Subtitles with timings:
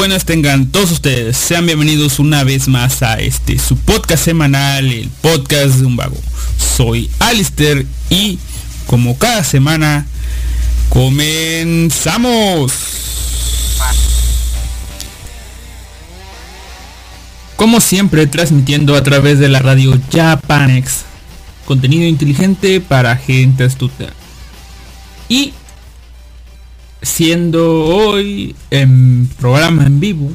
[0.00, 1.36] Buenas tengan todos ustedes.
[1.36, 6.16] Sean bienvenidos una vez más a este su podcast semanal, el podcast de un vago.
[6.56, 8.38] Soy Alister y
[8.86, 10.06] como cada semana
[10.88, 12.72] comenzamos.
[17.56, 21.00] Como siempre transmitiendo a través de la radio Japanex.
[21.66, 24.14] Contenido inteligente para gente astuta.
[25.28, 25.52] Y
[27.02, 30.32] siendo hoy en programa en vivo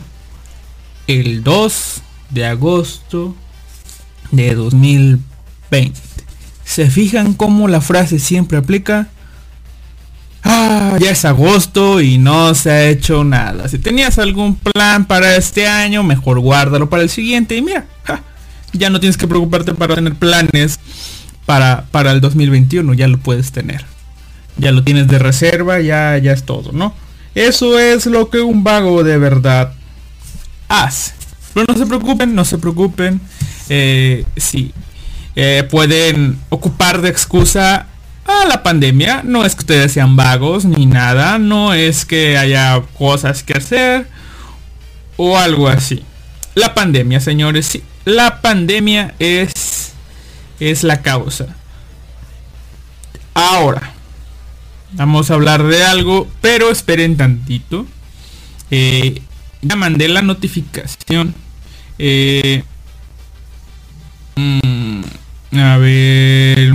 [1.07, 2.01] el 2
[2.31, 3.35] de agosto
[4.31, 5.99] de 2020.
[6.63, 9.09] ¿Se fijan cómo la frase siempre aplica?
[10.43, 13.67] Ah, ya es agosto y no se ha hecho nada.
[13.67, 17.55] Si tenías algún plan para este año, mejor guárdalo para el siguiente.
[17.55, 17.87] Y mira,
[18.73, 20.79] ya no tienes que preocuparte para tener planes
[21.45, 23.95] para, para el 2021, ya lo puedes tener
[24.57, 26.93] ya lo tienes de reserva, ya, ya es todo, ¿no?
[27.35, 29.73] Eso es lo que un vago de verdad
[30.70, 31.13] hace.
[31.53, 33.21] Pero no se preocupen, no se preocupen.
[33.70, 34.73] Eh, sí,
[35.35, 37.87] eh, pueden ocupar de excusa
[38.25, 39.21] a la pandemia.
[39.23, 41.37] No es que ustedes sean vagos ni nada.
[41.37, 44.07] No es que haya cosas que hacer
[45.17, 46.03] o algo así.
[46.55, 47.84] La pandemia, señores, sí.
[48.05, 49.93] La pandemia es,
[50.59, 51.47] es la causa.
[53.34, 53.95] Ahora,
[54.96, 57.85] Vamos a hablar de algo, pero esperen tantito.
[58.71, 59.21] Eh,
[59.62, 61.35] ya mandé la notificación.
[61.99, 62.63] Eh,
[64.35, 65.02] mm,
[65.57, 66.72] a ver.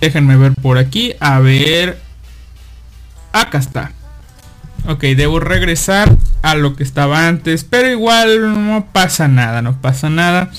[0.00, 1.14] Déjenme ver por aquí.
[1.20, 2.00] A ver.
[3.32, 3.92] Acá está.
[4.88, 7.62] Ok, debo regresar a lo que estaba antes.
[7.62, 9.62] Pero igual no pasa nada.
[9.62, 10.50] No pasa nada.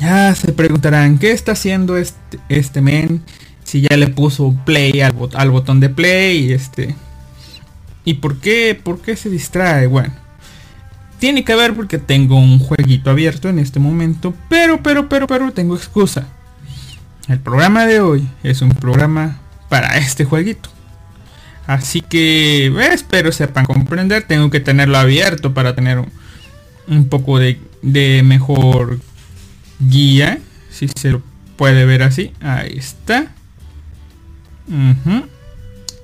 [0.00, 1.18] Ya se preguntarán.
[1.18, 3.22] ¿Qué está haciendo este, este men?
[3.70, 6.96] Si ya le puso play al, botón de play este
[8.04, 10.12] y por qué por qué se distrae bueno
[11.20, 15.52] tiene que ver porque tengo un jueguito abierto en este momento pero pero pero pero
[15.52, 16.26] tengo excusa.
[17.28, 19.38] El programa de hoy es un programa
[19.68, 20.68] para este jueguito.
[21.66, 26.02] Así que espero sepan comprender tengo que tenerlo abierto para tener
[26.88, 28.98] un, poco de, de mejor
[29.78, 31.22] guía si se lo
[31.56, 32.32] puede ver así.
[32.40, 33.30] Ahí está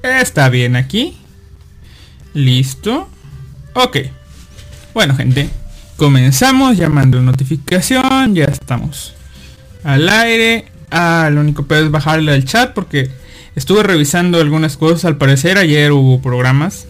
[0.02, 1.16] Está bien aquí.
[2.34, 3.08] Listo.
[3.74, 3.98] Ok.
[4.94, 5.50] Bueno, gente.
[5.96, 8.34] Comenzamos llamando notificación.
[8.34, 9.14] Ya estamos
[9.84, 10.66] al aire.
[10.90, 13.10] Ah, lo único que es bajarle al chat porque
[13.54, 15.06] estuve revisando algunas cosas.
[15.06, 16.86] Al parecer ayer hubo programas.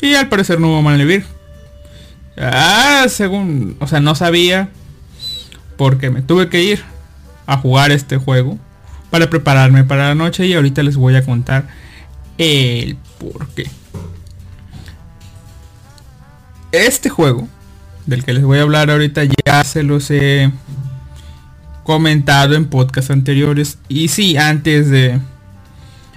[0.00, 1.24] Y al parecer no hubo Malvivir.
[2.36, 3.76] Ah, según...
[3.80, 4.68] O sea, no sabía.
[5.76, 6.82] Porque me tuve que ir
[7.46, 8.58] a jugar este juego
[9.12, 11.68] para prepararme para la noche y ahorita les voy a contar
[12.38, 13.68] el por qué.
[16.72, 17.46] Este juego
[18.06, 20.50] del que les voy a hablar ahorita ya se los he
[21.84, 25.20] comentado en podcasts anteriores y sí, antes de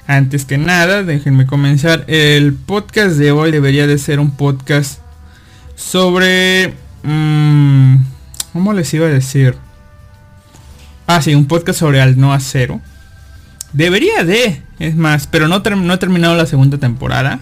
[0.07, 2.05] antes que nada, déjenme comenzar.
[2.07, 5.01] El podcast de hoy debería de ser un podcast
[5.75, 6.75] sobre...
[7.03, 7.97] Mmm,
[8.53, 9.64] ¿Cómo les iba a decir?
[11.07, 12.81] Ah, sí, un podcast sobre al no acero.
[13.73, 17.41] Debería de, es más, pero no, no he terminado la segunda temporada.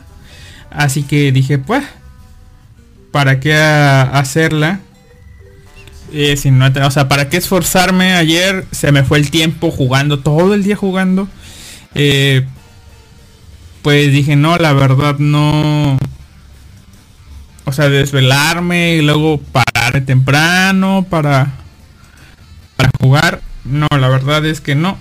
[0.70, 1.84] Así que dije, pues,
[3.12, 4.80] ¿para qué hacerla?
[6.12, 8.14] Eh, si no, o sea, ¿para qué esforzarme?
[8.14, 11.28] Ayer se me fue el tiempo jugando, todo el día jugando.
[11.96, 12.46] Eh,
[13.82, 15.98] pues dije, no, la verdad no...
[17.66, 21.54] O sea, desvelarme y luego parar temprano para,
[22.76, 24.98] para jugar no, la verdad es que no.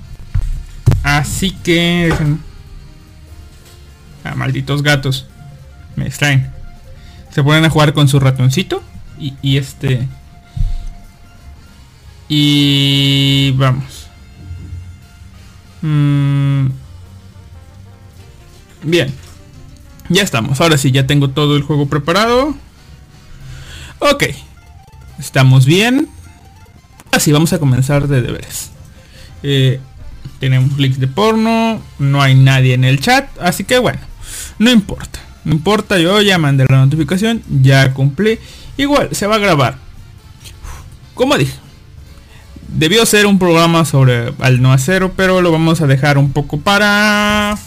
[1.02, 2.12] Así que...
[4.24, 5.26] Ah, malditos gatos.
[5.96, 6.50] Me extraen.
[7.30, 8.82] Se ponen a jugar con su ratoncito.
[9.18, 10.08] Y, este...
[12.28, 13.52] Y...
[13.56, 14.06] Vamos.
[15.82, 16.66] Mm,
[18.84, 19.12] bien.
[20.08, 20.60] Ya estamos.
[20.60, 22.54] Ahora sí, ya tengo todo el juego preparado.
[23.98, 24.24] Ok.
[25.18, 26.08] Estamos bien.
[27.12, 28.70] Así vamos a comenzar de deberes.
[29.42, 29.80] Eh,
[30.40, 34.00] tenemos links de porno, no hay nadie en el chat, así que bueno,
[34.58, 35.20] no importa.
[35.44, 38.38] No importa, yo ya mandé la notificación, ya cumplí.
[38.76, 39.76] Igual, se va a grabar.
[41.14, 41.52] Como dije,
[42.68, 46.60] debió ser un programa sobre al no acero, pero lo vamos a dejar un poco
[46.60, 47.58] para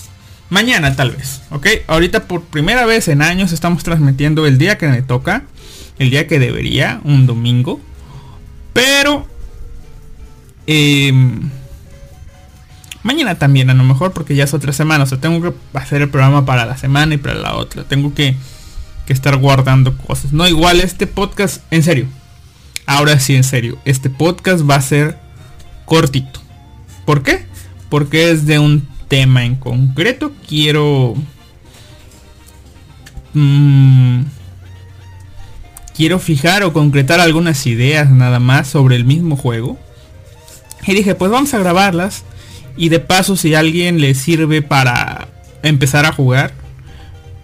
[0.49, 1.41] mañana tal vez.
[1.51, 5.43] Ok, ahorita por primera vez en años estamos transmitiendo el día que me toca,
[5.99, 7.79] el día que debería, un domingo.
[8.73, 9.27] Pero
[10.67, 11.49] Em,
[13.03, 15.03] mañana también a lo mejor porque ya es otra semana.
[15.03, 17.83] O sea, tengo que hacer el programa para la semana y para la otra.
[17.83, 18.35] Tengo que
[19.05, 20.33] que estar guardando cosas.
[20.33, 22.07] No, igual este podcast, en serio.
[22.85, 23.77] Ahora sí, en serio.
[23.85, 25.17] Este podcast va a ser
[25.85, 26.41] cortito.
[27.05, 27.45] ¿Por qué?
[27.89, 30.31] Porque es de un tema en concreto.
[30.47, 31.15] Quiero...
[33.33, 34.23] Mmm,
[35.95, 39.77] quiero fijar o concretar algunas ideas nada más sobre el mismo juego.
[40.87, 42.23] Y dije, pues vamos a grabarlas.
[42.77, 45.27] Y de paso, si alguien le sirve para
[45.63, 46.53] empezar a jugar,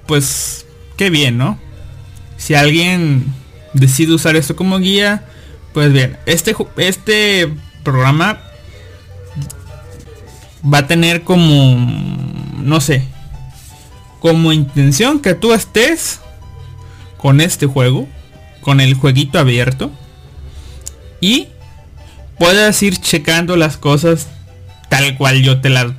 [0.06, 0.66] pues
[0.98, 1.58] qué bien, ¿no?
[2.38, 3.26] Si alguien
[3.74, 5.26] decide usar esto como guía,
[5.74, 7.54] pues bien, este, este
[7.84, 8.42] programa
[10.72, 11.78] va a tener como,
[12.58, 13.08] no sé,
[14.20, 16.20] como intención que tú estés
[17.18, 18.08] con este juego
[18.62, 19.92] con el jueguito abierto
[21.20, 21.48] y
[22.42, 24.28] puedas ir checando las cosas
[24.90, 25.92] tal cual yo te las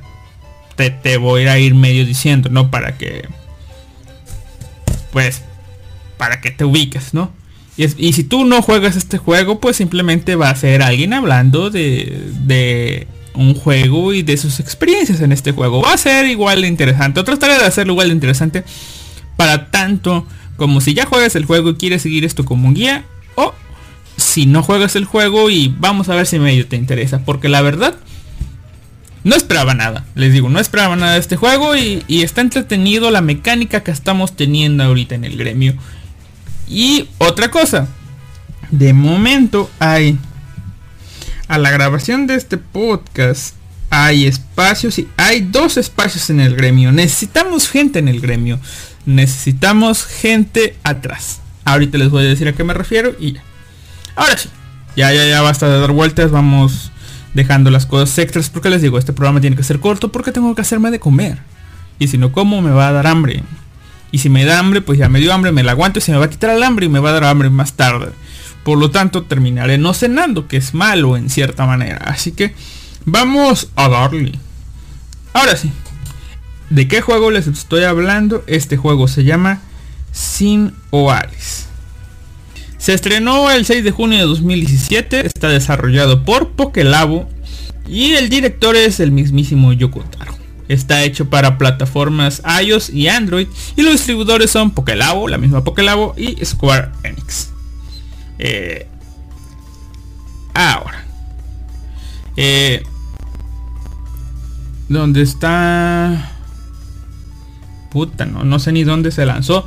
[0.75, 2.69] te, voy a ir medio diciendo, ¿no?
[2.69, 3.29] Para que
[5.13, 5.41] pues
[6.17, 7.31] para que te ubiques, ¿no?
[7.77, 11.69] Y, y, si tú no juegas este juego, pues simplemente va a ser alguien hablando
[11.69, 15.81] de, de un juego y de sus experiencias en este juego.
[15.81, 17.21] Va a ser igual de interesante.
[17.21, 18.65] Otra tarea de hacerlo igual de interesante
[19.37, 23.05] para tanto como si ya juegas el juego y quieres seguir esto como guía
[23.35, 23.53] o
[24.17, 27.61] si no juegas el juego y vamos a ver si medio te interesa porque la
[27.61, 27.95] verdad
[29.23, 33.21] no esperaba nada les digo no esperaba nada de este juego y, está entretenido la
[33.21, 35.75] mecánica que estamos teniendo ahorita en el gremio
[36.67, 37.87] y otra cosa
[38.71, 40.17] de momento hay
[41.47, 43.55] a la grabación de este podcast
[43.89, 48.59] hay espacios y hay dos espacios en el gremio necesitamos gente en el gremio
[49.05, 51.39] necesitamos gente atrás.
[51.65, 53.43] Ahorita les voy a decir a qué me refiero y ya.
[54.15, 54.49] Ahora sí,
[54.95, 56.91] ya, ya, ya basta de dar vueltas, vamos
[57.33, 60.53] dejando las cosas extras porque les digo, este programa tiene que ser corto porque tengo
[60.55, 61.39] que hacerme de comer.
[61.99, 63.43] Y si no como me va a dar hambre.
[64.11, 66.11] Y si me da hambre, pues ya me dio hambre, me la aguanto y se
[66.11, 68.09] me va a quitar el hambre y me va a dar hambre más tarde.
[68.63, 71.97] Por lo tanto, terminaré no cenando, que es malo en cierta manera.
[72.05, 72.53] Así que
[73.05, 74.33] vamos a darle.
[75.33, 75.71] Ahora sí,
[76.73, 78.43] ¿De qué juego les estoy hablando?
[78.47, 79.59] Este juego se llama
[80.11, 81.67] Sin Oalis.
[82.83, 87.29] Se estrenó el 6 de junio de 2017, está desarrollado por Pokelabo
[87.87, 90.35] y el director es el mismísimo Yokotaro.
[90.67, 93.47] Está hecho para plataformas iOS y Android
[93.77, 97.53] y los distribuidores son Pokelabo, la misma Pokelabo y Square Enix.
[98.37, 98.85] Eh,
[100.53, 101.05] ahora.
[102.35, 102.83] Eh,
[104.89, 106.33] ¿Dónde está?
[107.91, 109.65] puta, no, no sé ni dónde se lanzó,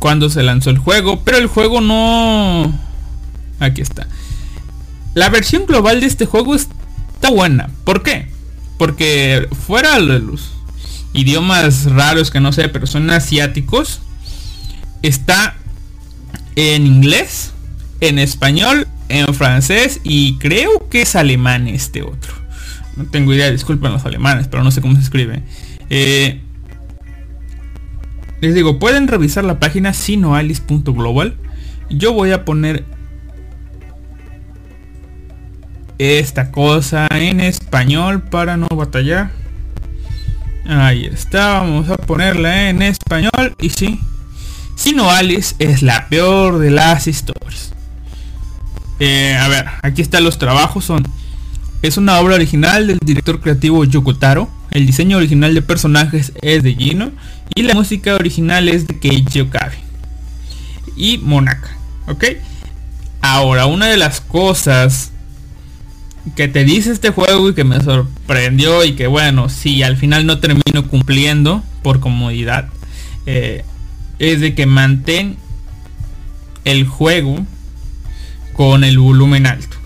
[0.00, 2.76] cuando se lanzó el juego, pero el juego no...
[3.60, 4.08] Aquí está.
[5.14, 7.70] La versión global de este juego está buena.
[7.84, 8.28] ¿Por qué?
[8.78, 10.52] Porque fuera de los
[11.12, 14.00] idiomas raros que no sé, pero son asiáticos,
[15.02, 15.56] está
[16.56, 17.52] en inglés,
[18.00, 22.32] en español, en francés y creo que es alemán este otro.
[22.96, 25.42] No tengo idea, disculpen los alemanes, pero no sé cómo se escribe.
[25.90, 26.40] Eh,
[28.40, 31.36] les digo, pueden revisar la página sinoalice.global.
[31.90, 32.84] Yo voy a poner
[35.98, 39.30] esta cosa en español para no batallar.
[40.66, 44.00] Ahí está, vamos a ponerla en español y sí.
[44.76, 47.74] Sinoalice es la peor de las historias.
[48.98, 50.86] Eh, a ver, aquí están los trabajos.
[50.86, 51.02] Son,
[51.82, 54.48] es una obra original del director creativo Yokotaro.
[54.70, 57.10] El diseño original de personajes es de Gino
[57.54, 59.76] y la música original es de Keiichi Okabe
[60.96, 62.24] y Monaka, ¿ok?
[63.20, 65.10] Ahora, una de las cosas
[66.36, 70.26] que te dice este juego y que me sorprendió y que bueno, si al final
[70.26, 72.68] no termino cumpliendo por comodidad,
[73.26, 73.64] eh,
[74.18, 75.36] es de que mantén
[76.64, 77.44] el juego
[78.52, 79.76] con el volumen alto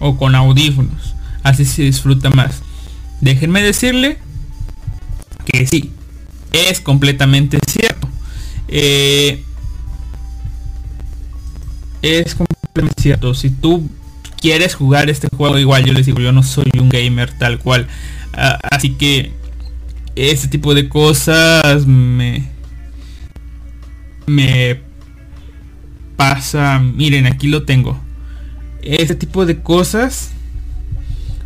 [0.00, 2.62] o con audífonos, así se disfruta más.
[3.20, 4.18] Déjenme decirle
[5.44, 5.90] que sí,
[6.52, 8.08] es completamente cierto.
[8.68, 9.42] Eh,
[12.02, 13.34] es completamente cierto.
[13.34, 13.88] Si tú
[14.40, 17.86] quieres jugar este juego, igual yo les digo, yo no soy un gamer tal cual.
[18.32, 19.32] Ah, así que
[20.16, 22.48] este tipo de cosas me
[24.26, 24.80] me
[26.16, 26.78] pasa.
[26.78, 28.00] Miren, aquí lo tengo.
[28.82, 30.30] Este tipo de cosas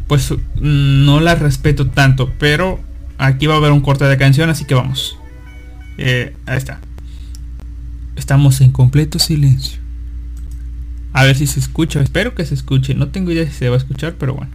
[0.09, 2.81] pues no las respeto tanto, pero
[3.19, 5.19] aquí va a haber un corte de canción, así que vamos.
[5.99, 6.81] Eh, ahí está.
[8.17, 9.79] Estamos en completo silencio.
[11.13, 12.01] A ver si se escucha.
[12.01, 12.95] Espero que se escuche.
[12.95, 14.51] No tengo idea si se va a escuchar, pero bueno.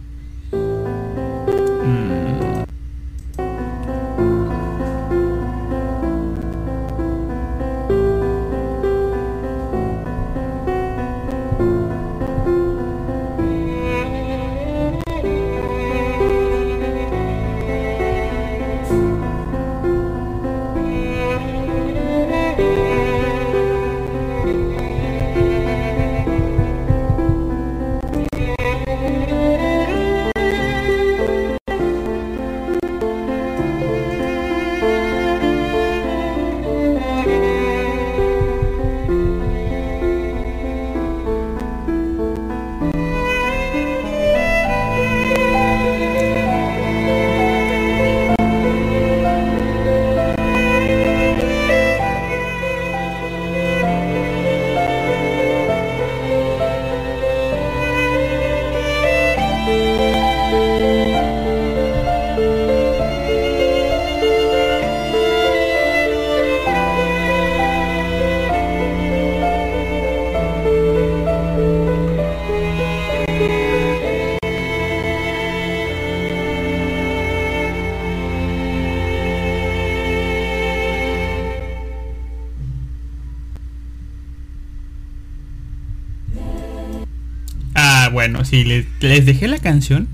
[89.04, 90.08] Les, dejé la canción.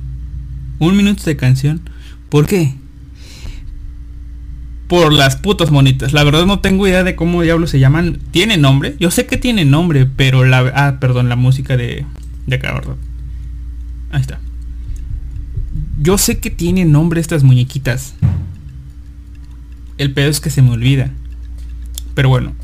[0.79, 1.81] Un minuto de canción.
[2.29, 2.75] ¿Por qué?
[4.89, 6.13] Por las putas monitas.
[6.13, 8.19] La verdad no tengo idea de cómo diablos se llaman.
[8.31, 8.97] ¿Tiene nombre?
[8.99, 10.73] Yo sé que tiene nombre, pero la...
[10.75, 12.05] Ah, perdón, la música de...
[12.47, 12.97] De acá, ¿verdad?
[14.11, 14.41] Ahí está.
[16.01, 18.15] Yo sé que tiene nombre estas muñequitas.
[19.99, 21.11] El pedo es que se me olvida.
[22.15, 22.55] Pero bueno,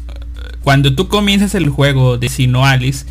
[0.62, 3.06] cuando tú comienzas el juego de Sino Alice,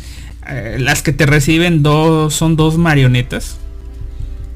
[0.48, 3.58] eh, las que te reciben dos son dos marionetas.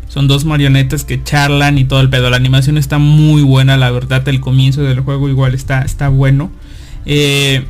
[0.08, 2.30] Son dos marionetas que charlan y todo el pedo.
[2.30, 4.26] La animación está muy buena, la verdad.
[4.28, 6.50] El comienzo del juego igual está, está bueno.
[7.06, 7.64] Eh,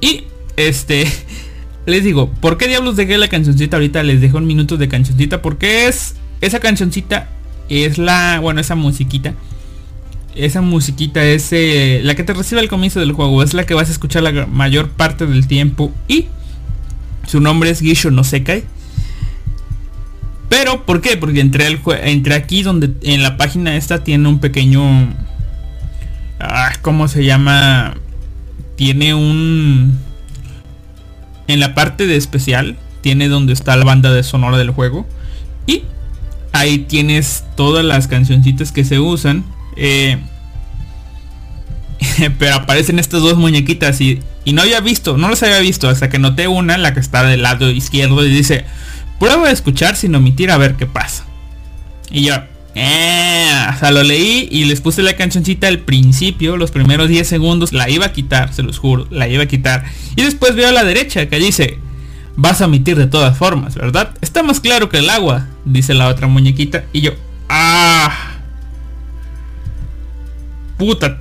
[0.00, 0.24] y
[0.56, 1.06] este,
[1.86, 4.02] les digo, ¿por qué diablos dejé la cancioncita ahorita?
[4.02, 7.28] Les dejo un minuto de cancioncita porque es esa cancioncita
[7.68, 9.34] es la, bueno, esa musiquita
[10.34, 13.74] esa musiquita es eh, la que te recibe al comienzo del juego, es la que
[13.74, 16.26] vas a escuchar la mayor parte del tiempo y
[17.26, 18.64] su nombre es Gisho no Sekai.
[20.48, 21.16] Pero, ¿por qué?
[21.16, 25.14] Porque entré aquí donde en la página esta tiene un pequeño...
[26.40, 27.94] Ah, ¿Cómo se llama?
[28.76, 29.98] Tiene un...
[31.46, 35.06] En la parte de especial, tiene donde está la banda de sonora del juego.
[35.66, 35.84] Y
[36.52, 39.44] ahí tienes todas las cancioncitas que se usan
[39.76, 40.18] eh,
[42.38, 46.18] pero aparecen estas dos muñequitas y, no había visto, no las había visto hasta que
[46.18, 48.64] noté una, la que está del lado izquierdo y dice,
[49.18, 51.24] prueba de escuchar sin omitir a ver qué pasa.
[52.10, 52.34] Y yo,
[52.74, 57.26] eh, o sea, lo leí y les puse la cancioncita al principio, los primeros 10
[57.26, 59.84] segundos, la iba a quitar, se los juro, la iba a quitar.
[60.16, 61.78] Y después veo a la derecha que dice,
[62.36, 64.14] vas a omitir de todas formas, ¿verdad?
[64.20, 66.84] Está más claro que el agua, dice la otra muñequita.
[66.92, 67.12] Y yo,
[67.48, 68.30] ah
[70.80, 71.18] puta,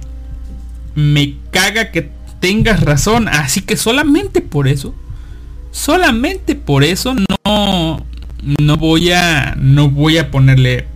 [0.96, 3.28] me caga que tengas razón.
[3.28, 4.96] Así que solamente por eso,
[5.72, 8.06] solamente por eso no,
[8.60, 10.88] no voy a, no voy a ponerle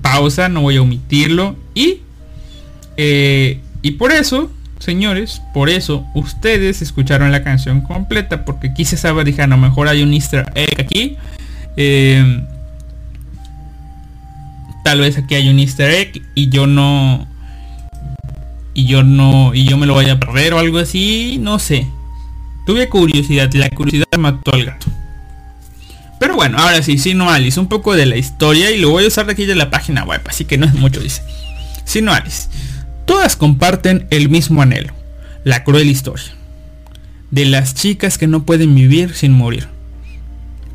[0.00, 2.00] pausa, no voy a omitirlo y,
[2.96, 9.24] eh, y por eso, señores, por eso ustedes escucharon la canción completa porque quise saber,
[9.24, 11.16] dije, a lo mejor hay un easter egg aquí.
[11.76, 12.44] Eh,
[14.84, 17.26] tal vez aquí hay un easter egg y yo no
[18.74, 21.86] y yo no y yo me lo vaya a perder o algo así, no sé.
[22.66, 24.86] Tuve curiosidad la curiosidad mató al gato.
[26.20, 29.08] Pero bueno, ahora sí, Sino Alice, un poco de la historia y lo voy a
[29.08, 31.20] usar de aquí de la página web, así que no es mucho, dice.
[31.84, 32.48] Sino Alice.
[33.06, 34.92] Todas comparten el mismo anhelo,
[35.42, 36.32] la cruel historia.
[37.32, 39.66] De las chicas que no pueden vivir sin morir.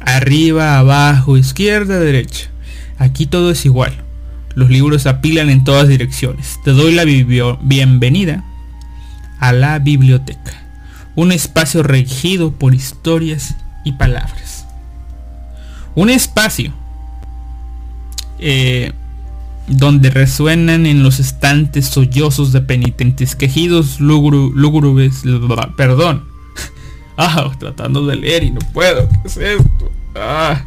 [0.01, 2.49] Arriba, abajo, izquierda, derecha.
[2.97, 3.93] Aquí todo es igual.
[4.57, 6.59] Los libros apilan en todas direcciones.
[6.63, 8.43] Te doy la bienvenida
[9.39, 10.51] a la biblioteca.
[11.13, 14.65] Un espacio regido por historias y palabras.
[15.93, 16.73] Un espacio
[18.39, 18.93] eh,
[19.67, 25.21] donde resuenan en los estantes sollozos de penitentes, quejidos lúgubres,
[25.77, 26.23] perdón.
[27.17, 29.07] ah, tratando de leer y no puedo.
[29.07, 29.91] ¿Qué es esto?
[30.15, 30.63] Ah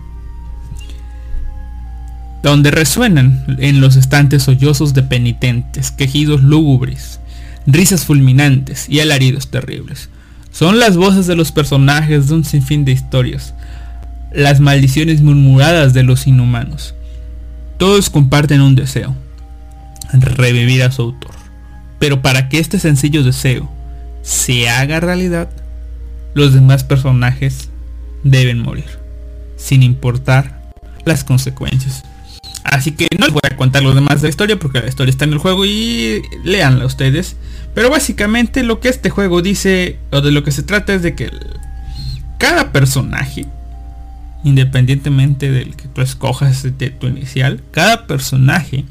[2.42, 7.20] donde resuenan en los estantes sollozos de penitentes, quejidos lúgubres,
[7.66, 10.08] risas fulminantes y alaridos terribles.
[10.50, 13.54] Son las voces de los personajes de un sinfín de historias,
[14.32, 16.94] las maldiciones murmuradas de los inhumanos.
[17.78, 19.14] Todos comparten un deseo,
[20.12, 21.34] revivir a su autor.
[21.98, 23.70] Pero para que este sencillo deseo
[24.22, 25.50] se haga realidad,
[26.34, 27.68] los demás personajes
[28.24, 28.86] deben morir,
[29.56, 30.72] sin importar
[31.04, 32.04] las consecuencias.
[32.64, 35.10] Así que no les voy a contar los demás de la historia porque la historia
[35.10, 37.36] está en el juego y leanla ustedes.
[37.74, 41.14] Pero básicamente lo que este juego dice o de lo que se trata es de
[41.14, 41.30] que
[42.38, 43.46] cada personaje,
[44.44, 48.84] independientemente del que tú escojas de tu inicial, cada personaje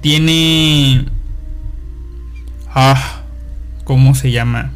[0.00, 1.06] tiene...
[2.68, 3.22] Ah,
[3.84, 4.72] ¿cómo se llama?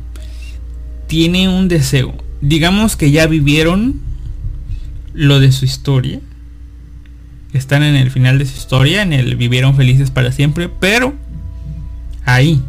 [1.07, 2.15] Tiene un deseo.
[2.41, 4.01] Digamos que ya vivieron
[5.13, 6.21] lo de su historia
[7.59, 11.15] están en el final de su historia, en el vivieron felices para siempre, pero
[12.25, 12.63] ahí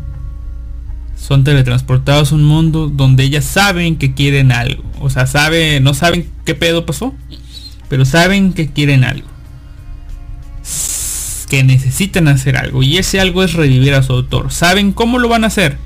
[1.16, 4.84] son teletransportados a un mundo donde ellas saben que quieren algo.
[5.00, 7.14] O sea, sabe, no saben qué pedo pasó,
[7.90, 9.28] pero saben que quieren algo.
[11.50, 12.82] Que necesitan hacer algo.
[12.82, 14.52] Y ese algo es revivir a su autor.
[14.52, 15.78] ¿Saben cómo lo van a hacer?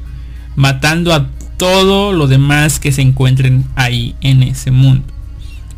[0.56, 5.14] Matando a todo lo demás que se encuentren ahí en ese mundo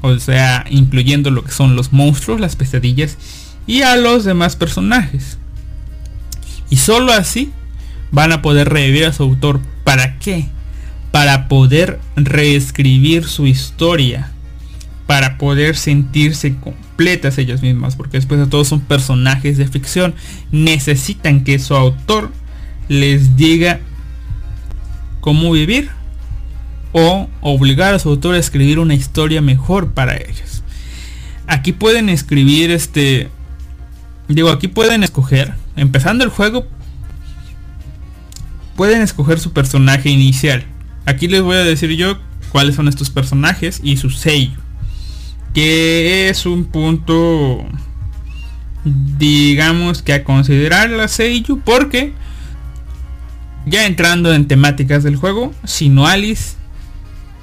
[0.01, 3.18] o sea, incluyendo lo que son los monstruos, las pesadillas
[3.66, 5.38] y a los demás personajes.
[6.70, 7.51] Y solo así
[8.12, 9.60] van a poder revivir a su autor.
[9.84, 10.48] ¿Para qué?
[11.12, 14.32] Para poder reescribir su historia.
[15.08, 20.13] para poder sentirse completas ellas mismas, porque después de todo son personajes de ficción,
[20.51, 22.30] necesitan que su autor
[22.89, 23.80] les diga
[25.22, 25.89] cómo vivir
[26.91, 30.63] o obligar a su autor a escribir una historia mejor para ellos.
[31.48, 33.29] Aquí pueden escribir este
[34.27, 36.67] digo, aquí pueden escoger, empezando el juego
[38.77, 40.63] pueden escoger su personaje inicial.
[41.06, 42.20] Aquí les voy a decir yo
[42.51, 44.60] cuáles son estos personajes y su sello.
[45.53, 47.65] Que es un punto,
[49.17, 52.13] digamos que a considerar la sello porque
[53.65, 56.57] ya entrando en temáticas del juego, si no Alice,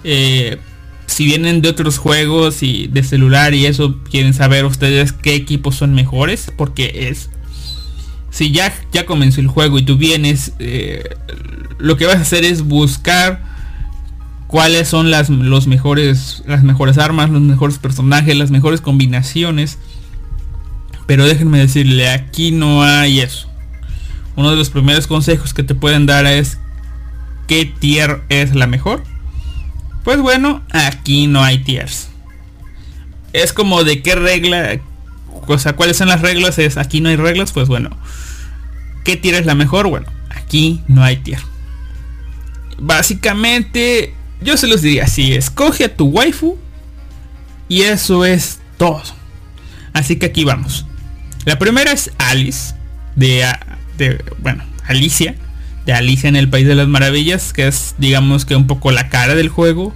[0.05, 0.59] eh,
[1.07, 5.77] si vienen de otros juegos y de celular y eso, quieren saber ustedes qué equipos
[5.77, 7.31] son mejores, porque es
[8.35, 11.05] si ya, ya comenzó el juego y tú vienes, eh,
[11.79, 13.45] lo que vas a hacer es buscar
[14.49, 19.79] cuáles son las, los mejores, las mejores armas, los mejores personajes, las mejores combinaciones.
[21.07, 23.49] Pero déjenme decirle, aquí no hay eso.
[24.35, 26.59] Uno de los primeros consejos que te pueden dar es
[27.47, 29.05] qué tier es la mejor.
[30.05, 32.09] Pues bueno, aquí no hay tiers.
[33.33, 34.79] Es como de qué regla,
[35.47, 37.91] o sea, cuáles son las reglas, es aquí no hay reglas, pues bueno.
[39.03, 39.89] ¿Qué tier es la mejor?
[39.89, 41.41] Bueno, aquí no hay tier.
[42.79, 46.59] Básicamente, yo se los diría así, escoge a tu waifu
[47.69, 49.03] y eso es todo.
[49.95, 50.87] Así que aquí vamos.
[51.45, 52.75] La primera es Alice,
[53.17, 53.47] de,
[53.97, 55.35] de bueno, Alicia,
[55.87, 59.09] de Alicia en el País de las Maravillas, que es digamos que un poco la
[59.09, 59.95] cara del juego.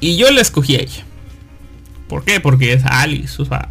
[0.00, 1.04] Y yo la escogí a ella.
[2.08, 2.40] ¿Por qué?
[2.40, 3.68] Porque es Alice, o sea,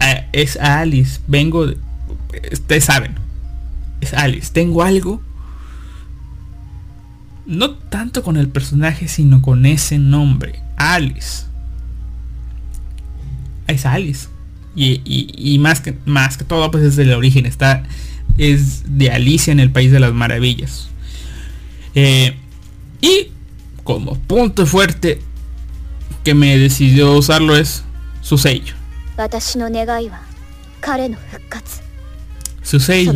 [0.00, 1.20] eh, es Alice.
[1.26, 1.78] Vengo de,
[2.52, 3.14] ustedes saben,
[4.00, 4.50] es Alice.
[4.52, 5.20] Tengo algo,
[7.46, 11.46] no tanto con el personaje, sino con ese nombre, Alice.
[13.66, 14.28] Es Alice.
[14.74, 17.44] Y, más, que, más que todo, pues es del origen.
[17.46, 17.84] Está,
[18.38, 20.88] es de Alicia en el País de las Maravillas.
[21.94, 22.36] Eh,
[23.00, 23.28] y
[23.84, 25.20] como punto fuerte
[26.24, 27.84] que me decidió usarlo es
[28.20, 28.74] su sello.
[32.62, 33.12] Su sello.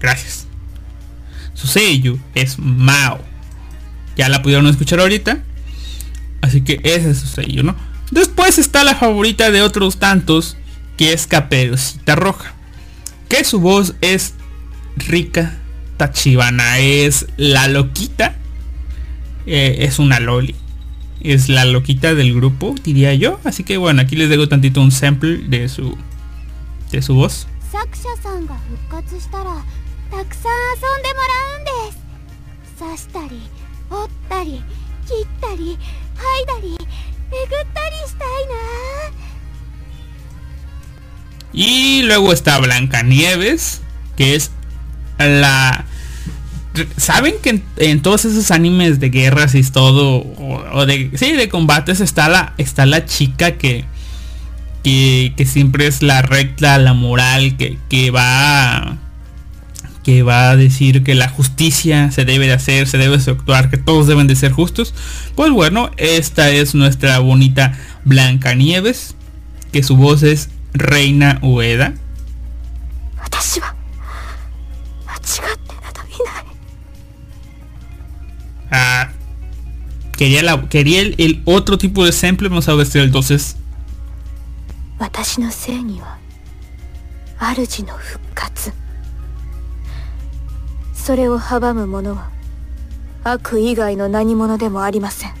[0.00, 0.46] Gracias.
[1.54, 3.20] Su sello es Mao.
[4.16, 5.38] Ya la pudieron escuchar ahorita.
[6.42, 7.74] Así que ese es su sello, ¿no?
[8.10, 10.56] Después está la favorita de otros tantos,
[10.96, 12.54] que es Caperucita Roja.
[13.28, 14.34] Que su voz es
[14.96, 15.58] rica,
[15.96, 18.36] tachibana, es la loquita.
[19.46, 20.54] Eh, es una loli
[21.20, 23.40] es la loquita del grupo, diría yo.
[23.44, 25.96] Así que bueno, aquí les dejo tantito un sample de su
[26.90, 27.46] de su voz.
[41.52, 43.80] Y luego está Blanca Nieves,
[44.16, 44.50] que es
[45.18, 45.86] la
[46.96, 50.18] ¿Saben que en, todos esos animes de guerras y todo,
[50.72, 53.84] o, de, sí, de combates, está la, está la chica que,
[54.82, 58.98] que, siempre es la recta, la moral, que, que va
[60.06, 63.70] que va a decir que la justicia se debe de hacer, se debe de actuar,
[63.70, 64.94] que todos deben de ser justos.
[65.34, 69.16] Pues bueno, esta es nuestra bonita Blanca Nieves,
[69.72, 71.94] que su voz es Reina Ueda.
[78.70, 79.10] Ah,
[80.16, 83.10] quería, la, quería el, el, otro tipo de sample, vamos a ver si el
[91.05, 92.29] それを阻む者は
[93.23, 95.31] 悪以外の何者でもありません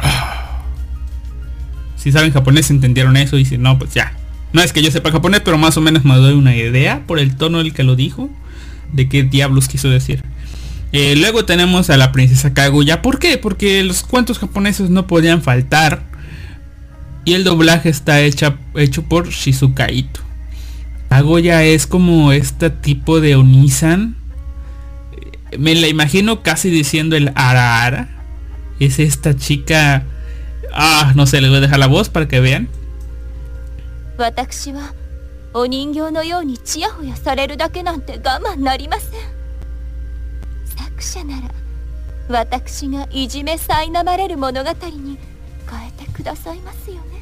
[1.97, 4.13] Si saben japonés entendieron eso y dicen, no, pues ya.
[4.53, 7.19] No es que yo sepa japonés, pero más o menos me doy una idea por
[7.19, 8.29] el tono del que lo dijo,
[8.93, 10.23] de qué diablos quiso decir.
[10.91, 13.01] Eh, luego tenemos a la princesa Kaguya.
[13.01, 13.37] ¿Por qué?
[13.37, 16.03] Porque los cuentos japoneses no podían faltar.
[17.25, 20.21] Y el doblaje está hecha, hecho por Shizuka Ito.
[21.13, 24.15] Kaguya es como este tipo de Onisan.
[25.51, 28.09] Eh, me la imagino casi diciendo el ara ara.
[28.79, 30.05] Es esta chica...
[30.71, 32.69] Ah, no sé, les voy a dejar la voz para que vean.
[40.99, 41.49] 作者なら
[42.29, 45.17] 私がいじめ苛まれる物語に
[45.69, 47.12] 変えてくださいますよね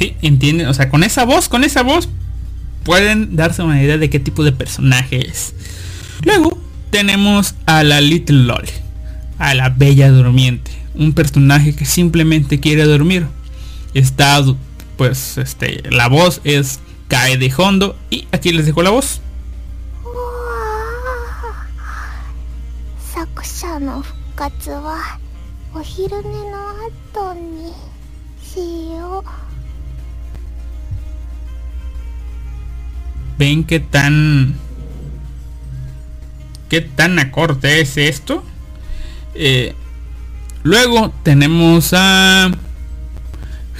[0.00, 2.08] Sí, entienden, o sea, con esa voz, con esa voz
[2.84, 5.52] pueden darse una idea de qué tipo de personaje es.
[6.24, 6.56] Luego
[6.88, 8.70] tenemos a la Little Lolly,
[9.38, 13.26] a la Bella Durmiente, un personaje que simplemente quiere dormir.
[13.92, 14.42] Está,
[14.96, 19.20] pues, este, la voz es Cae de Hondo y aquí les dejo la voz.
[33.40, 34.54] Ven qué tan
[36.68, 38.44] qué tan acorde es esto.
[39.34, 39.74] Eh,
[40.62, 42.50] luego tenemos a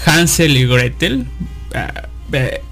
[0.07, 1.27] Hansel y Gretel.
[1.75, 2.63] Ah, eh,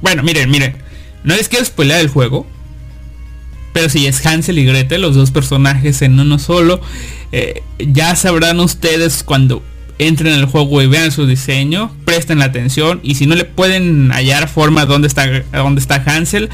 [0.00, 0.76] bueno miren miren.
[1.24, 2.46] No es que spoiler el juego
[3.72, 6.80] pero si es Hansel y Gretel los dos personajes en uno solo
[7.32, 9.62] Eh, ya sabrán ustedes cuando
[9.99, 14.11] entren al juego y vean su diseño, presten la atención y si no le pueden
[14.11, 16.49] hallar forma dónde está dónde está Hansel,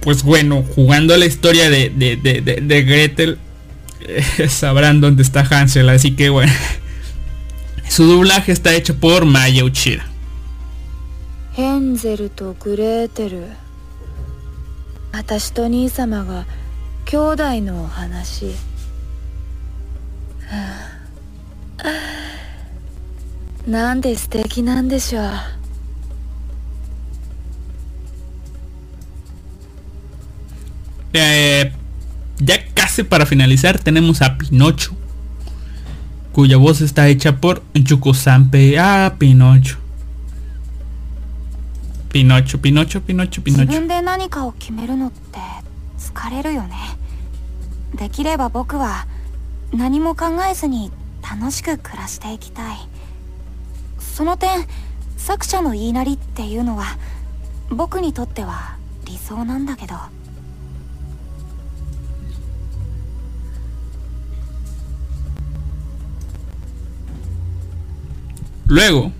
[0.00, 3.38] pues bueno, jugando la historia de, de, de, de- de Gretel,
[4.00, 6.52] eh, sabrán dónde está Hansel, así que bueno.
[7.88, 10.04] Su doblaje está hecho por Maya Uchida.
[11.54, 13.48] ヘンゼルとグレーテル
[15.10, 16.46] 私と兄様が
[17.06, 18.52] 兄弟のお話は
[20.52, 20.91] あ
[23.67, 25.25] なんで素敵なんでしょう
[31.13, 31.71] Eh,
[32.43, 34.93] ya casi para finalizar tenemos a Pinocho,
[36.33, 38.79] cuya voz está hecha por Yuko Sampe.
[38.79, 39.77] Ah, Pinocho.
[42.09, 43.67] Pinocho, Pinocho, Pinocho, 自 Pinocho.
[43.67, 45.39] 分で何かを決めるのって
[45.99, 46.75] 疲れるよね
[47.95, 49.07] できれば僕は
[49.71, 50.91] 何も考えずに
[51.23, 52.77] 楽しく暮らしていきたい
[53.99, 54.67] その点
[55.17, 56.97] 作者の言いなりっていうのは
[57.69, 59.95] 僕にとっては理想なんだけど
[68.65, 69.11] Luego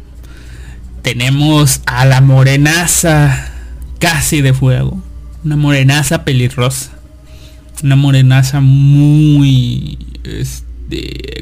[1.04, 3.52] tenemos a la morenaza
[4.00, 5.00] casi de fuego.
[5.46, 6.92] Una morenaza pelirrosa.
[7.84, 9.98] Una morenaza muy...
[10.24, 10.73] Este,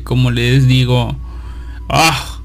[0.05, 1.15] como les digo...
[1.89, 2.41] ah,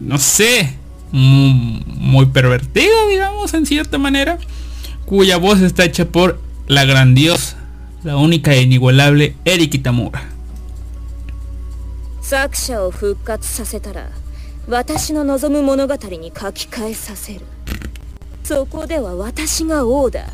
[0.00, 0.76] no sé.
[1.10, 4.38] Muy, muy pervertida, digamos, en cierta manera.
[5.06, 7.56] Cuya voz está hecha por la grandiosa,
[8.04, 10.22] la única e inigualable Eriki Tamura.
[12.28, 14.10] 作者を復活させたら
[14.68, 17.40] 私の望む物語に書き換えさせる
[18.44, 20.26] そこでは私が王だ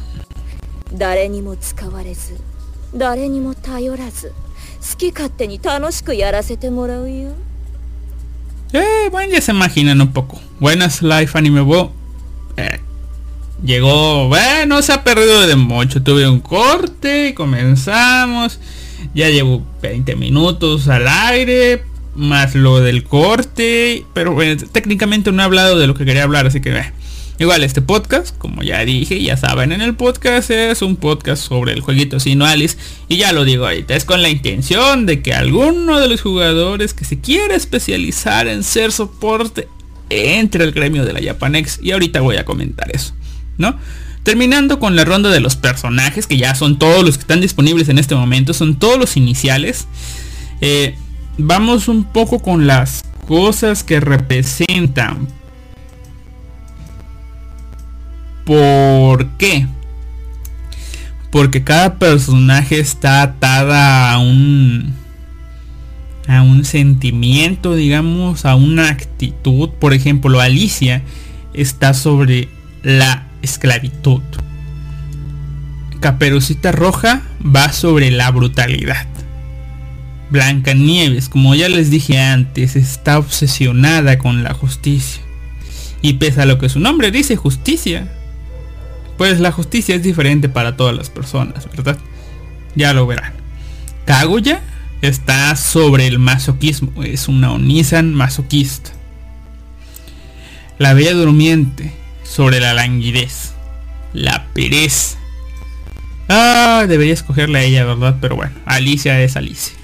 [0.92, 2.36] 誰にも使われず
[2.96, 4.32] 誰にも頼らず
[4.80, 7.32] 好き勝手に楽しくやらせてもらうよ
[8.74, 10.40] Eh, bueno, ya se imaginan un poco.
[10.58, 11.92] Buenas Life Anime Bo.
[12.56, 12.80] Eh,
[13.64, 16.02] llegó, bueno, se ha perdido de mucho.
[16.02, 18.58] Tuve un corte y comenzamos.
[19.14, 21.84] Ya llevo 20 minutos al aire.
[22.16, 24.04] Más lo del corte.
[24.12, 26.48] Pero bueno, técnicamente no he hablado de lo que quería hablar.
[26.48, 26.92] Así que eh,
[27.39, 31.71] igual este podcast, como ya dije, ya saben, en el podcast es un podcast sobre
[31.71, 32.77] el jueguito Sino Alice.
[33.07, 36.93] Y ya lo digo ahorita, es con la intención de que alguno de los jugadores
[36.93, 39.67] que se quiera especializar en ser soporte
[40.09, 41.79] entre al gremio de la Japanex.
[41.81, 43.13] Y ahorita voy a comentar eso,
[43.57, 43.79] ¿no?
[44.23, 47.87] Terminando con la ronda de los personajes, que ya son todos los que están disponibles
[47.87, 49.87] en este momento, son todos los iniciales.
[50.59, 50.95] Eh,
[51.37, 55.38] vamos un poco con las cosas que representan.
[58.49, 59.67] ¿Por qué?
[61.31, 64.95] Porque cada personaje está atada a un
[66.27, 69.69] a un sentimiento, digamos, a una actitud.
[69.69, 71.03] Por ejemplo, Alicia
[71.53, 72.49] está sobre
[72.81, 74.23] la esclavitud.
[75.99, 79.05] Caperucita Roja va sobre la brutalidad.
[80.31, 85.21] Blancanieves, como ya les dije antes, está obsesionada con la justicia.
[86.01, 88.11] Y pese a lo que su nombre dice justicia,
[89.19, 91.97] pues la justicia es diferente para todas las personas, ¿verdad?
[92.73, 93.33] Ya lo verán.
[94.05, 94.61] Kaguya
[95.01, 98.91] está sobre el masoquismo, es una Onisan masoquista.
[100.77, 101.91] La Bella Durmiente
[102.23, 103.55] sobre la languidez,
[104.13, 105.17] la pereza.
[106.29, 108.19] Ah, debería escogerla a ella, ¿verdad?
[108.21, 109.75] Pero bueno, Alicia es Alicia.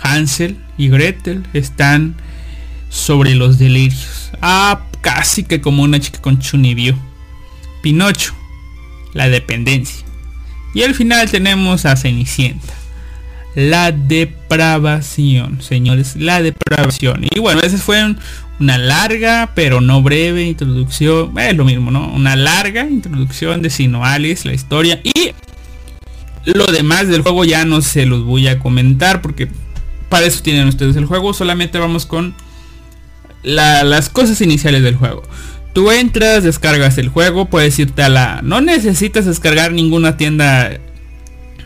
[0.00, 2.16] Hansel y Gretel están
[2.88, 4.30] sobre los delirios.
[4.40, 6.98] Ah, casi que como una chica con chunibio.
[7.82, 8.34] Pinocho,
[9.16, 10.04] la dependencia.
[10.74, 12.74] Y al final tenemos a Cenicienta,
[13.54, 17.26] la depravación, señores, la depravación.
[17.34, 18.14] Y bueno, esa fue
[18.60, 22.08] una larga, pero no breve introducción, es lo mismo, ¿no?
[22.08, 25.00] Una larga introducción de Sinoalis, la historia.
[25.02, 25.32] Y
[26.44, 29.48] lo demás del juego ya no se los voy a comentar porque
[30.10, 31.32] para eso tienen ustedes el juego.
[31.32, 32.34] Solamente vamos con
[33.42, 35.22] las cosas iniciales del juego.
[35.76, 38.40] Tú entras, descargas el juego, puedes irte a la...
[38.42, 40.70] No necesitas descargar ninguna tienda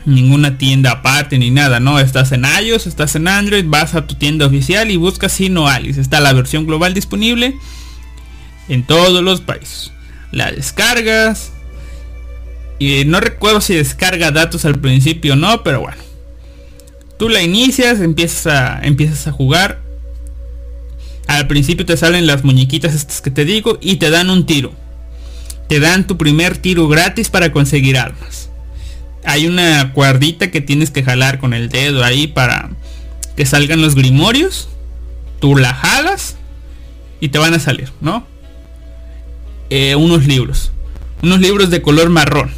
[0.04, 2.00] ninguna tienda aparte ni nada, ¿no?
[2.00, 6.00] Estás en iOS, estás en Android, vas a tu tienda oficial y buscas Sino Alice.
[6.00, 7.54] Está la versión global disponible
[8.68, 9.92] en todos los países.
[10.32, 11.52] La descargas.
[12.80, 16.02] Y no recuerdo si descarga datos al principio o no, pero bueno.
[17.16, 19.89] Tú la inicias, empiezas empiezas a jugar.
[21.30, 24.72] Al principio te salen las muñequitas estas que te digo y te dan un tiro.
[25.68, 28.50] Te dan tu primer tiro gratis para conseguir armas
[29.24, 32.70] hay una cuerdita que tienes que jalar con el dedo ahí para
[33.36, 34.68] que salgan los grimorios.
[35.40, 36.36] Tú la jalas
[37.20, 38.26] y te van a salir, ¿no?
[39.70, 40.72] Eh, unos libros.
[41.22, 42.50] Unos libros de color marrón.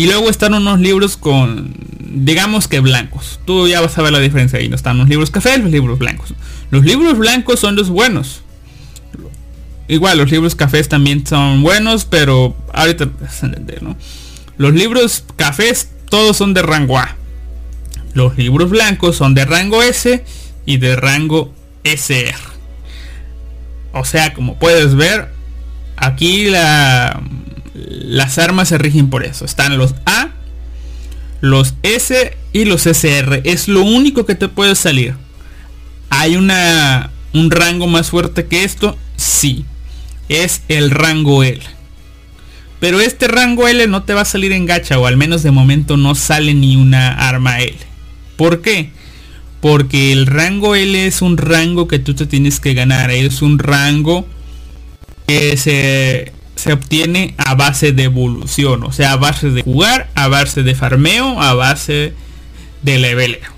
[0.00, 3.38] Y luego están unos libros con, digamos que blancos.
[3.44, 4.66] Tú ya vas a ver la diferencia ahí.
[4.66, 6.32] No están los libros café, los libros blancos.
[6.70, 8.40] Los libros blancos son los buenos.
[9.88, 13.10] Igual, los libros cafés también son buenos, pero ahorita
[13.82, 13.94] ¿no?
[14.56, 17.16] Los libros cafés todos son de rango A.
[18.14, 20.24] Los libros blancos son de rango S
[20.64, 21.52] y de rango
[21.84, 22.38] SR.
[23.92, 25.28] O sea, como puedes ver,
[25.98, 27.20] aquí la,
[27.88, 29.44] las armas se rigen por eso.
[29.44, 30.30] Están los A,
[31.40, 33.42] los S y los SR.
[33.44, 35.14] Es lo único que te puede salir.
[36.10, 38.96] ¿Hay una, un rango más fuerte que esto?
[39.16, 39.64] Sí.
[40.28, 41.60] Es el rango L.
[42.78, 45.50] Pero este rango L no te va a salir en gacha o al menos de
[45.50, 47.76] momento no sale ni una arma L.
[48.36, 48.90] ¿Por qué?
[49.60, 53.10] Porque el rango L es un rango que tú te tienes que ganar.
[53.10, 54.26] Es un rango
[55.26, 58.84] que se, se obtiene a base de evolución.
[58.84, 62.14] O sea, a base de jugar, a base de farmeo, a base
[62.82, 63.50] de leveleo.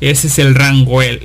[0.00, 1.20] Ese es el rango L.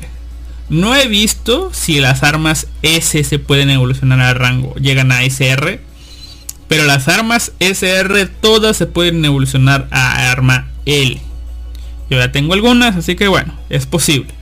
[0.69, 4.75] No he visto si las armas S se pueden evolucionar al rango.
[4.75, 5.79] Llegan a SR
[6.73, 11.21] pero las armas SR todas se pueden evolucionar a arma L.
[12.09, 14.33] Yo ya tengo algunas, así que bueno, es posible.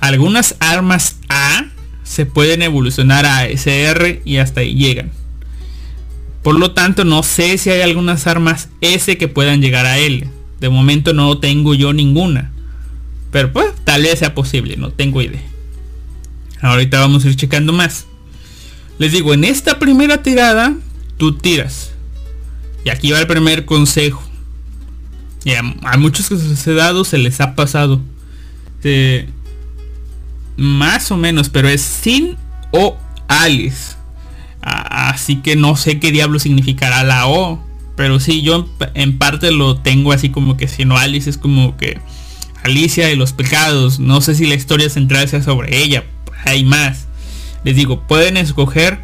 [0.00, 1.66] Algunas armas A
[2.04, 5.10] se pueden evolucionar a SR y hasta ahí llegan.
[6.44, 10.28] Por lo tanto, no sé si hay algunas armas S que puedan llegar a L.
[10.60, 12.52] De momento no tengo yo ninguna.
[13.32, 15.42] Pero pues tal vez sea posible, no tengo idea.
[16.60, 18.04] Ahorita vamos a ir checando más.
[18.98, 20.76] Les digo, en esta primera tirada
[21.16, 21.92] tú tiras.
[22.84, 24.22] Y aquí va el primer consejo.
[25.44, 25.62] Y a,
[25.98, 28.02] muchos que se ha dado se les ha pasado.
[30.58, 32.36] más o menos, pero es sin
[32.70, 33.96] o Alice.
[34.64, 37.62] Así que no sé qué diablo significará la O.
[37.96, 41.76] Pero sí, yo en parte lo tengo así como que si no Alice es como
[41.76, 42.00] que
[42.64, 44.00] Alicia de los pecados.
[44.00, 46.04] No sé si la historia central sea sobre ella.
[46.44, 47.06] Hay más.
[47.62, 48.98] Les digo, pueden escoger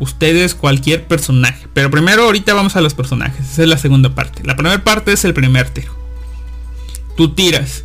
[0.00, 1.66] ustedes cualquier personaje.
[1.74, 3.52] Pero primero ahorita vamos a los personajes.
[3.52, 4.42] Esa es la segunda parte.
[4.44, 5.92] La primera parte es el primer tiro.
[7.16, 7.84] Tú tiras,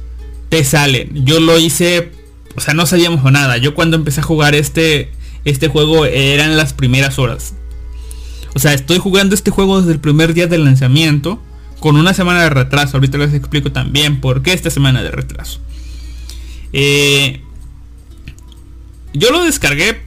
[0.50, 1.26] te salen.
[1.26, 2.12] Yo lo hice,
[2.56, 3.58] o sea, no sabíamos nada.
[3.58, 5.12] Yo cuando empecé a jugar este,
[5.46, 7.54] este juego eran las primeras horas.
[8.56, 11.42] O sea, estoy jugando este juego desde el primer día del lanzamiento.
[11.80, 12.96] Con una semana de retraso.
[12.96, 15.60] Ahorita les explico también por qué esta semana de retraso.
[16.72, 17.42] Eh,
[19.14, 20.02] yo lo descargué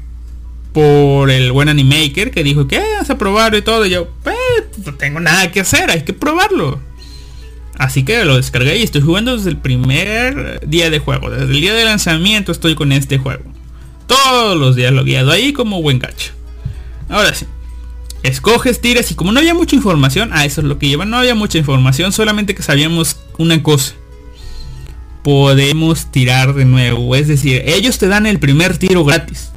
[0.72, 3.84] por el buen Animaker que dijo que vas a probarlo y todo.
[3.84, 4.36] Y yo, pues,
[4.84, 6.80] no tengo nada que hacer, hay que probarlo.
[7.78, 11.30] Así que lo descargué y estoy jugando desde el primer día de juego.
[11.30, 13.44] Desde el día de lanzamiento estoy con este juego.
[14.06, 16.32] Todos los días lo guiado ahí como buen gacho.
[17.08, 17.46] Ahora sí.
[18.22, 21.18] Escoges, tiras y como no había mucha información, a eso es lo que lleva, no
[21.18, 23.94] había mucha información, solamente que sabíamos una cosa.
[25.22, 29.50] Podemos tirar de nuevo, es decir, ellos te dan el primer tiro gratis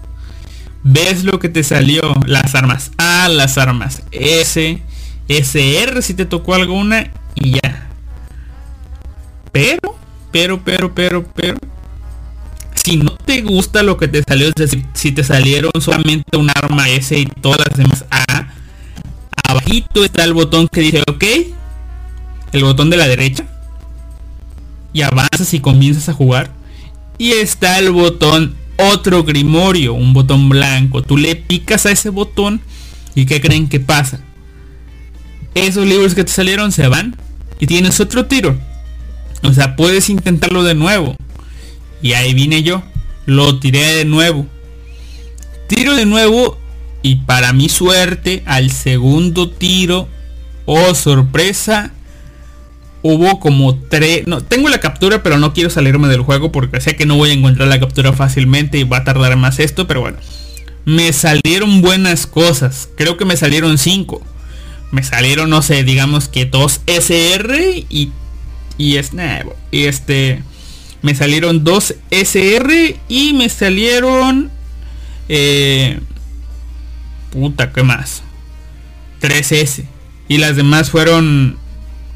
[0.83, 4.81] ves lo que te salió, las armas A, las armas S,
[5.27, 7.89] SR si te tocó alguna y ya.
[9.51, 9.95] Pero,
[10.31, 11.57] pero, pero, pero, pero,
[12.83, 16.49] si no te gusta lo que te salió, es decir, si te salieron solamente un
[16.49, 18.53] arma S y todas las demás A,
[19.47, 21.23] abajito está el botón que dice OK,
[22.53, 23.45] el botón de la derecha,
[24.93, 26.51] y avanzas y comienzas a jugar.
[27.17, 31.01] Y está el botón otro grimorio, un botón blanco.
[31.03, 32.61] Tú le picas a ese botón
[33.13, 34.21] y ¿qué creen que pasa?
[35.53, 37.17] Esos libros que te salieron se van
[37.59, 38.57] y tienes otro tiro.
[39.43, 41.15] O sea, puedes intentarlo de nuevo.
[42.01, 42.83] Y ahí vine yo.
[43.25, 44.47] Lo tiré de nuevo.
[45.67, 46.57] Tiro de nuevo
[47.01, 50.09] y para mi suerte al segundo tiro,
[50.65, 51.91] oh sorpresa,
[53.01, 54.27] hubo como tres...
[54.27, 57.29] No, tengo la captura pero no quiero salirme del juego porque sé que no voy
[57.29, 60.17] a encontrar la captura fácilmente y va a tardar más esto, pero bueno.
[60.85, 62.89] Me salieron buenas cosas.
[62.97, 64.21] Creo que me salieron cinco.
[64.91, 68.12] Me salieron, no sé, digamos que dos SR y...
[68.77, 69.12] Y, es,
[69.71, 70.41] y este
[71.01, 74.49] me salieron dos SR y me salieron...
[75.29, 75.99] Eh,
[77.31, 78.23] puta, ¿qué más?
[79.21, 79.85] 3S.
[80.27, 81.57] Y las demás fueron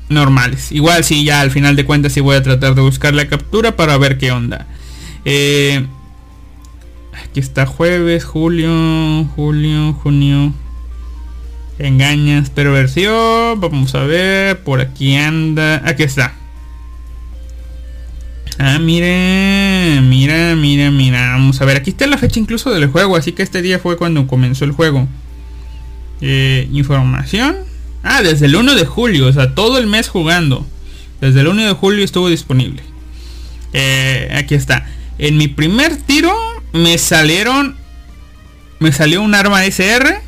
[0.09, 0.71] normales.
[0.71, 3.75] Igual si ya al final de cuentas sí voy a tratar de buscar la captura
[3.75, 4.67] para ver qué onda.
[5.25, 5.85] Eh,
[7.13, 10.53] aquí está jueves, julio, julio, junio.
[11.79, 13.59] Engañas, perversión.
[13.59, 14.63] Vamos a ver.
[14.63, 15.81] Por aquí anda.
[15.85, 16.35] Aquí está.
[18.59, 21.31] Ah, mire, mira, mira, mira.
[21.31, 23.97] Vamos a ver, aquí está la fecha incluso del juego, así que este día fue
[23.97, 25.07] cuando comenzó el juego.
[26.21, 27.55] Eh, información.
[28.03, 30.67] Ah, desde el 1 de julio, o sea, todo el mes jugando.
[31.21, 32.83] Desde el 1 de julio estuvo disponible.
[33.73, 34.85] Eh, aquí está.
[35.17, 36.33] En mi primer tiro
[36.73, 37.75] me salieron...
[38.79, 40.21] Me salió un arma SR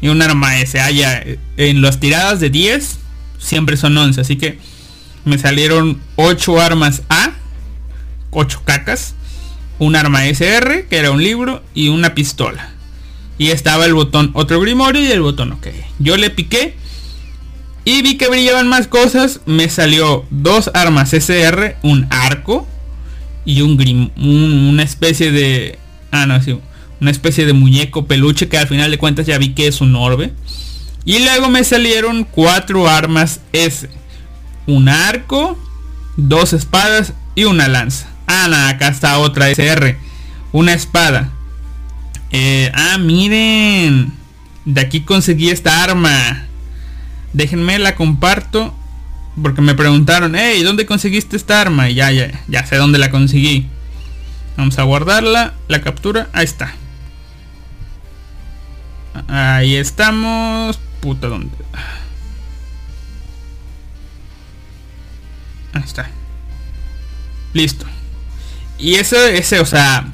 [0.00, 0.80] y un arma S.
[0.80, 1.22] Ah, ya,
[1.56, 2.98] en las tiradas de 10
[3.38, 4.58] siempre son 11, así que
[5.28, 7.32] me salieron 8 armas A,
[8.30, 9.14] 8 cacas,
[9.78, 12.70] un arma SR, que era un libro, y una pistola.
[13.36, 15.68] Y estaba el botón otro grimorio y el botón OK.
[16.00, 16.74] Yo le piqué
[17.84, 19.40] y vi que brillaban más cosas.
[19.46, 22.66] Me salió dos armas SR, un arco
[23.44, 25.78] y un grim, una especie de...
[26.10, 26.58] Ah, no, sí,
[27.00, 29.94] una especie de muñeco peluche que al final de cuentas ya vi que es un
[29.94, 30.32] orbe.
[31.04, 33.88] Y luego me salieron cuatro armas S
[34.68, 35.58] un arco,
[36.16, 38.06] dos espadas y una lanza.
[38.26, 39.98] Ah, acá está otra SR.
[40.52, 41.30] Una espada.
[42.30, 44.12] Eh, ah, miren.
[44.66, 46.44] De aquí conseguí esta arma.
[47.32, 48.74] Déjenme la comparto.
[49.42, 51.88] Porque me preguntaron, hey, ¿dónde conseguiste esta arma?
[51.88, 53.66] Y ya, ya, ya sé dónde la conseguí.
[54.58, 55.54] Vamos a guardarla.
[55.68, 56.28] La captura.
[56.34, 56.74] Ahí está.
[59.28, 60.78] Ahí estamos.
[61.00, 61.56] Puta, ¿dónde?
[67.52, 67.86] Listo.
[68.78, 70.06] Y eso, ese, o sea,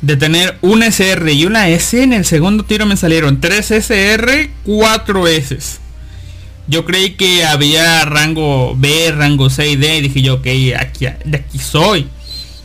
[0.00, 4.50] de tener un SR y una S, en el segundo tiro me salieron 3 SR,
[4.64, 5.58] 4 S.
[6.66, 9.98] Yo creí que había rango B, rango C y D.
[9.98, 10.46] Y dije yo, ok,
[10.78, 12.08] aquí, de aquí soy.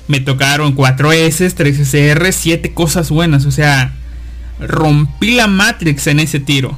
[0.08, 3.46] Me tocaron 4 S, 3 SR, 7 cosas buenas.
[3.46, 3.94] O sea,
[4.60, 6.78] rompí la Matrix en ese tiro.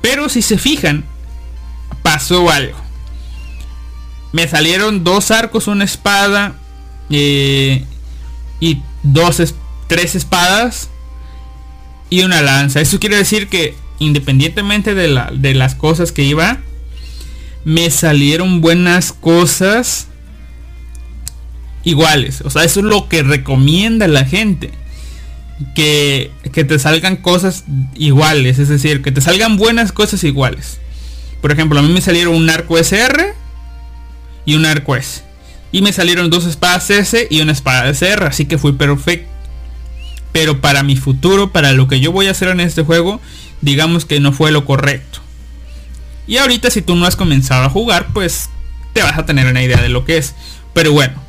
[0.00, 1.04] Pero si se fijan,
[2.02, 2.87] pasó algo
[4.32, 6.54] me salieron dos arcos, una espada
[7.10, 7.84] eh,
[8.60, 9.54] y dos,
[9.86, 10.90] tres espadas
[12.10, 12.80] y una lanza.
[12.80, 16.58] Eso quiere decir que independientemente de, la, de las cosas que iba,
[17.64, 20.08] me salieron buenas cosas
[21.84, 22.42] iguales.
[22.42, 24.70] O sea, eso es lo que recomienda la gente.
[25.74, 27.64] Que, que te salgan cosas
[27.96, 28.58] iguales.
[28.58, 30.78] Es decir, que te salgan buenas cosas iguales.
[31.40, 33.34] Por ejemplo, a mí me salieron un arco SR
[34.48, 35.20] y un arco S.
[35.72, 39.28] Y me salieron dos espadas S y una espada SR, así que fui perfecto.
[40.32, 43.20] Pero para mi futuro, para lo que yo voy a hacer en este juego,
[43.60, 45.20] digamos que no fue lo correcto.
[46.26, 48.48] Y ahorita si tú no has comenzado a jugar, pues
[48.94, 50.34] te vas a tener una idea de lo que es.
[50.72, 51.22] Pero bueno,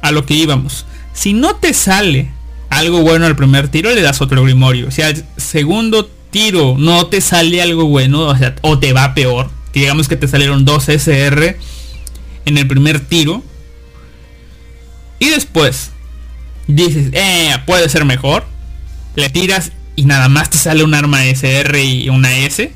[0.00, 0.86] a lo que íbamos.
[1.12, 2.30] Si no te sale
[2.70, 4.90] algo bueno al primer tiro, le das otro grimorio.
[4.90, 9.50] Si al segundo tiro no te sale algo bueno, o sea, o te va peor,
[9.74, 11.58] digamos que te salieron dos SR
[12.48, 13.42] en el primer tiro.
[15.18, 15.90] Y después
[16.66, 18.44] dices, eh, puede ser mejor.
[19.16, 22.72] Le tiras y nada más te sale un arma SR y una S.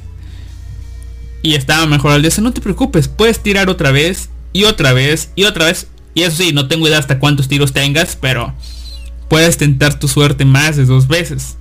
[1.43, 5.31] Y estaba mejor al de No te preocupes, puedes tirar otra vez y otra vez
[5.35, 5.89] y otra vez.
[6.15, 8.55] Y eso sí, no tengo idea hasta cuántos tiros tengas, pero
[9.29, 11.57] puedes tentar tu suerte más de dos veces.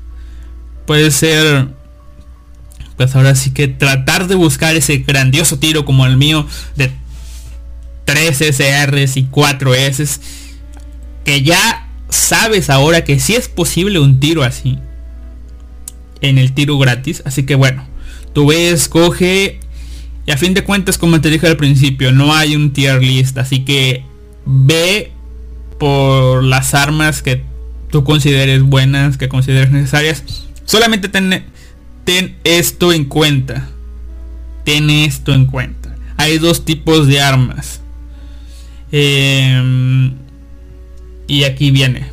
[0.85, 1.69] Puede ser
[3.01, 6.45] pues ahora sí que tratar de buscar ese grandioso tiro como el mío
[6.75, 6.91] de
[8.11, 10.19] 3 SRs y 4 S.
[11.23, 14.79] Que ya sabes ahora que si es posible un tiro así.
[16.19, 17.23] En el tiro gratis.
[17.25, 17.87] Así que bueno.
[18.33, 19.59] Tú ves, coge.
[20.25, 23.37] Y a fin de cuentas, como te dije al principio, no hay un tier list.
[23.37, 24.03] Así que
[24.45, 25.13] ve
[25.79, 27.43] por las armas que
[27.91, 30.23] tú consideres buenas, que consideres necesarias.
[30.65, 31.45] Solamente ten,
[32.03, 33.69] ten esto en cuenta.
[34.65, 35.95] Ten esto en cuenta.
[36.17, 37.80] Hay dos tipos de armas
[38.91, 40.13] Em,
[41.27, 42.05] y aquí viene.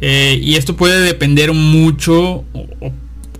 [0.00, 2.44] Eh, y esto puede depender mucho.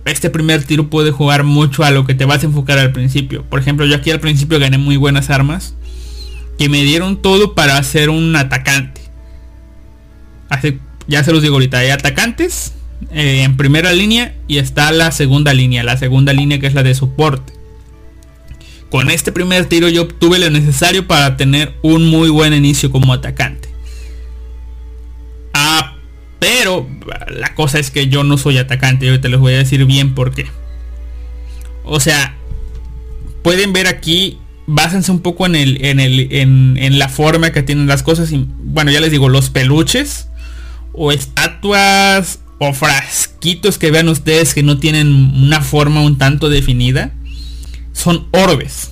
[0.05, 3.43] este primer tiro puede jugar mucho a lo que te vas a enfocar al principio.
[3.43, 5.75] Por ejemplo, yo aquí al principio gané muy buenas armas.
[6.57, 9.01] Que me dieron todo para ser un atacante.
[10.49, 11.79] Así, ya se los digo ahorita.
[11.79, 12.73] Hay atacantes
[13.11, 15.83] eh, en primera línea y está la segunda línea.
[15.83, 17.56] La segunda línea que es la de soporte.
[18.89, 23.13] Con este primer tiro yo obtuve lo necesario para tener un muy buen inicio como
[23.13, 23.69] atacante.
[25.53, 25.97] Ah,
[26.39, 26.87] pero
[27.29, 29.05] la cosa es que yo no soy atacante.
[29.05, 30.45] Yo te les voy a decir bien por qué.
[31.83, 32.35] O sea,
[33.41, 37.87] pueden ver aquí, básense un poco en el, en el, en, la forma que tienen
[37.87, 38.29] las cosas.
[38.31, 40.29] Bueno, ya les digo, los peluches
[40.93, 47.13] o estatuas o frasquitos que vean ustedes que no tienen una forma un tanto definida
[47.97, 48.91] son orbes.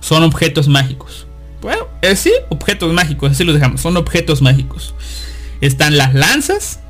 [0.00, 1.26] Son objetos mágicos.
[1.60, 3.80] Bueno, eh, sí, objetos mágicos, así los dejamos.
[3.80, 4.94] Son objetos mágicos.
[5.60, 6.80] Están las lanzas.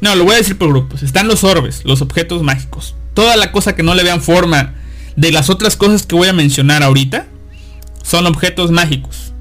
[0.00, 1.02] No, lo voy a decir por grupos.
[1.02, 2.94] Están los orbes, los objetos mágicos.
[3.14, 4.74] Toda la cosa que no le vean forma
[5.16, 7.26] de las otras cosas que voy a mencionar ahorita
[8.04, 9.32] son objetos mágicos.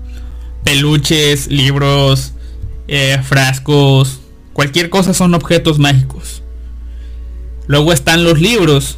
[0.63, 2.33] Peluches, libros,
[2.87, 4.19] eh, frascos,
[4.53, 6.41] cualquier cosa son objetos mágicos.
[7.67, 8.97] Luego están los libros,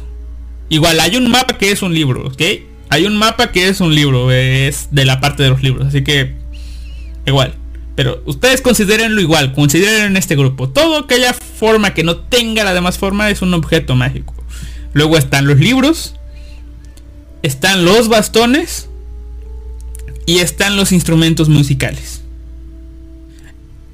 [0.70, 2.42] Igual hay un mapa que es un libro, ¿ok?
[2.88, 6.02] Hay un mapa que es un libro, es de la parte de los libros, así
[6.02, 6.36] que
[7.26, 7.56] igual.
[7.96, 10.68] Pero ustedes considérenlo igual, consideren este grupo.
[10.68, 14.32] Todo aquella forma que no tenga la demás forma es un objeto mágico.
[14.92, 16.14] Luego están los libros,
[17.42, 18.88] están los bastones
[20.24, 22.22] y están los instrumentos musicales.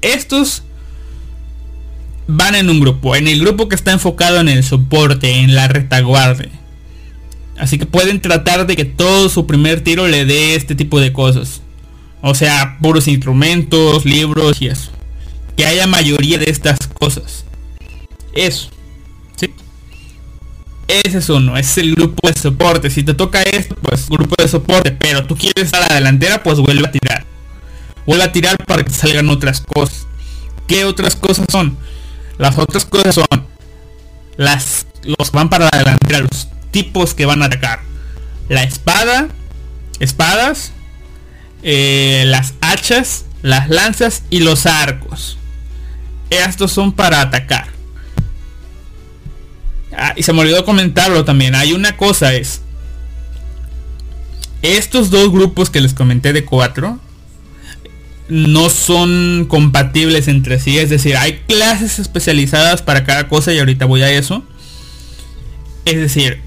[0.01, 0.61] Estos
[2.27, 5.67] van en un grupo, en el grupo que está enfocado en el soporte, en la
[5.67, 6.56] retaguardia.
[7.57, 11.11] Así que pueden tratar de que todo su primer tiro le dé este tipo de
[11.11, 11.61] cosas.
[12.21, 14.91] O sea, puros instrumentos, libros y eso.
[15.55, 17.45] Que haya mayoría de estas cosas.
[18.33, 18.69] Eso.
[19.35, 19.53] ¿Sí?
[20.87, 22.89] Ese es uno, es el grupo de soporte.
[22.89, 24.91] Si te toca esto, pues grupo de soporte.
[24.91, 27.25] Pero tú quieres estar a la delantera, pues vuelve a tirar.
[28.05, 30.07] Vuelve a tirar para que salgan otras cosas.
[30.67, 31.77] ¿Qué otras cosas son?
[32.37, 33.47] Las otras cosas son
[34.37, 36.47] las los van para la delantera, los
[36.77, 37.79] tipos que van a atacar.
[38.49, 39.29] La espada,
[39.99, 40.73] espadas,
[41.63, 45.39] eh, las hachas, las lanzas y los arcos.
[46.29, 47.69] Estos son para atacar.
[49.91, 51.55] Ah, y se me olvidó comentarlo también.
[51.55, 52.61] Hay una cosa es.
[54.61, 56.99] Estos dos grupos que les comenté de cuatro
[58.29, 60.77] no son compatibles entre sí.
[60.77, 64.43] Es decir, hay clases especializadas para cada cosa y ahorita voy a eso.
[65.85, 66.46] Es decir,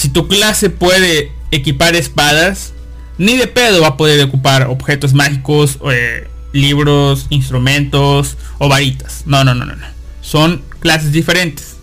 [0.00, 2.72] si tu clase puede equipar espadas,
[3.18, 9.24] ni de pedo va a poder ocupar objetos mágicos, eh, libros, instrumentos o varitas.
[9.26, 9.86] No, no, no, no, no.
[10.22, 11.76] Son clases diferentes.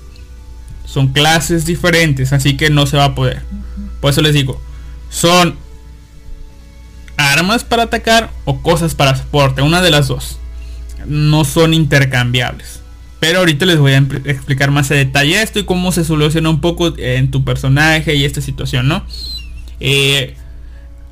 [0.84, 3.44] Son clases diferentes, así que no se va a poder.
[4.02, 4.60] Por eso les digo,
[5.12, 5.56] son
[7.18, 10.40] armas para atacar o cosas para soporte, una de las dos.
[11.06, 12.82] No son intercambiables.
[13.20, 16.62] Pero ahorita les voy a explicar más a detalle esto y cómo se soluciona un
[16.62, 19.04] poco en tu personaje y esta situación, ¿no?
[19.80, 20.36] Eh,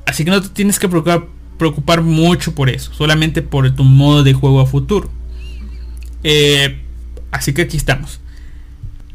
[0.06, 1.26] así que no te tienes que preocupar,
[1.58, 5.10] preocupar, mucho por eso, solamente por tu modo de juego a futuro.
[6.22, 6.80] Eh,
[7.32, 8.20] así que aquí estamos.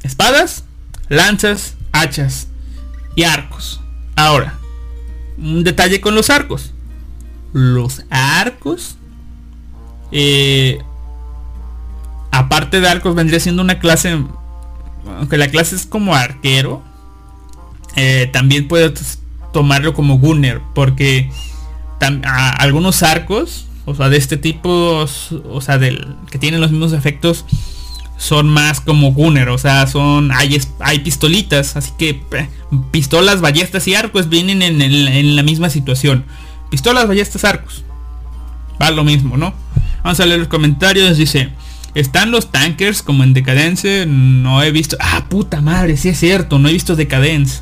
[0.03, 0.65] Espadas,
[1.07, 2.49] lanzas, hachas
[3.15, 3.79] y arcos.
[4.15, 4.59] Ahora,
[5.37, 6.73] un detalle con los arcos.
[7.53, 8.97] Los arcos
[10.11, 10.79] eh,
[12.31, 14.17] aparte de arcos vendría siendo una clase,
[15.05, 16.81] aunque la clase es como arquero,
[17.95, 19.19] eh, también puedes
[19.53, 21.29] tomarlo como gunner, porque
[22.57, 25.05] algunos arcos, o sea, de este tipo,
[25.49, 27.45] o sea, del que tienen los mismos efectos,
[28.17, 32.49] son más como gunner, o sea, son hay, hay pistolitas, así que eh,
[32.91, 36.23] pistolas, ballestas y arcos vienen en, en, la misma situación.
[36.69, 37.83] Pistolas, ballestas, arcos.
[38.79, 39.53] Va lo mismo, ¿no?
[40.03, 41.49] Vamos a leer los comentarios, dice,
[41.93, 44.05] están los tankers como en Decadence.
[44.07, 44.97] No he visto.
[44.99, 46.59] Ah, puta madre, sí es cierto.
[46.59, 47.61] No he visto Decadence.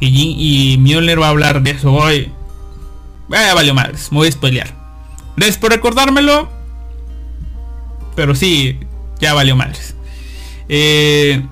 [0.00, 2.32] Y, y Müller va a hablar de eso hoy.
[3.32, 4.10] Eh, valió madres.
[4.10, 4.68] Me voy a spoilear.
[5.36, 6.50] Gracias por recordármelo.
[8.16, 8.78] Pero sí,
[9.20, 9.94] ya valió madres.
[10.68, 11.42] Eh,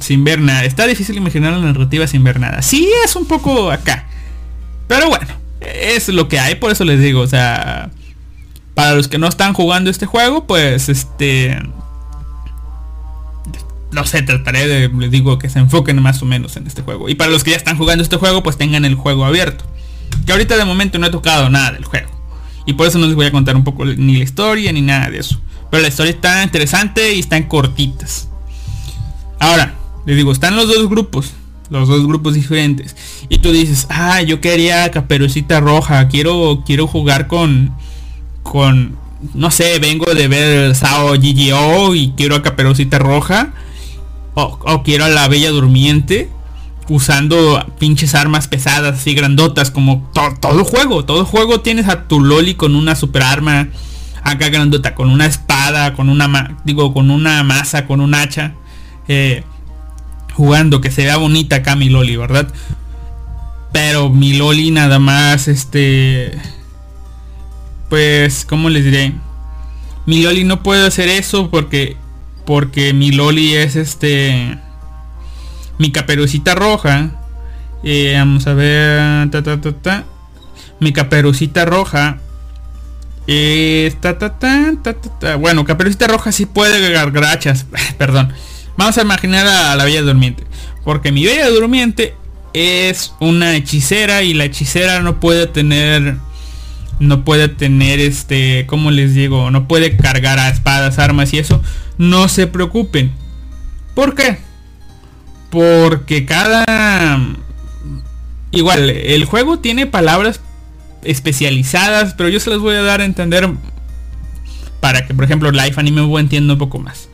[0.00, 0.64] sin ver nada.
[0.64, 2.62] Está difícil imaginar la narrativa sin ver nada.
[2.62, 4.06] Sí, es un poco acá.
[4.88, 5.28] Pero bueno,
[5.60, 6.54] es lo que hay.
[6.54, 7.90] Por eso les digo, o sea
[8.74, 11.58] para los que no están jugando este juego, pues este...
[13.90, 17.10] No sé, trataré de, les digo, que se enfoquen más o menos en este juego.
[17.10, 19.64] Y para los que ya están jugando este juego, pues tengan el juego abierto.
[20.24, 22.08] Que ahorita de momento no he tocado nada del juego.
[22.64, 25.10] Y por eso no les voy a contar un poco ni la historia ni nada
[25.10, 25.38] de eso.
[25.70, 28.28] Pero la historia está interesante y están cortitas.
[29.38, 29.74] Ahora,
[30.06, 31.32] les digo, están los dos grupos.
[31.70, 32.94] Los dos grupos diferentes.
[33.28, 36.08] Y tú dices, ah, yo quería caperucita roja.
[36.08, 37.74] Quiero, quiero jugar con.
[38.42, 38.96] Con.
[39.34, 43.52] No sé, vengo de ver Sao GGO y quiero a caperucita roja.
[44.34, 46.30] O, quiero a la bella durmiente
[46.88, 52.54] usando pinches armas pesadas así grandotas como todo juego todo juego tienes a tu loli
[52.54, 53.68] con una super arma
[54.22, 58.54] acá grandota con una espada con una digo con una masa con un hacha
[59.06, 59.44] eh,
[60.34, 62.52] jugando que se vea bonita acá mi loli verdad
[63.72, 66.38] pero mi loli nada más este
[67.92, 69.12] pues cómo les diré
[70.06, 71.98] mi loli no puede hacer eso porque
[72.46, 74.58] porque mi loli es este
[75.78, 77.10] mi caperucita roja.
[77.84, 79.28] Eh, vamos a ver.
[80.80, 82.18] Mi caperucita roja.
[83.26, 83.92] Eh,
[85.38, 86.80] bueno, caperucita roja sí puede
[87.10, 87.66] grachas.
[87.98, 88.32] Perdón.
[88.76, 90.44] Vamos a imaginar a la Bella Durmiente.
[90.84, 92.14] Porque mi Bella Durmiente
[92.52, 96.16] es una hechicera y la hechicera no puede tener
[97.02, 101.62] no puede tener este, como les digo, no puede cargar a espadas, armas y eso.
[101.98, 103.12] No se preocupen.
[103.94, 104.38] ¿Por qué?
[105.50, 107.18] Porque cada...
[108.52, 110.40] Igual, el juego tiene palabras
[111.02, 113.50] especializadas, pero yo se las voy a dar a entender
[114.80, 117.08] para que, por ejemplo, Life Anime me entienda un poco más.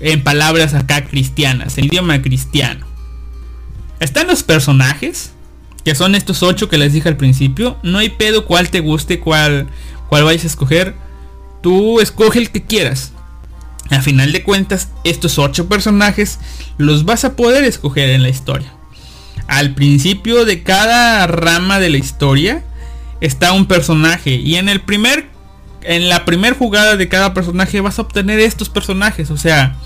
[0.00, 2.86] En palabras acá cristianas, el idioma cristiano.
[4.00, 5.33] Están los personajes,
[5.84, 7.76] que son estos ocho que les dije al principio.
[7.82, 9.68] No hay pedo cuál te guste, cuál,
[10.08, 10.94] cuál vayas a escoger.
[11.62, 13.12] Tú escoge el que quieras.
[13.90, 16.38] A final de cuentas, estos ocho personajes
[16.78, 18.72] los vas a poder escoger en la historia.
[19.46, 22.64] Al principio de cada rama de la historia
[23.20, 25.28] está un personaje y en el primer
[25.82, 29.76] en la primera jugada de cada personaje vas a obtener estos personajes, o sea,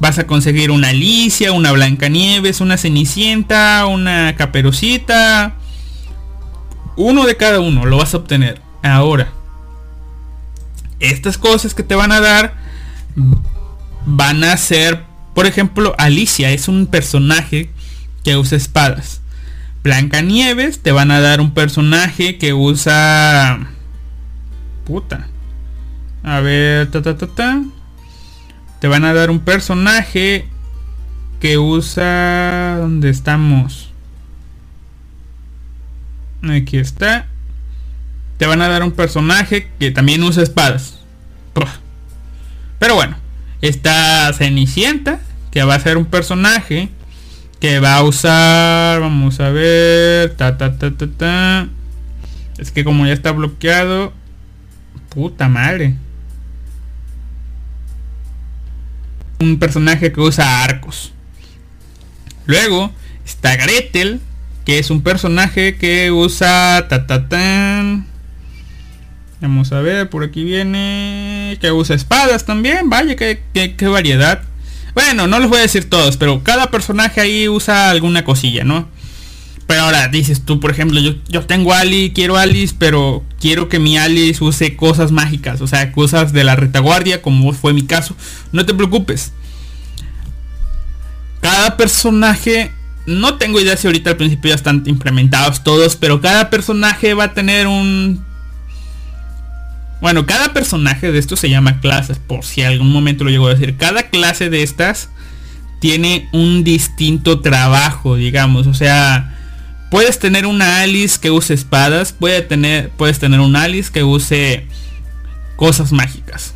[0.00, 5.54] vas a conseguir una Alicia, una Blancanieves, una Cenicienta, una Caperucita,
[6.96, 8.60] uno de cada uno lo vas a obtener.
[8.82, 9.32] Ahora,
[11.00, 12.54] estas cosas que te van a dar
[14.06, 17.70] van a ser, por ejemplo, Alicia es un personaje
[18.24, 19.20] que usa espadas.
[19.82, 23.68] Blanca Nieves te van a dar un personaje que usa
[24.84, 25.28] puta.
[26.22, 27.62] A ver, ta ta ta ta.
[28.80, 30.48] Te van a dar un personaje
[31.40, 33.90] que usa ¿dónde estamos?
[36.42, 37.26] Aquí está.
[38.38, 41.00] Te van a dar un personaje que también usa espadas.
[42.78, 43.16] Pero bueno,
[43.62, 45.20] está Cenicienta,
[45.50, 46.90] que va a ser un personaje
[47.60, 51.68] que va a usar, vamos a ver, ta ta ta ta ta.
[52.58, 54.12] Es que como ya está bloqueado,
[55.08, 55.96] puta madre.
[59.38, 61.12] Un personaje que usa arcos.
[62.46, 62.92] Luego
[63.24, 64.20] está Gretel,
[64.64, 68.06] que es un personaje que usa ta ta tan
[69.40, 72.88] Vamos a ver, por aquí viene que usa espadas también.
[72.88, 74.42] Vaya, qué, qué, variedad.
[74.94, 78.88] Bueno, no les voy a decir todos, pero cada personaje ahí usa alguna cosilla, ¿no?
[79.66, 83.80] Pero ahora dices tú, por ejemplo, yo, yo tengo Ali, quiero Alice, pero quiero que
[83.80, 88.16] mi Alice use cosas mágicas, o sea, cosas de la retaguardia, como fue mi caso.
[88.52, 89.32] No te preocupes.
[91.40, 92.70] Cada personaje,
[93.06, 97.24] no tengo idea si ahorita al principio ya están implementados todos, pero cada personaje va
[97.24, 98.24] a tener un
[100.00, 103.54] bueno, cada personaje de estos se llama clases, por si algún momento lo llego a
[103.54, 103.76] decir.
[103.76, 105.08] Cada clase de estas
[105.80, 108.66] tiene un distinto trabajo, digamos.
[108.66, 109.35] O sea,
[109.96, 112.14] puedes tener una Alice que use espadas,
[112.50, 114.66] tener, puedes tener un Alice que use
[115.56, 116.52] cosas mágicas.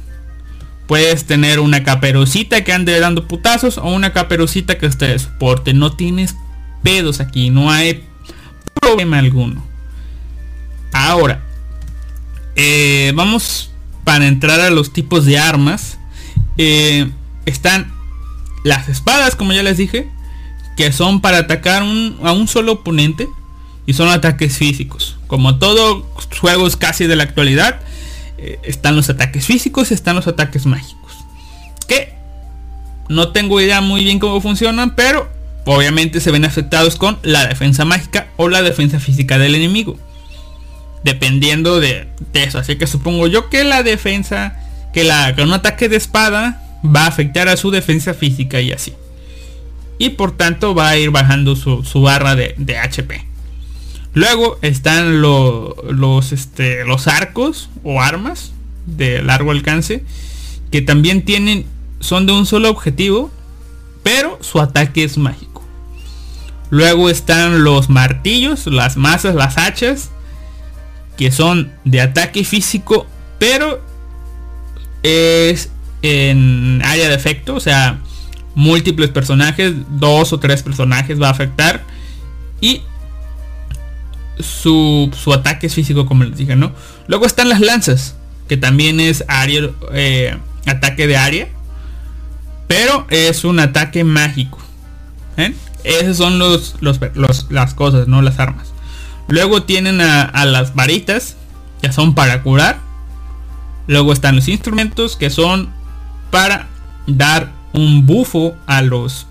[0.86, 5.72] Puedes tener una caperucita que ande dando putazos o una caperucita que esté de soporte.
[5.72, 6.36] No tienes
[6.82, 8.04] pedos aquí, no hay
[8.78, 9.64] problema alguno.
[10.92, 11.42] Ahora,
[12.56, 13.70] eh, vamos
[14.04, 15.98] para entrar a los tipos de armas.
[16.58, 17.10] Eh,
[17.46, 17.90] están
[18.64, 20.10] las espadas, como ya les dije,
[20.76, 23.28] que son para atacar a un solo oponente
[23.86, 25.18] y son ataques físicos.
[25.26, 26.04] Como todos
[26.40, 27.80] juegos casi de la actualidad,
[28.38, 31.12] eh, están los ataques físicos, están los ataques mágicos.
[31.86, 32.14] Que
[33.08, 35.28] no tengo idea muy bien cómo funcionan, pero
[35.66, 39.98] obviamente se ven afectados con la defensa mágica o la defensa física del enemigo
[41.02, 42.58] dependiendo de, eso.
[42.58, 44.58] Así que supongo yo que la defensa,
[44.92, 48.94] que, la, un ataque de espada va a afectar a su defensa física y así.
[50.00, 53.22] Y por tanto va a ir bajando su, barra de, HP.
[54.14, 58.54] Luego están los, este, los arcos o armas
[58.86, 60.02] de largo alcance
[60.70, 61.66] que también tienen
[62.00, 63.30] son de un solo objetivo,
[64.02, 65.62] pero su ataque es mágico.
[66.70, 70.12] Luego están los martillos, las masas, las hachas,
[71.18, 73.06] que son de ataque físico,
[73.38, 73.82] pero
[75.02, 75.70] es
[76.00, 78.00] en área de efecto, o sea,
[78.54, 81.84] múltiples personajes, dos o tres personajes va a afectar.
[82.60, 82.82] Y
[84.38, 86.72] su, ataque es físico, como les dije, ¿no?
[87.06, 88.16] Luego están las lanzas,
[88.48, 90.36] que también es área, eh,
[90.66, 91.48] ataque de área.
[92.66, 94.58] Pero es un ataque mágico.
[95.36, 95.54] ¿eh?
[95.82, 96.76] Esas son los,
[97.50, 98.68] las cosas, no las armas.
[99.26, 101.36] Luego tienen a, las varitas,
[101.80, 102.78] que son para curar.
[103.86, 105.70] Luego están los instrumentos, que son
[106.30, 106.68] para
[107.06, 109.26] dar un bufo a los,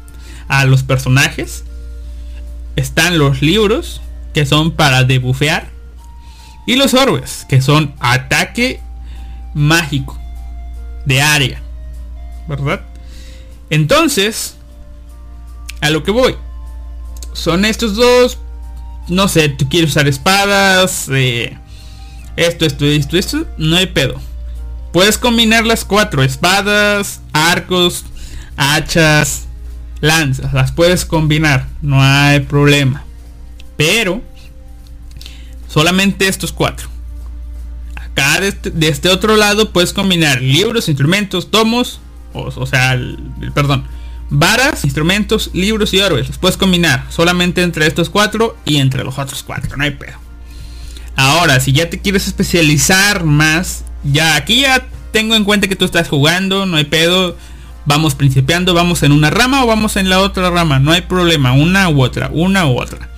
[0.47, 1.63] a los personajes.
[2.75, 4.01] Están los libros,
[4.33, 5.69] que son para debufear.
[6.65, 8.79] Y los orbes, que son ataque
[9.53, 10.17] mágico
[11.05, 11.61] de área.
[12.47, 12.81] ¿Verdad?
[13.69, 14.55] Entonces,
[15.81, 16.35] a lo que voy.
[17.33, 18.37] Son estos dos.
[19.07, 21.07] No sé, tú quieres usar espadas.
[21.09, 21.57] Eh,
[22.35, 23.45] esto, esto, esto, esto.
[23.57, 24.19] No hay pedo.
[24.91, 26.23] Puedes combinar las cuatro.
[26.23, 28.05] Espadas, arcos,
[28.59, 29.47] hachas,
[30.01, 30.53] lanzas.
[30.53, 31.67] Las puedes combinar.
[31.81, 33.03] No hay problema.
[33.77, 34.21] Pero
[35.67, 36.89] solamente estos cuatro.
[37.95, 42.01] Acá de este, de este otro lado puedes combinar libros, instrumentos, tomos,
[42.33, 42.99] o, sea,
[43.53, 43.85] perdón,
[44.29, 46.27] varas, instrumentos, libros y orbes.
[46.27, 50.17] Los puedes combinar solamente entre estos cuatro y entre los otros cuatro, no hay pedo.
[51.15, 55.85] Ahora, si ya te quieres especializar más, ya aquí ya tengo en cuenta que tú
[55.85, 57.37] estás jugando, no hay pedo.
[57.85, 61.53] Vamos principiando, vamos en una rama o vamos en la otra rama, no hay problema,
[61.53, 63.09] una u otra, una u otra.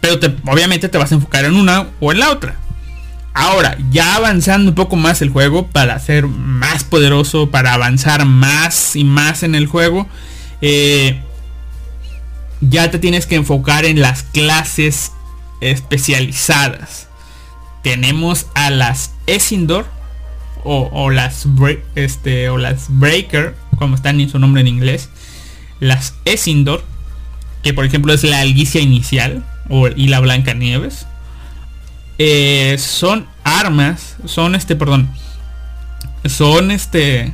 [0.00, 2.56] Pero obviamente te vas a enfocar en una o en la otra.
[3.32, 8.94] Ahora, ya avanzando un poco más el juego para ser más poderoso, para avanzar más
[8.94, 10.06] y más en el juego,
[10.60, 11.20] eh,
[12.60, 15.10] ya te tienes que enfocar en las clases
[15.60, 17.08] especializadas.
[17.82, 19.86] Tenemos a las Esindor
[20.64, 21.46] o, las
[21.94, 25.10] este, o las Breaker, como están en su nombre en inglés.
[25.80, 26.82] Las Esindor,
[27.62, 29.44] que por ejemplo es la Algicia inicial
[29.96, 31.06] y la Blanca Nieves.
[32.18, 35.10] Eh, son armas, son este, perdón,
[36.26, 37.32] son este,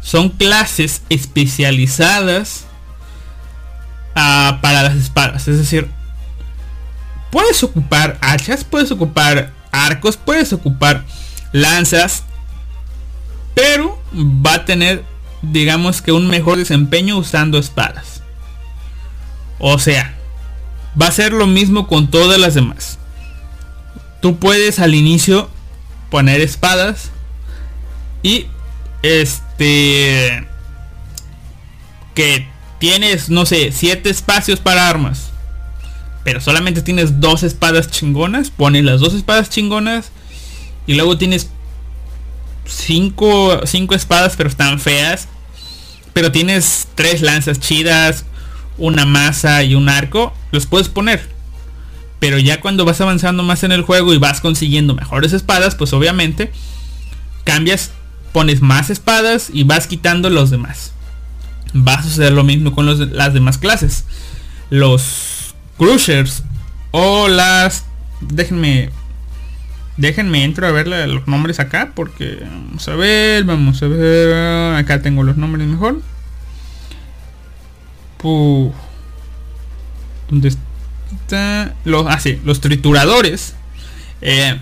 [0.00, 2.64] son clases especializadas
[4.14, 5.48] ah, para las espadas.
[5.48, 5.88] Es decir,
[7.30, 11.04] puedes ocupar hachas, puedes ocupar arcos, puedes ocupar
[11.52, 12.24] lanzas,
[13.56, 15.02] pero va a tener,
[15.42, 18.22] digamos que un mejor desempeño usando espadas.
[19.58, 20.16] O sea,
[21.00, 22.98] Va a ser lo mismo con todas las demás.
[24.22, 25.50] Tú puedes al inicio
[26.10, 27.10] poner espadas
[28.22, 28.46] y
[29.02, 30.46] este
[32.14, 32.48] que
[32.78, 35.30] tienes no sé siete espacios para armas
[36.24, 40.12] pero solamente tienes dos espadas chingonas pones las dos espadas chingonas
[40.86, 41.50] y luego tienes
[42.66, 45.28] cinco, cinco espadas pero están feas
[46.12, 48.24] pero tienes tres lanzas chidas
[48.78, 51.28] una masa y un arco, los puedes poner.
[52.18, 55.92] Pero ya cuando vas avanzando más en el juego y vas consiguiendo mejores espadas, pues
[55.92, 56.50] obviamente
[57.44, 57.90] cambias,
[58.32, 60.92] pones más espadas y vas quitando los demás.
[61.72, 62.86] Vas a hacer lo mismo con
[63.16, 64.04] las demás clases.
[64.70, 66.42] Los crushers
[66.90, 67.84] o las...
[68.20, 68.90] Déjenme...
[69.96, 75.00] Déjenme entro a ver los nombres acá porque vamos a ver, vamos a ver, acá
[75.00, 76.00] tengo los nombres mejor.
[80.28, 81.74] ¿Dónde está?
[81.84, 83.54] Los, ah, los trituradores
[84.20, 84.58] eh,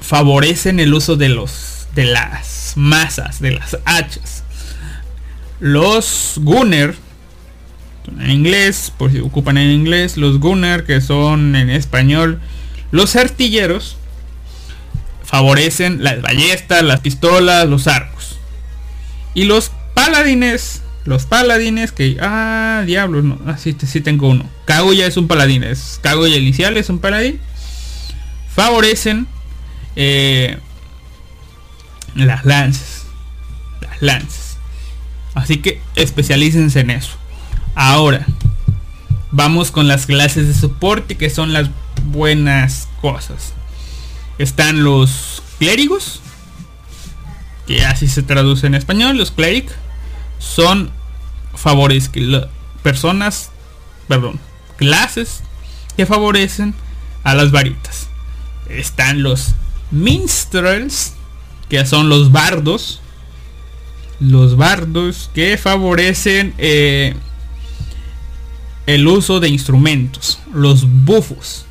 [0.00, 4.44] favorecen el uso de los de las masas, de las hachas.
[5.58, 6.94] Los gunner
[8.20, 12.40] en inglés, por si ocupan en inglés, los gunner que son en español
[12.90, 13.97] los artilleros
[15.28, 18.38] favorecen las ballestas, las pistolas, los arcos.
[19.34, 22.18] Y los paladines los paladines que...
[22.20, 23.38] Ah, diablos, no.
[23.46, 24.44] Ah, sí, tengo uno.
[24.66, 25.64] Kaguya es un paladín.
[25.64, 27.40] Es Kaguya inicial es un paladín.
[28.54, 29.26] Favorecen
[29.96, 30.58] eh,
[32.14, 33.06] las lanzas.
[33.80, 34.58] Las lanzas.
[35.34, 37.16] Así que especialícense en eso.
[37.74, 38.26] Ahora,
[39.30, 41.70] vamos con las clases de soporte que son las
[42.04, 43.54] buenas cosas.
[44.38, 46.20] Están los clérigos,
[47.66, 49.70] que así se traduce en español, los cleric
[50.38, 50.90] son
[51.54, 52.10] favores
[52.82, 53.50] personas,
[54.06, 54.38] perdón,
[54.76, 55.42] clases
[55.96, 56.74] que favorecen
[57.24, 58.08] a las varitas.
[58.68, 59.54] Están los
[59.90, 61.14] minstrels,
[61.68, 63.00] que son los bardos.
[64.20, 67.14] Los bardos que favorecen eh,
[68.86, 70.38] el uso de instrumentos.
[70.52, 71.66] Los bufos.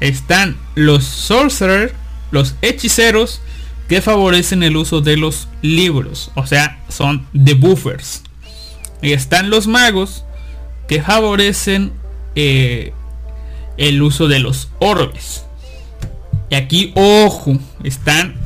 [0.00, 1.92] Están los sorcerers,
[2.30, 3.40] los hechiceros,
[3.88, 6.30] que favorecen el uso de los libros.
[6.34, 8.22] O sea, son de buffers.
[9.02, 10.24] Y están los magos,
[10.88, 11.92] que favorecen
[12.34, 12.92] eh,
[13.76, 15.44] el uso de los orbes.
[16.50, 18.36] Y aquí, ojo, están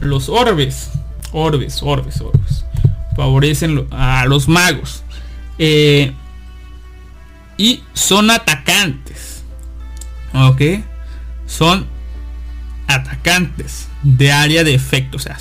[0.00, 0.90] los orbes.
[1.32, 2.64] Orbes, orbes, orbes.
[3.16, 5.02] Favorecen a los magos.
[5.58, 6.12] Eh,
[7.56, 9.07] y son atacantes.
[10.46, 10.62] Ok.
[11.46, 11.86] Son
[12.86, 15.16] atacantes de área de efecto.
[15.16, 15.38] O sea,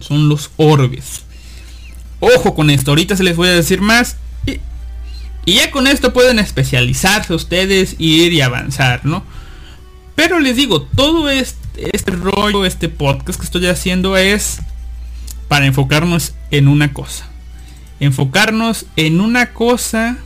[0.00, 1.24] son los orbes.
[2.20, 2.90] Ojo con esto.
[2.90, 4.16] Ahorita se les voy a decir más.
[4.46, 4.60] Y,
[5.46, 9.24] ya con esto pueden especializarse ustedes ir y avanzar, ¿no?
[10.14, 14.60] Pero les digo, todo este rollo, este podcast que estoy haciendo es
[15.48, 17.26] para enfocarnos en una cosa.
[18.00, 20.18] Enfocarnos en una cosa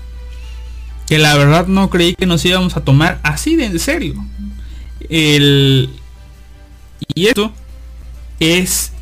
[1.07, 4.15] que la verdad no creí que nos íbamos a tomar así de en serio.
[5.09, 5.91] El,
[7.15, 7.53] y esto
[8.41, 8.93] es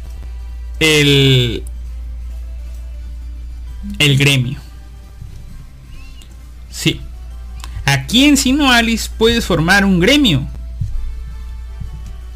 [0.81, 1.63] el,
[3.99, 4.59] el gremio.
[6.71, 7.01] Sí.
[7.85, 10.47] Aquí en Sino Alice puedes formar un gremio.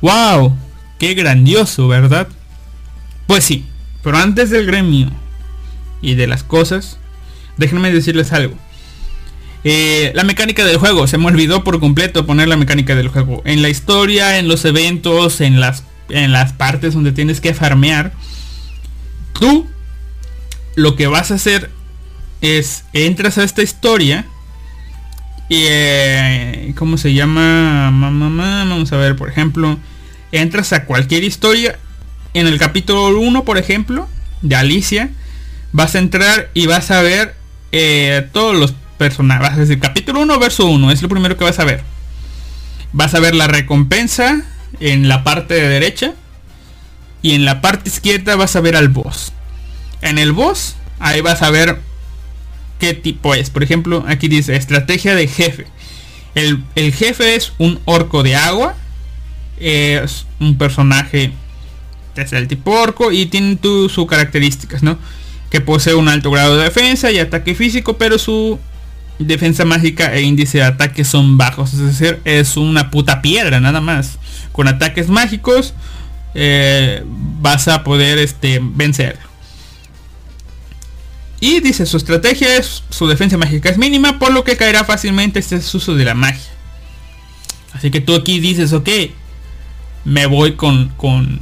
[0.00, 0.56] ¡Wow!
[0.98, 2.28] ¡Qué grandioso, ¿verdad?
[3.26, 3.64] Pues sí,
[4.02, 5.10] pero antes del gremio
[6.00, 6.98] y de las cosas,
[7.56, 8.56] déjenme decirles algo.
[9.68, 13.42] Eh, la mecánica del juego, se me olvidó por completo poner la mecánica del juego.
[13.44, 18.12] En la historia, en los eventos, en las, en las partes donde tienes que farmear,
[19.32, 19.66] tú
[20.76, 21.68] lo que vas a hacer
[22.42, 24.24] es, entras a esta historia
[25.48, 27.90] y eh, ¿cómo se llama?
[27.92, 29.80] Vamos a ver, por ejemplo,
[30.30, 31.76] entras a cualquier historia.
[32.34, 34.08] En el capítulo 1, por ejemplo,
[34.42, 35.10] de Alicia,
[35.72, 37.34] vas a entrar y vas a ver
[37.72, 39.52] eh, todos los personajes.
[39.52, 41.82] Es decir, capítulo 1, verso 1, es lo primero que vas a ver.
[42.92, 44.42] Vas a ver la recompensa
[44.80, 46.14] en la parte de derecha.
[47.22, 49.32] Y en la parte izquierda vas a ver al boss.
[50.02, 51.80] En el boss, ahí vas a ver
[52.78, 53.50] qué tipo es.
[53.50, 55.66] Por ejemplo, aquí dice estrategia de jefe.
[56.34, 58.76] El, jefe es un orco de agua.
[59.58, 61.32] Es un personaje
[62.22, 64.98] es el tipo orco y tiene sus características, ¿no?
[65.50, 68.58] Que posee un alto grado de defensa y ataque físico, pero su
[69.18, 71.72] defensa mágica e índice de ataque son bajos.
[71.74, 74.18] Es decir, es una puta piedra nada más.
[74.52, 75.74] Con ataques mágicos
[76.34, 79.18] eh, vas a poder este, vencer.
[81.40, 85.38] Y dice, su estrategia es, su defensa mágica es mínima, por lo que caerá fácilmente
[85.38, 86.50] este uso de la magia.
[87.72, 88.88] Así que tú aquí dices, ok,
[90.04, 91.40] me voy con, con,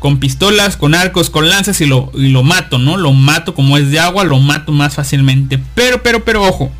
[0.00, 2.96] con pistolas, con arcos, con lanzas y lo, y lo mato, ¿no?
[2.96, 5.60] Lo mato como es de agua, lo mato más fácilmente.
[5.74, 6.72] Pero, pero, pero, ojo.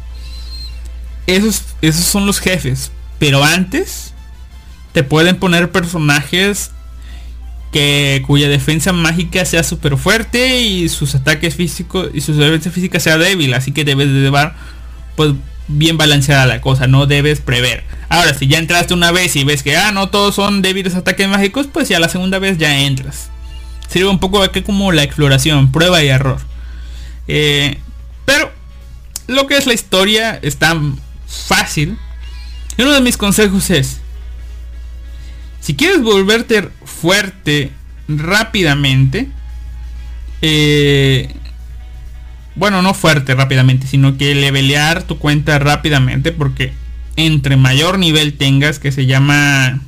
[1.26, 2.90] Esos, esos son los jefes.
[3.18, 4.14] Pero antes,
[4.92, 6.72] te pueden poner personajes
[7.72, 12.98] que cuya defensa mágica sea súper fuerte y sus ataques físicos y su defensa física
[13.00, 13.52] sea débil.
[13.52, 14.56] Así que debes de llevar
[15.14, 15.34] pues
[15.70, 17.84] bien balanceada la cosa, no debes prever.
[18.08, 21.28] Ahora, si ya entraste una vez y ves que ah, no todos son débiles ataques
[21.28, 23.30] mágicos, pues ya la segunda vez ya entras.
[23.88, 26.38] Sirve un poco aquí como la exploración, prueba y error.
[27.28, 27.78] Eh,
[28.24, 28.50] pero
[29.26, 30.76] lo que es la historia está
[31.26, 31.96] fácil.
[32.76, 34.00] Y uno de mis consejos es,
[35.60, 37.70] si quieres volverte fuerte
[38.08, 39.28] rápidamente,
[40.42, 41.34] eh,
[42.54, 46.72] bueno, no fuerte rápidamente, sino que levelear tu cuenta rápidamente, porque
[47.16, 49.80] entre mayor nivel tengas, que se llama,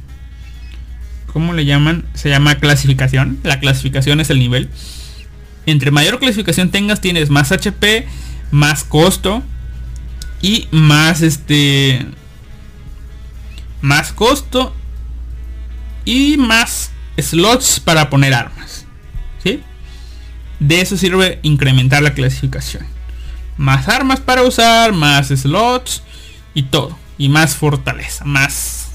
[1.32, 2.04] ¿cómo le llaman?
[2.14, 3.38] Se llama clasificación.
[3.42, 4.68] La clasificación es el nivel.
[5.66, 8.06] Entre mayor clasificación tengas, tienes más HP,
[8.50, 9.42] más costo
[10.40, 12.04] y más este,
[13.80, 14.74] más costo
[16.04, 18.61] y más slots para poner armas.
[20.62, 22.86] De eso sirve incrementar la clasificación.
[23.56, 26.04] Más armas para usar, más slots
[26.54, 26.96] y todo.
[27.18, 28.90] Y más fortaleza, más...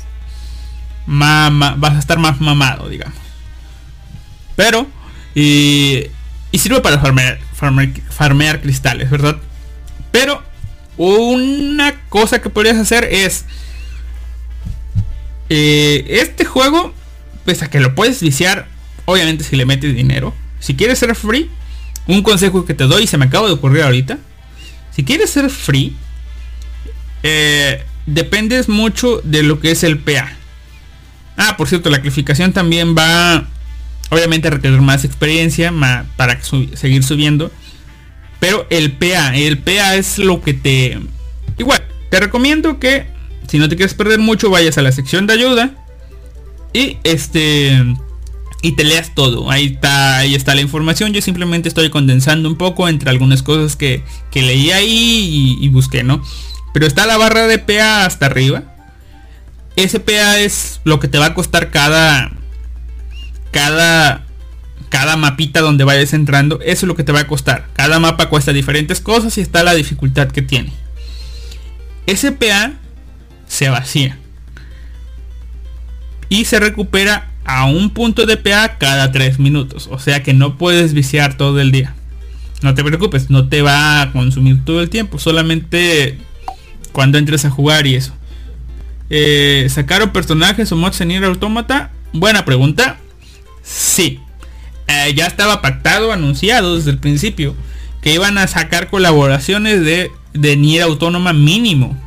[1.05, 3.17] vas a estar más mamado, digamos.
[4.55, 4.87] Pero...
[5.35, 6.05] Y,
[6.51, 7.37] y sirve para farmear,
[8.09, 9.35] farmear cristales, ¿verdad?
[10.13, 10.41] Pero
[10.95, 13.43] una cosa que podrías hacer es...
[15.49, 16.93] Eh, este juego
[17.43, 18.67] pese a que lo puedes viciar,
[19.03, 20.33] obviamente si le metes dinero.
[20.59, 21.49] Si quieres ser free,
[22.07, 24.17] un consejo que te doy se me acaba de ocurrir ahorita.
[24.95, 25.95] Si quieres ser free,
[27.23, 30.31] eh, dependes mucho de lo que es el PA.
[31.35, 33.47] Ah, por cierto, la clasificación también va
[34.09, 35.73] obviamente a requerir más experiencia
[36.15, 37.51] para seguir subiendo.
[38.39, 40.99] Pero el PA, el PA es lo que te...
[41.57, 43.07] Igual, te recomiendo que
[43.47, 45.71] si no te quieres perder mucho, vayas a la sección de ayuda.
[46.73, 47.83] Y este...
[48.61, 49.51] Y te leas todo.
[49.51, 51.13] Ahí está, ahí está la información.
[51.13, 56.03] Yo simplemente estoy condensando un poco entre algunas cosas que, que leí ahí y, busqué,
[56.03, 56.23] ¿no?
[56.73, 58.63] Pero está la barra de PA hasta arriba.
[59.75, 62.31] Ese PA es lo que te va a costar cada...
[63.51, 64.27] Cada
[64.89, 67.67] cada mapita donde vayas entrando, eso es lo que te va a costar.
[67.73, 70.71] Cada mapa cuesta diferentes cosas y está la dificultad que tiene.
[72.05, 72.71] Ese PA
[73.47, 74.17] se vacía.
[76.29, 79.87] Y se recupera a un punto de PA cada 3 minutos.
[79.89, 81.95] O sea que no puedes viciar todo el día.
[82.61, 85.17] No te preocupes, no te va a consumir todo el tiempo.
[85.17, 86.17] Solamente
[86.91, 88.13] cuando entres a jugar y eso.
[89.09, 91.91] Eh, ¿Sacaron personajes o mods en ir Automata?
[92.11, 92.97] Buena pregunta.
[93.63, 94.19] Sí.
[94.87, 97.55] Eh, ya estaba pactado, anunciado desde el principio,
[98.01, 101.97] que iban a sacar colaboraciones de, de Nier Autónoma mínimo.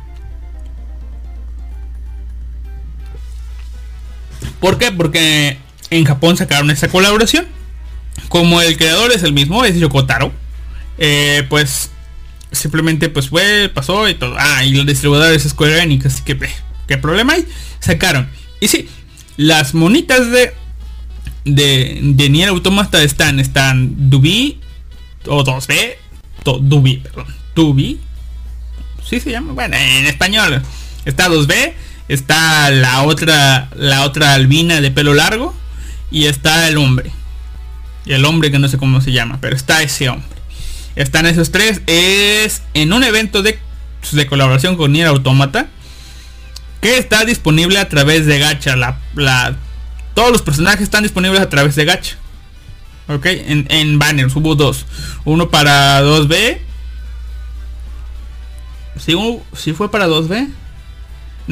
[4.61, 4.91] ¿Por qué?
[4.91, 5.57] Porque
[5.89, 7.45] en Japón sacaron esa colaboración.
[8.29, 10.31] Como el creador es el mismo, es Yokotaro.
[10.97, 11.91] Eh, pues
[12.53, 14.35] simplemente pues fue, pasó y todo.
[14.39, 16.39] Ah, y el distribuidor es Square Enix, así que
[16.87, 17.45] ¿qué problema hay?
[17.81, 18.29] Sacaron.
[18.61, 18.87] Y sí,
[19.35, 20.53] las monitas de
[21.45, 24.59] de, de Nier Automata están, están Dubi
[25.27, 25.95] o 2B,
[26.43, 27.99] Dubi, perdón, Dubi,
[29.07, 30.61] sí se llama, bueno, en español
[31.05, 31.73] está 2B,
[32.07, 35.55] está la otra, la otra albina de pelo largo
[36.09, 37.11] y está el hombre,
[38.05, 40.27] y el hombre que no sé cómo se llama, pero está ese hombre.
[40.95, 43.57] Están esos tres, es en un evento de,
[44.11, 45.67] de colaboración con Nier Automata
[46.81, 49.55] que está disponible a través de Gacha, la, la
[50.13, 52.15] todos los personajes están disponibles a través de gacha.
[53.07, 54.85] Ok, en, en banners hubo dos.
[55.25, 56.59] Uno para 2B.
[58.97, 60.49] ¿Sí, fue para 2B?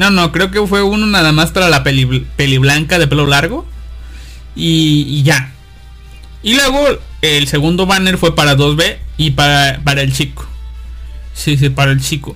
[0.00, 2.06] No, no, creo que fue uno nada más para la peli,
[2.56, 3.66] blanca de pelo largo.
[4.56, 5.52] Y, ya.
[6.42, 6.82] Y luego
[7.20, 10.46] el segundo banner fue para 2B y para, para el chico.
[11.34, 12.34] Sí, sí, para el chico.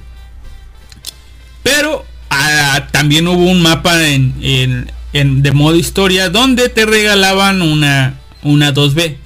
[1.63, 8.75] Pero ah, también hubo un mapa en, de modo historia donde te regalaban una, una
[8.75, 9.17] 2B.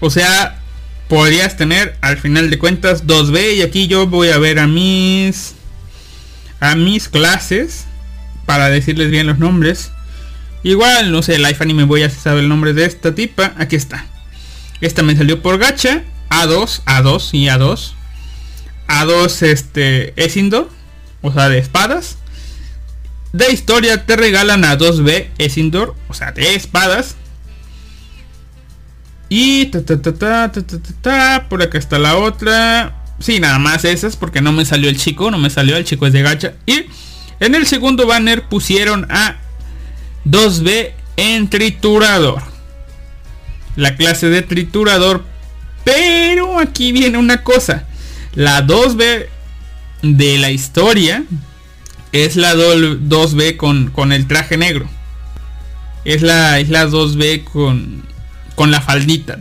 [0.00, 0.58] O sea,
[1.06, 5.54] podrías tener al final de cuentas 2B y aquí yo voy a ver a mis
[6.60, 7.86] a mis clases
[8.46, 9.90] para decirles bien los nombres.
[10.62, 13.54] Igual, no sé, el iPhone y me voy a saber el nombre de esta tipa.
[13.58, 14.06] Aquí está.
[14.80, 16.04] Esta me salió por gacha.
[16.28, 17.92] A2, A2 y A2.
[18.86, 20.70] A2 este es Indo,
[21.22, 22.18] o sea, de espadas
[23.32, 27.16] de historia te regalan a 2B Esindor, o sea, de espadas.
[29.28, 30.50] Y ta, ta,
[31.00, 32.99] ta, por acá está la otra.
[33.20, 36.06] Sí, nada más esas porque no me salió el chico, no me salió el chico
[36.06, 36.54] es de gacha.
[36.64, 36.86] Y
[37.38, 39.36] en el segundo banner pusieron a
[40.24, 42.42] 2B en triturador.
[43.76, 45.24] La clase de triturador.
[45.84, 47.84] Pero aquí viene una cosa.
[48.34, 49.26] La 2B
[50.02, 51.24] de la historia
[52.12, 54.88] es la 2B con, con el traje negro.
[56.06, 58.02] Es la, es la 2B con,
[58.54, 59.38] con la faldita.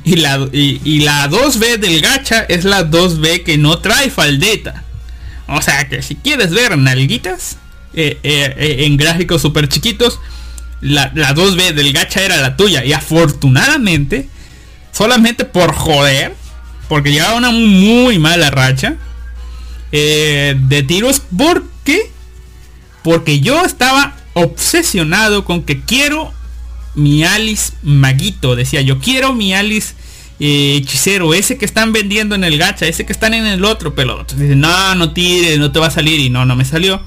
[0.04, 4.84] Y la, y, la 2B del gacha es la 2B que no trae faldeta.
[5.46, 7.58] O sea que si quieres ver nalguitas
[7.92, 10.20] eh, eh, eh, en gráficos super chiquitos,
[10.80, 12.84] la, la 2B del gacha era la tuya.
[12.84, 14.28] Y afortunadamente,
[14.92, 16.34] solamente por joder,
[16.88, 18.96] porque llevaba una muy mala racha
[19.92, 22.10] de tiros por qué?
[23.04, 26.34] Porque yo estaba obsesionado con que quiero
[26.94, 28.56] mi Alice Maguito.
[28.56, 29.94] Decía yo, quiero mi Alice
[30.40, 31.34] eh, hechicero.
[31.34, 32.86] Ese que están vendiendo en el gacha.
[32.86, 34.34] Ese que están en el otro peloto.
[34.34, 36.20] Dicen, no, no tires, no te va a salir.
[36.20, 37.02] Y no, no me salió.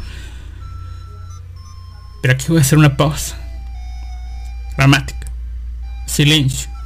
[2.22, 3.38] Pero aquí voy a hacer una pausa.
[4.78, 5.32] Dramática.
[6.06, 6.77] Silencio.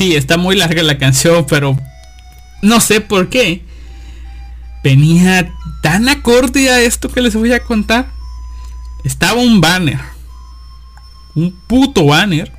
[0.00, 1.78] Sí, está muy larga la canción, pero
[2.62, 3.62] no sé por qué.
[4.82, 8.10] Venía tan acorde a esto que les voy a contar.
[9.04, 9.98] Estaba un banner.
[11.34, 12.50] Un puto banner.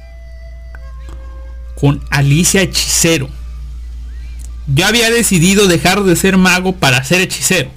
[1.79, 3.27] Con Alicia Hechicero.
[4.67, 7.71] Yo había decidido dejar de ser mago para ser hechicero.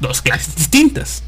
[0.00, 1.22] dos clases distintas.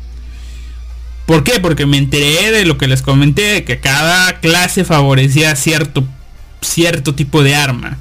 [1.27, 1.61] ¿Por qué?
[1.61, 6.05] Porque me enteré de lo que les comenté, que cada clase favorecía cierto,
[6.61, 7.99] cierto tipo de arma.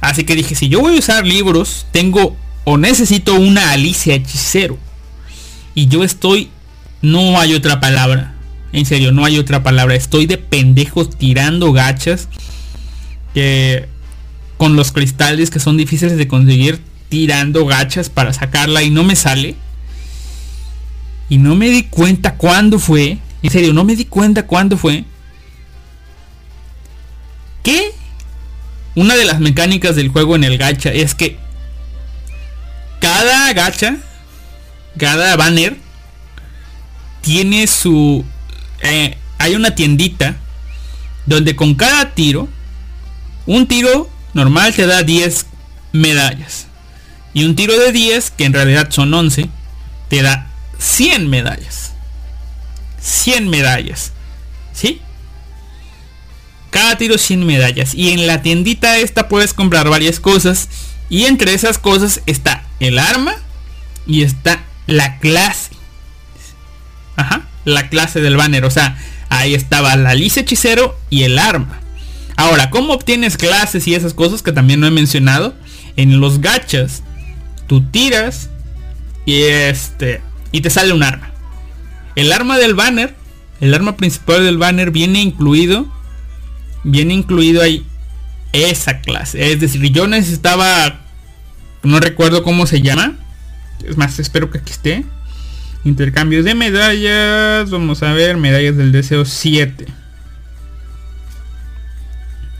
[0.00, 4.78] Así que dije, si yo voy a usar libros, tengo o necesito una Alicia hechicero.
[5.74, 6.50] Y yo estoy,
[7.00, 8.34] no hay otra palabra.
[8.72, 9.94] En serio, no hay otra palabra.
[9.94, 12.28] Estoy de pendejos tirando gachas.
[14.56, 16.80] Con los cristales que son difíciles de conseguir.
[17.08, 19.56] Tirando gachas para sacarla y no me sale.
[21.28, 23.18] Y no me di cuenta cuándo fue.
[23.42, 25.04] En serio, no me di cuenta cuándo fue.
[27.62, 27.92] Que
[28.94, 31.38] una de las mecánicas del juego en el gacha es que
[33.00, 33.96] cada gacha,
[34.98, 35.76] cada banner,
[37.20, 38.24] tiene su...
[38.82, 40.36] Eh, hay una tiendita
[41.26, 42.48] donde con cada tiro,
[43.46, 45.46] un tiro normal te da 10
[45.92, 46.66] medallas.
[47.34, 49.48] Y un tiro de 10, que en realidad son 11,
[50.08, 51.92] te da 100 medallas.
[53.00, 54.12] 100 medallas.
[54.72, 55.00] ¿Sí?
[56.72, 57.94] Cada tiro 100 medallas.
[57.94, 60.68] Y en la tiendita esta puedes comprar varias cosas.
[61.10, 63.34] Y entre esas cosas está el arma
[64.06, 65.70] y está la clase.
[67.16, 68.64] Ajá, la clase del banner.
[68.64, 68.96] O sea,
[69.28, 71.78] ahí estaba la lisa hechicero y el arma.
[72.36, 75.54] Ahora, ¿cómo obtienes clases y esas cosas que también no he mencionado?
[75.96, 77.02] En los gachas,
[77.66, 78.48] tú tiras
[79.26, 81.32] y este y te sale un arma.
[82.16, 83.14] El arma del banner,
[83.60, 85.86] el arma principal del banner viene incluido,
[86.84, 87.86] viene incluido ahí
[88.52, 89.52] esa clase.
[89.52, 91.00] Es decir, yo necesitaba,
[91.82, 93.16] no recuerdo cómo se llama.
[93.84, 95.04] Es más, espero que aquí esté.
[95.84, 97.70] Intercambios de medallas.
[97.70, 99.86] Vamos a ver, medallas del deseo 7.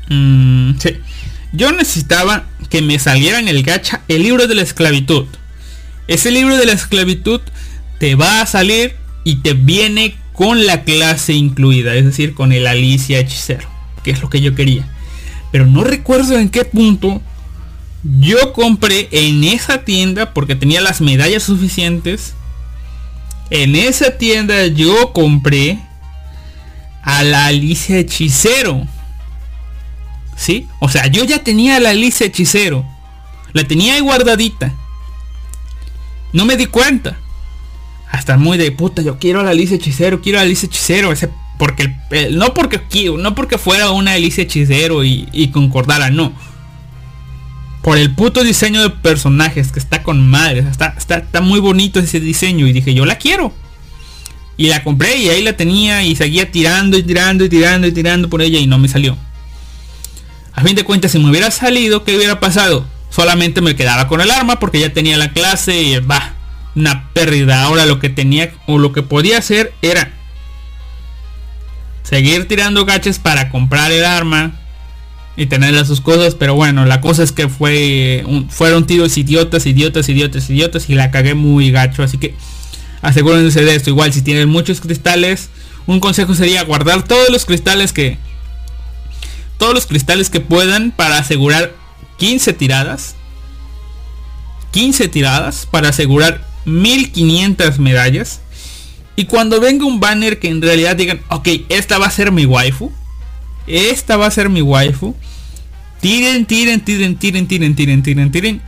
[0.08, 0.72] Mm.
[1.52, 5.26] Yo necesitaba que me saliera en el gacha el libro de la esclavitud.
[6.08, 7.40] Ese libro de la esclavitud
[7.98, 12.66] te va a salir y te viene con la clase incluida, es decir, con el
[12.66, 13.68] Alicia hechicero,
[14.02, 14.88] que es lo que yo quería.
[15.50, 17.20] Pero no recuerdo en qué punto
[18.02, 22.34] yo compré en esa tienda porque tenía las medallas suficientes.
[23.50, 25.78] En esa tienda yo compré
[27.02, 28.86] a la Alicia hechicero.
[30.36, 30.66] ¿Sí?
[30.80, 32.84] O sea, yo ya tenía a la Alicia hechicero.
[33.52, 34.74] La tenía ahí guardadita.
[36.32, 37.18] No me di cuenta
[38.12, 41.12] hasta muy de puta, yo quiero a la Alicia Hechicero, quiero a la Alicia Hechicero,
[41.12, 41.94] ese, porque
[42.30, 42.80] no porque
[43.18, 46.32] no porque fuera una Alicia Hechicero y, y, concordara, no.
[47.82, 52.00] Por el puto diseño de personajes que está con madres, está, está, está muy bonito
[52.00, 53.52] ese diseño y dije, yo la quiero.
[54.56, 57.92] Y la compré y ahí la tenía y seguía tirando y tirando y tirando y
[57.92, 59.16] tirando por ella y no me salió.
[60.54, 62.86] A fin de cuentas, si me hubiera salido, ¿qué hubiera pasado?
[63.10, 66.34] Solamente me quedaba con el arma porque ya tenía la clase y va,
[66.74, 67.62] una pérdida.
[67.62, 70.12] Ahora lo que tenía o lo que podía hacer era
[72.02, 74.52] seguir tirando gaches para comprar el arma
[75.36, 76.34] y tener sus cosas.
[76.34, 81.10] Pero bueno, la cosa es que fue fueron tiros idiotas, idiotas, idiotas, idiotas y la
[81.10, 82.02] cagué muy gacho.
[82.02, 82.34] Así que
[83.00, 83.90] asegúrense de esto.
[83.90, 85.50] Igual si tienen muchos cristales,
[85.86, 88.18] un consejo sería guardar todos los cristales que
[89.58, 91.74] todos los cristales que puedan para asegurar
[92.18, 93.14] 15 tiradas.
[94.72, 98.40] 15 tiradas para asegurar 1500 medallas.
[99.16, 102.46] Y cuando venga un banner que en realidad digan, ok, esta va a ser mi
[102.46, 102.90] waifu.
[103.66, 105.14] Esta va a ser mi waifu.
[106.00, 108.62] Tiren, tiren, tiren, tiren, tiren, tiren, tiren, tiren.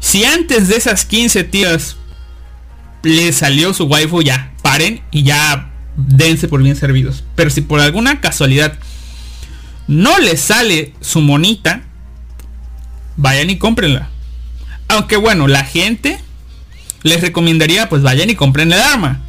[0.00, 1.96] Si antes de esas 15 tiras
[3.02, 7.24] le salió su waifu, ya paren y ya dense por bien servidos.
[7.34, 8.78] Pero si por alguna casualidad
[9.86, 11.82] no les sale su monita,
[13.16, 14.08] vayan y cómprenla.
[14.88, 16.18] Aunque bueno, la gente
[17.02, 19.20] les recomendaría pues vayan y compren el arma.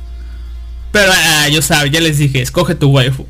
[0.92, 3.28] Pero ah, yo saben, ya les dije, escoge tu waifu.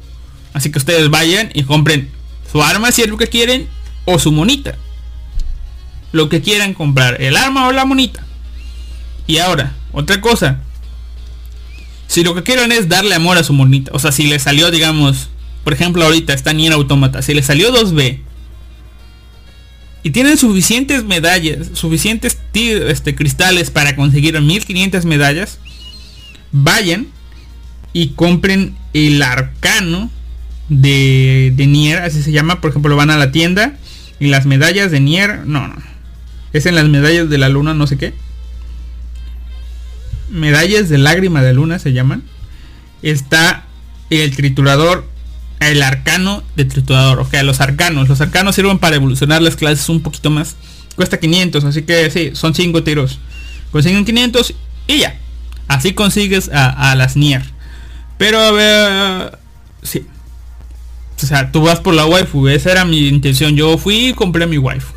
[0.54, 2.10] Así que ustedes vayan y compren
[2.52, 3.68] su arma si es lo que quieren
[4.06, 4.76] o su monita.
[6.12, 8.24] Lo que quieran comprar, el arma o la monita.
[9.28, 10.60] Y ahora, otra cosa.
[12.08, 14.70] Si lo que quieren es darle amor a su monita, o sea, si le salió,
[14.72, 15.30] digamos,
[15.64, 18.20] por ejemplo, ahorita está Nier Automata, si le salió 2B
[20.04, 25.60] y tienen suficientes medallas, suficientes este, cristales para conseguir 1500 medallas,
[26.52, 27.08] vayan
[27.93, 30.10] y compren el arcano
[30.70, 33.78] de, de Nier, así se llama, por ejemplo, van a la tienda
[34.20, 35.76] y las medallas de Nier, no, no,
[36.54, 38.14] es en las medallas de la luna, no sé qué.
[40.30, 42.24] Medallas de lágrima de luna se llaman.
[43.02, 43.66] Está
[44.10, 45.10] el triturador
[45.62, 47.20] el arcano de triturador.
[47.20, 48.09] Ok, los arcanos.
[48.09, 50.55] Los arcanos sirven para evolucionar las clases un poquito más.
[50.95, 53.20] Cuesta 500, así que sí, son 5 tiros.
[53.72, 54.53] consiguen 500
[54.88, 55.18] y ya.
[55.68, 57.43] Así consigues a, las Nier.
[58.18, 59.39] Pero a ver...
[59.84, 60.05] Sí.
[61.22, 62.47] O sea, tú vas por la waifu.
[62.47, 63.55] Esa era mi intención.
[63.55, 64.93] Yo fui y compré mi waifu.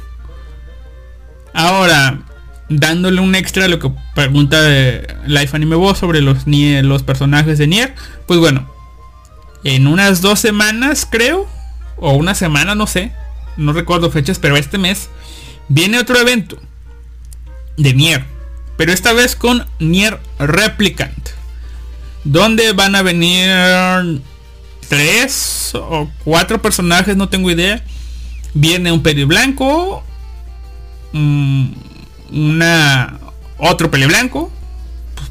[1.52, 2.22] Ahora,
[2.68, 7.58] dándole un extra a lo que pregunta de Life Anime Boss sobre los, los personajes
[7.58, 7.94] de Nier.
[8.26, 8.73] Pues bueno,
[9.64, 11.48] en unas dos semanas creo.
[11.96, 13.12] O una semana, no sé.
[13.56, 15.08] No recuerdo fechas, pero este mes
[15.68, 16.58] viene otro evento
[17.76, 18.24] de Nier.
[18.76, 21.30] Pero esta vez con Nier Replicant.
[22.24, 24.22] Donde van a venir
[24.88, 27.82] tres o cuatro personajes, no tengo idea.
[28.54, 30.02] Viene un peli blanco.
[31.12, 31.72] Mm,
[32.32, 33.18] una
[33.58, 34.50] otro peli blanco.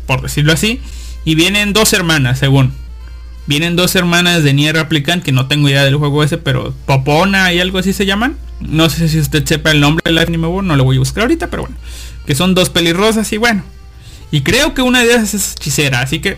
[0.06, 0.82] Por decirlo así.
[1.26, 2.83] Y vienen dos hermanas, según.
[3.46, 7.52] Vienen dos hermanas de Nier Replicant, que no tengo idea del juego ese, pero Popona
[7.52, 8.38] y algo así se llaman.
[8.62, 11.48] No sé si usted sepa el nombre del anime, no lo voy a buscar ahorita,
[11.48, 11.76] pero bueno.
[12.26, 13.64] Que son dos pelirrosas y bueno.
[14.32, 16.38] Y creo que una de esas es hechicera, así que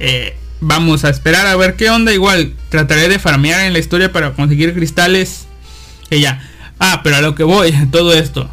[0.00, 2.12] eh, vamos a esperar a ver qué onda.
[2.12, 5.46] Igual trataré de farmear en la historia para conseguir cristales.
[6.10, 6.42] Ya.
[6.78, 8.48] Ah, pero a lo que voy, todo esto.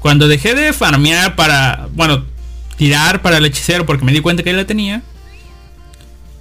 [0.00, 2.24] Cuando dejé de farmear para, bueno,
[2.76, 5.02] tirar para el hechicero porque me di cuenta que él la tenía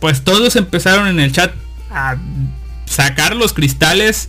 [0.04, 1.54] pues todos empezaron en el chat
[1.90, 2.18] a
[2.86, 4.28] sacar los cristales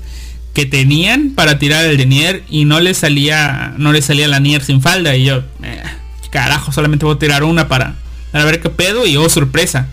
[0.53, 4.39] que tenían para tirar el de Nier y no les salía no les salía la
[4.39, 5.17] Nier sin falda.
[5.17, 5.83] Y yo eh,
[6.31, 7.97] carajo solamente voy a tirar una para,
[8.31, 9.89] para ver qué pedo y oh sorpresa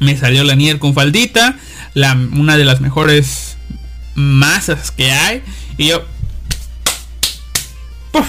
[0.00, 1.58] me salió la Nier con faldita
[1.92, 3.58] la, una de las mejores
[4.14, 5.42] masas que hay.
[5.76, 6.02] Y yo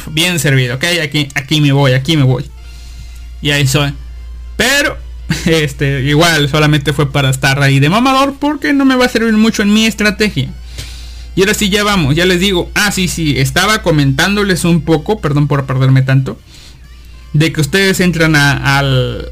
[0.07, 2.43] bien servido ok aquí aquí me voy aquí me voy
[3.41, 3.93] y ahí soy.
[4.57, 5.04] Pero
[5.45, 9.33] este, igual solamente fue para estar ahí de mamador porque no me va a servir
[9.33, 10.49] mucho en mi estrategia.
[11.35, 15.19] Y ahora sí ya vamos, ya les digo, ah sí, sí, estaba comentándoles un poco,
[15.19, 16.39] perdón por perderme tanto,
[17.33, 19.31] de que ustedes entran a, al,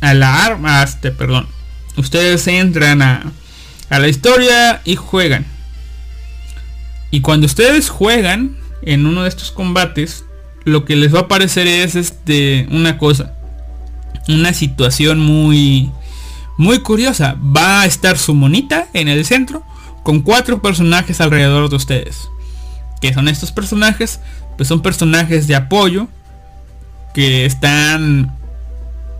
[0.00, 1.48] a la arma, este, perdón,
[1.96, 3.32] ustedes entran a,
[3.88, 5.46] a la historia y juegan.
[7.10, 10.24] Y cuando ustedes juegan en uno de estos combates,
[10.64, 13.34] lo que les va a aparecer es este una cosa
[14.28, 15.90] una situación muy
[16.56, 17.36] muy curiosa.
[17.56, 19.62] Va a estar su monita en el centro
[20.02, 22.28] con cuatro personajes alrededor de ustedes.
[23.00, 24.20] Que son estos personajes?
[24.56, 26.08] Pues son personajes de apoyo
[27.14, 28.36] que están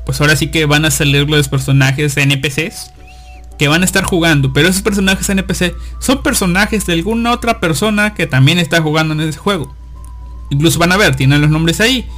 [0.04, 2.92] pues ahora sí que van a salir los personajes NPCs
[3.60, 8.14] que van a estar jugando, pero esos personajes NPC son personajes de alguna otra persona
[8.14, 9.74] que también está jugando en ese juego.
[10.48, 12.08] Incluso van a ver, tienen los nombres ahí.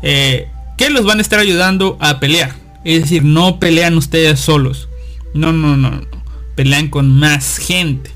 [0.00, 2.54] Eh, que los van a estar ayudando a pelear.
[2.84, 4.88] Es decir, no pelean ustedes solos.
[5.34, 6.06] No, no, no, no.
[6.54, 8.10] Pelean con más gente.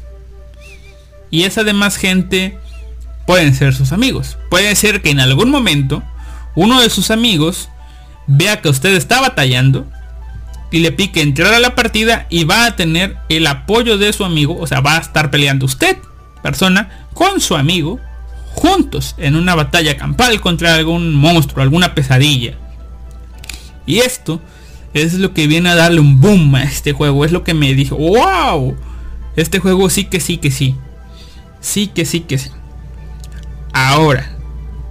[1.30, 2.58] Y esa de más gente
[3.26, 4.36] pueden ser sus amigos.
[4.50, 6.02] Puede ser que en algún momento
[6.54, 7.68] uno de sus amigos
[8.26, 9.86] vea que usted está batallando
[10.70, 14.24] y le pique entrar a la partida y va a tener el apoyo de su
[14.24, 14.56] amigo.
[14.58, 15.96] O sea, va a estar peleando usted,
[16.42, 18.00] persona, con su amigo
[18.60, 22.58] juntos en una batalla campal contra algún monstruo, alguna pesadilla.
[23.86, 24.38] Y esto
[24.92, 27.24] es lo que viene a darle un boom a este juego.
[27.24, 28.76] Es lo que me dijo, wow,
[29.34, 30.76] este juego sí que sí que sí.
[31.60, 32.50] Sí que sí que sí.
[33.72, 34.36] Ahora,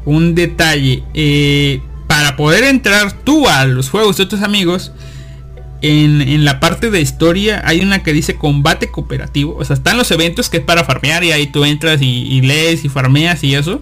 [0.04, 1.04] un detalle.
[1.14, 4.92] Eh, para poder entrar tú a los juegos de tus amigos,
[5.82, 9.56] en, la parte de historia hay una que dice combate cooperativo.
[9.58, 12.86] O sea, están los eventos que es para farmear y ahí tú entras y, lees
[12.86, 13.82] y farmeas y eso.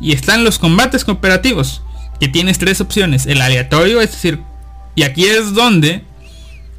[0.00, 1.82] Y están los combates cooperativos,
[2.20, 3.26] que tienes tres opciones.
[3.26, 4.40] El aleatorio, es decir,
[4.94, 6.04] y aquí es donde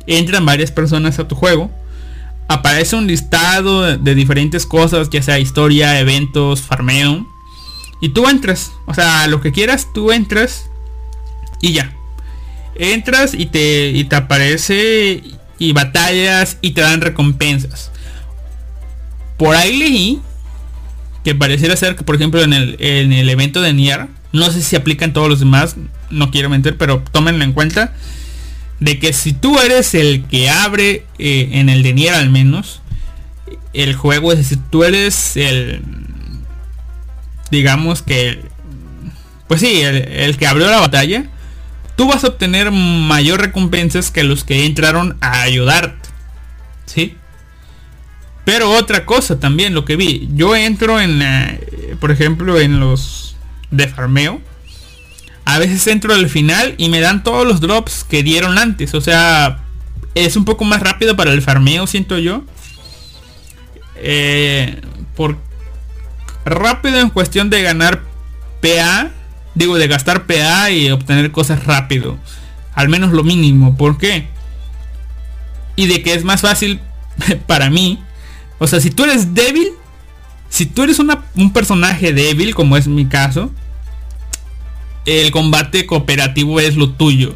[0.08, 1.70] entran varias personas a tu juego.
[2.48, 7.28] Aparece un listado de, de diferentes cosas, ya sea historia, eventos, farmeo.
[8.02, 10.66] Y tú entras, o sea, lo que quieras, tú entras
[11.62, 11.96] y ya
[12.76, 15.24] entras y te, te aparece
[15.60, 17.92] y batallas y te dan recompensas.
[19.38, 20.20] Por ahí leí
[21.24, 24.62] que pareciera ser que por ejemplo en el, en el evento de Nier, no sé
[24.62, 25.76] si aplican todos los demás,
[26.10, 27.94] no quiero mentir, pero tómenlo en cuenta,
[28.80, 32.82] de que si tú eres el que abre eh, en el de Nier al menos,
[33.74, 35.82] el juego, es decir, tú eres el,
[37.52, 38.42] digamos que,
[39.48, 41.26] pues sí, el, el que abrió la batalla,
[42.02, 46.10] tú vas a obtener mayor recompensas que los que entraron a ayudarte.
[46.88, 47.16] ¿Sí?
[48.44, 51.22] Pero otra cosa también, lo que vi, yo entro en,
[52.00, 53.36] por ejemplo, en los
[53.70, 54.42] de farmeo.
[55.46, 58.96] A veces entro al final y me dan todos los drops que dieron antes.
[58.96, 59.60] O sea,
[60.16, 62.44] es un poco más rápido para el farmeo, siento yo.
[63.98, 64.82] Eh,
[65.16, 65.38] por
[66.46, 68.02] rápido en cuestión de ganar
[68.60, 69.12] PA
[69.56, 72.18] digo, de gastar PA y obtener cosas rápido.
[72.74, 73.78] Al menos lo mínimo.
[73.78, 74.28] ¿Por qué?
[75.76, 76.80] Y de que es más fácil
[77.48, 78.00] para mí.
[78.60, 79.70] O sea, si tú eres débil,
[80.50, 83.52] si tú eres un personaje débil, como es mi caso,
[85.06, 87.36] el combate cooperativo es lo tuyo.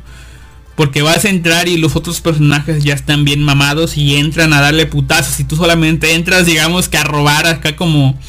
[0.75, 4.59] Porque vas a entrar y los otros personajes ya están bien mamados y entran a
[4.59, 5.39] darle putazos.
[5.39, 8.19] Y tú solamente entras, digamos que a robar acá como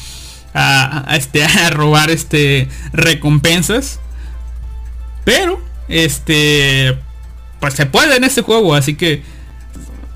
[0.57, 3.99] a, este, a robar este recompensas.
[5.23, 6.97] Pero, este,
[7.59, 8.75] pues se puede en este juego.
[8.75, 9.23] Así que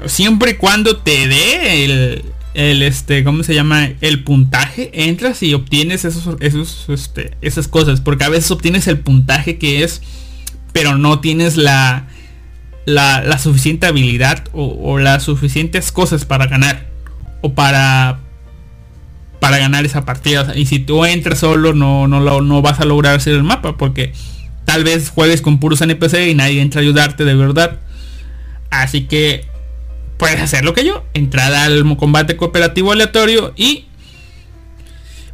[0.06, 5.54] siempre y cuando te dé el, el este cómo se llama el puntaje entras y
[5.54, 10.02] obtienes esos esos este, esas cosas porque a veces obtienes el puntaje que es
[10.74, 12.08] pero no tienes la
[12.86, 16.88] la, suficiente habilidad o, las suficientes cosas para ganar
[17.42, 18.20] o para
[19.42, 23.16] para ganar esa partida y si tú entras solo no no no vas a lograr
[23.16, 24.14] hacer el mapa porque
[24.64, 27.80] tal vez juegues con puros NPC y nadie entra a ayudarte de verdad
[28.70, 29.52] así que
[30.22, 33.86] puedes hacer lo que yo, entrar al combate cooperativo aleatorio y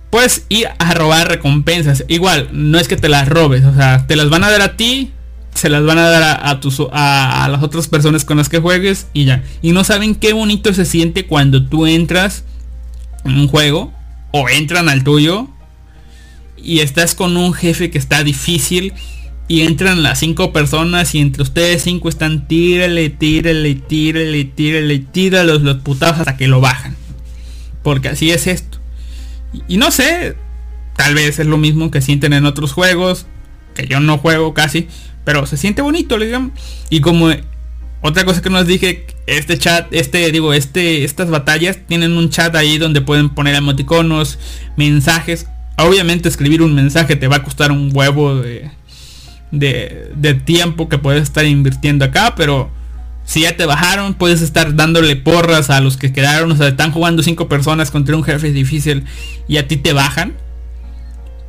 [0.10, 2.06] pues ir a robar recompensas.
[2.08, 4.78] Igual, no es que te las robes, o sea, te las van a dar a
[4.78, 5.12] ti,
[5.54, 9.08] se las van a dar a, tus, a, las otras personas con las que juegues
[9.12, 9.44] y ya.
[9.62, 12.46] Y no saben qué bonito se siente cuando tú entras
[13.26, 13.92] en un juego
[14.38, 15.48] o entran al tuyo
[16.58, 18.94] y estás con un jefe que está difícil
[19.48, 25.60] y entran las cinco personas y entre ustedes cinco están tírale, tírale, tírale, tírale, tírale
[25.60, 26.96] los, putados hasta que lo bajan.
[27.84, 28.80] Porque así es esto.
[29.68, 30.36] Y, no sé,
[30.96, 33.26] tal vez es lo mismo que sienten en otros juegos,
[33.74, 34.88] que yo no juego casi,
[35.24, 36.52] pero se siente bonito, digamos.
[36.90, 37.30] Y como
[38.02, 42.56] otra cosa que nos dije, este chat, este, digo, este, estas batallas tienen un chat
[42.56, 44.40] ahí donde pueden poner emoticonos,
[44.78, 45.48] mensajes.
[45.78, 48.72] Obviamente escribir un mensaje te va a costar un huevo de
[49.52, 52.70] de, tiempo que puedes estar invirtiendo acá, pero
[53.24, 56.52] si ya te bajaron, puedes estar dándole porras a los que quedaron.
[56.52, 59.06] O sea, están jugando cinco personas contra un jefe difícil
[59.48, 60.34] y a ti te bajan.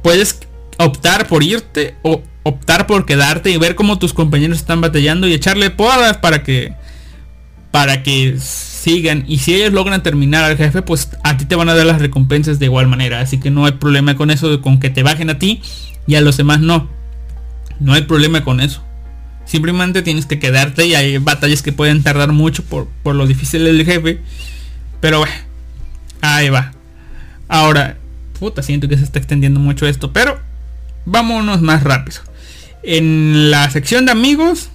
[0.03, 0.41] Puedes
[0.79, 5.33] optar por irte o optar por quedarte y ver cómo tus compañeros están batallando y
[5.33, 6.75] echarle porras para que
[7.71, 11.69] para que sigan y si ellos logran terminar al jefe pues a ti te van
[11.69, 14.81] a dar las recompensas de igual manera así que no hay problema con eso con
[14.81, 15.61] que te bajen a ti
[16.07, 16.89] y a los demás no
[17.81, 18.83] no hay problema con eso.
[19.45, 23.85] Simplemente tienes que quedarte y hay batallas que pueden tardar mucho por, lo difícil del
[23.85, 24.21] jefe.
[25.01, 25.35] Pero bueno,
[26.21, 26.73] ahí va.
[27.49, 27.97] Ahora,
[28.39, 30.39] puta, siento que se está extendiendo mucho esto, pero
[31.07, 32.21] vámonos más rápido.
[32.83, 34.71] En la sección de amigos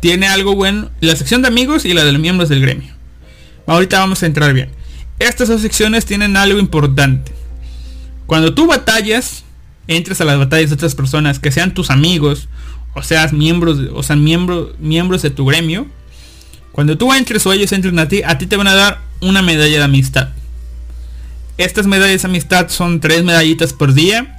[0.00, 0.90] tiene algo bueno.
[1.00, 2.92] La sección de amigos y la de los miembros del gremio.
[3.66, 4.70] Ahorita vamos a entrar bien.
[5.18, 7.32] Estas dos secciones tienen algo importante.
[8.26, 9.44] Cuando tú batallas,
[9.86, 12.48] entres a las batallas de otras personas, que sean tus amigos,
[12.94, 15.86] o seas miembros, o sean miembros, miembros de tu gremio,
[16.72, 19.42] cuando tú entres o ellos entren a ti, a ti te van a dar una
[19.42, 20.28] medalla de amistad.
[21.56, 24.37] Estas medallas de amistad son tres medallitas por día.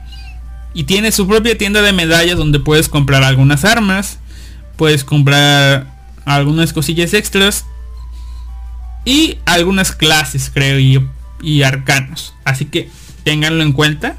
[0.74, 4.20] Y tiene su propia tienda de medallas donde puedes comprar algunas armas.
[4.78, 5.88] Puedes comprar
[6.26, 7.66] algunas cosillas extras.
[9.06, 11.06] Y algunas clases, creo, y,
[11.42, 12.34] y arcanos.
[12.44, 12.90] Así que
[13.24, 14.16] ténganlo en cuenta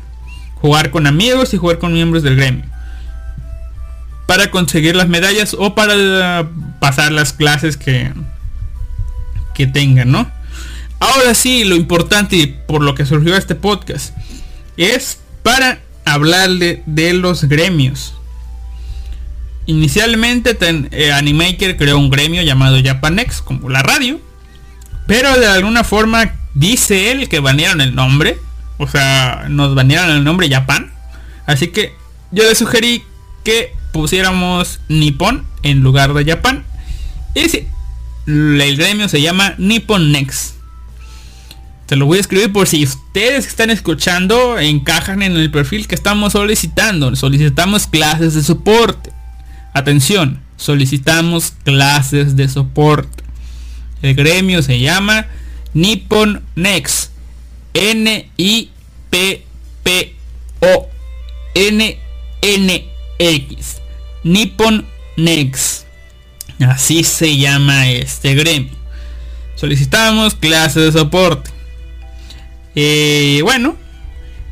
[0.60, 2.64] jugar con amigos y jugar con miembros del gremio.
[4.26, 6.48] Para conseguir las medallas o para
[6.78, 8.12] pasar las clases que,
[9.54, 10.30] que tengan, ¿no?
[11.00, 14.14] Ahora sí, lo importante por lo que surgió este podcast
[14.76, 18.14] es para hablarle de los gremios.
[19.66, 20.56] Inicialmente
[20.90, 24.20] eh, Animaker creó un gremio llamado Japanex, como la radio.
[25.06, 28.38] Pero de alguna forma dice él que banearon el nombre
[28.80, 30.90] o sea, nos banearon el nombre Japan.
[31.44, 31.94] Así que
[32.30, 33.02] yo le sugerí
[33.44, 36.64] que pusiéramos Nippon en lugar de Japan.
[37.34, 37.68] Y sí,
[38.26, 40.54] el gremio se llama Nippon Next.
[41.90, 45.88] Te lo voy a escribir por si ustedes que están escuchando encajan en el perfil
[45.88, 47.16] que estamos solicitando.
[47.16, 49.10] Solicitamos clases de soporte.
[49.74, 53.24] Atención, solicitamos clases de soporte.
[54.02, 55.26] El gremio se llama
[55.74, 57.10] Nippon Next.
[57.74, 58.70] N-I-P-P-O-N-N-X.
[64.22, 64.86] Nippon
[65.16, 65.86] Next.
[66.60, 68.74] Así se llama este gremio.
[69.56, 71.50] Solicitamos clases de soporte.
[72.74, 73.76] Bueno,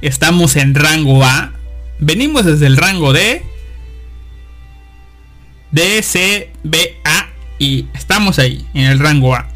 [0.01, 1.53] estamos en rango A.
[1.99, 3.43] Venimos desde el rango D.
[5.71, 7.29] D, C, B, A.
[7.59, 9.49] Y estamos ahí, en el rango A.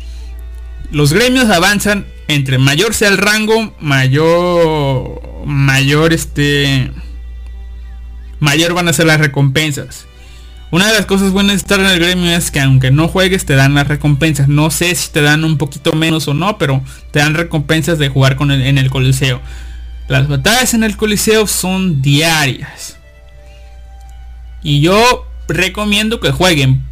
[0.91, 6.91] Los gremios avanzan entre mayor sea el rango, mayor, mayor este,
[8.41, 10.07] mayor van a ser las recompensas.
[10.73, 13.45] Una de las cosas buenas de estar en el gremio es que aunque no juegues
[13.45, 14.49] te dan las recompensas.
[14.49, 18.09] No sé si te dan un poquito menos o no, pero te dan recompensas de
[18.09, 19.43] jugar con en el coliseo.
[20.09, 22.97] Las batallas en el coliseo son diarias.
[24.63, 26.83] Y yo recomiendo que jueguen.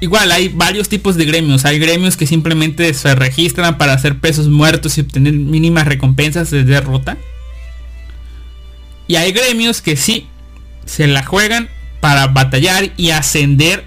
[0.00, 1.64] Igual hay varios tipos de gremios.
[1.64, 6.62] Hay gremios que simplemente se registran para hacer pesos muertos y obtener mínimas recompensas de
[6.62, 7.16] derrota.
[9.08, 10.26] Y hay gremios que sí
[10.84, 11.70] se la juegan
[12.02, 13.84] para batallar y ascender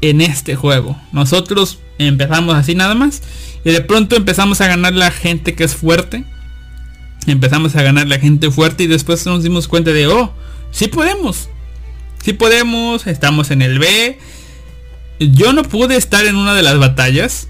[0.00, 0.98] en este juego.
[1.12, 3.22] Nosotros empezamos así nada más.
[3.66, 6.24] Y de pronto empezamos a ganar la gente que es fuerte.
[7.26, 10.32] Empezamos a ganar la gente fuerte y después nos dimos cuenta de, oh,
[10.70, 11.50] sí podemos.
[12.24, 14.18] Sí podemos, estamos en el B.
[15.20, 17.48] Yo no pude estar en una de las batallas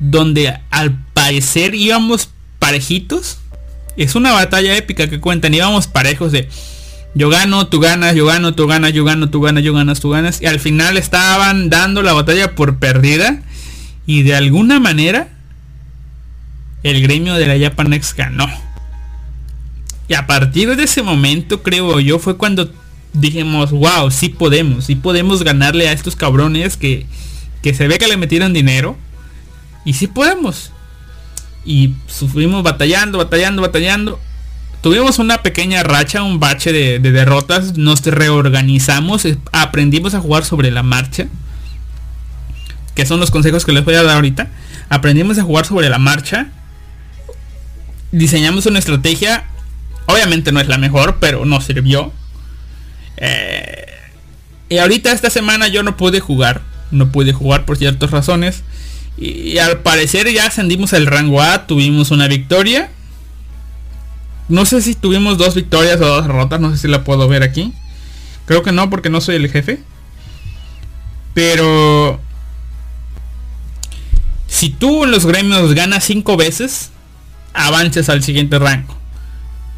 [0.00, 2.28] donde al parecer íbamos
[2.58, 3.38] parejitos.
[3.96, 6.50] Es una batalla épica que cuentan, íbamos parejos de
[7.16, 10.10] yo gano, tú ganas, yo gano, tú ganas, yo gano, tú ganas, yo ganas, tú
[10.10, 10.42] ganas.
[10.42, 13.42] Y al final estaban dando la batalla por perdida.
[14.04, 15.30] Y de alguna manera
[16.82, 18.46] el gremio de la Japanex ganó.
[20.08, 22.70] Y a partir de ese momento, creo yo, fue cuando
[23.14, 27.06] dijimos, wow, sí podemos, sí podemos ganarle a estos cabrones que,
[27.62, 28.94] que se ve que le metieron dinero.
[29.86, 30.70] Y sí podemos.
[31.64, 34.20] Y sufrimos batallando, batallando, batallando
[34.86, 40.84] tuvimos una pequeña racha, un bache de, derrotas, nos reorganizamos, aprendimos a jugar sobre la
[40.84, 41.26] marcha,
[42.94, 44.46] que son los consejos que les voy a dar ahorita.
[44.88, 46.50] Aprendimos a jugar sobre la marcha,
[48.12, 49.46] diseñamos una estrategia,
[50.06, 52.12] obviamente no es la mejor, pero nos sirvió.
[53.16, 53.86] Eh,
[54.68, 58.62] y ahorita esta semana yo no pude jugar, no pude jugar por ciertas razones.
[59.18, 62.90] y al parecer ya ascendimos al rango A, tuvimos una victoria
[64.48, 67.42] no sé si tuvimos dos victorias o dos derrotas, no sé si la puedo ver
[67.42, 67.72] aquí.
[68.44, 69.80] Creo que no, porque no soy el jefe.
[71.34, 72.20] Pero...
[74.46, 76.90] Si tú en los gremios ganas cinco veces,
[77.52, 78.96] avances al siguiente rango.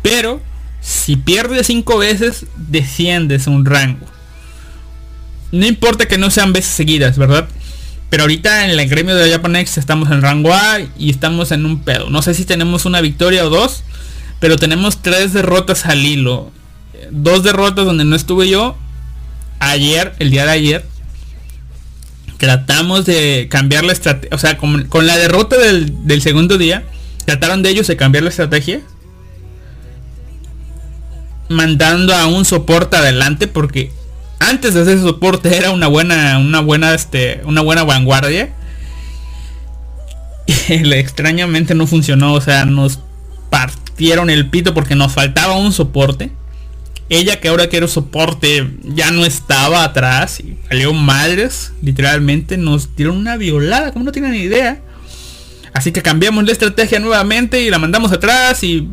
[0.03, 0.41] Pero
[0.81, 4.07] si pierdes cinco veces, desciendes un rango.
[5.51, 7.49] No importa que no sean veces seguidas, ¿verdad?
[8.11, 11.81] Pero ahorita en el gremio de Japanex estamos en rango A y estamos en un
[11.81, 12.11] pedo.
[12.11, 13.83] No sé si tenemos una victoria o dos.
[14.41, 16.51] Pero tenemos tres derrotas al hilo.
[17.11, 18.77] Dos derrotas donde no estuve yo.
[19.59, 20.87] Ayer, el día de ayer.
[22.37, 24.35] Tratamos de cambiar la estrategia.
[24.35, 26.85] O sea, con, la derrota del, del segundo día.
[27.25, 28.81] Trataron de ellos de cambiar la estrategia.
[31.49, 33.49] Mandando a un soporte adelante.
[33.49, 33.91] Porque
[34.39, 36.39] antes de ese soporte era una buena.
[36.39, 36.95] Una buena.
[36.95, 37.41] Este.
[37.45, 38.55] Una buena vanguardia.
[40.69, 42.35] Y extrañamente no funcionó.
[42.35, 43.01] O sea, nos
[43.99, 46.31] el pito porque nos faltaba un soporte.
[47.11, 53.17] Ella que ahora quiere soporte ya no estaba atrás y salió madres, literalmente nos dieron
[53.17, 54.83] una violada, como no tienen ni idea.
[55.73, 58.87] Así que cambiamos la estrategia nuevamente y la mandamos atrás y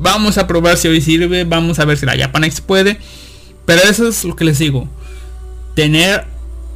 [0.00, 2.98] vamos a probar si hoy sirve, vamos a ver si la Japanex puede.
[3.66, 4.88] Pero eso es lo que les digo.
[5.74, 6.26] Tener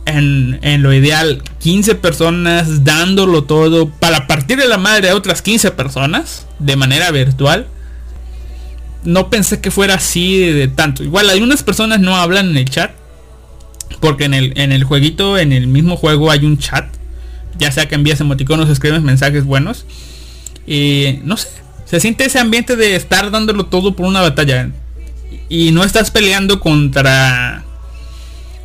[0.06, 5.70] en, lo ideal 15 personas dándolo todo para partir de la madre de otras 15
[5.72, 7.66] personas de manera virtual.
[9.04, 11.02] No pensé que fuera así de, tanto.
[11.02, 12.92] Igual algunas personas no hablan en el chat.
[14.00, 16.86] Porque en el, en el jueguito, en el mismo juego hay un chat.
[17.58, 19.86] Ya sea que envías emoticonos escribes mensajes buenos.
[20.66, 21.48] Y no sé.
[21.84, 24.70] Se siente ese ambiente de estar dándolo todo por una batalla.
[25.48, 27.64] Y no estás peleando contra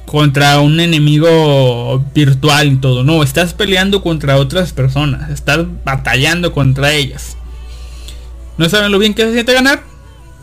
[0.08, 3.04] contra un enemigo virtual y todo.
[3.04, 5.30] No, estás peleando contra otras personas.
[5.30, 7.36] Estás batallando contra ellas.
[8.58, 9.84] No saben lo bien que se siente ganar.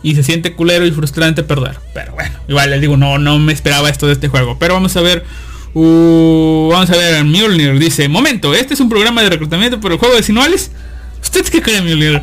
[0.03, 1.79] Y se siente culero y frustrante perder.
[1.95, 4.59] Pero bueno, igual les digo, no, no me esperaba esto de este juego.
[4.59, 5.25] Pero vamos a ver.
[5.73, 9.99] Uh, vamos a ver, Mjolnir dice, momento, este es un programa de reclutamiento por el
[9.99, 10.71] juego de sinuales.
[11.21, 12.23] ¿Ustedes qué creen, Mjolnir?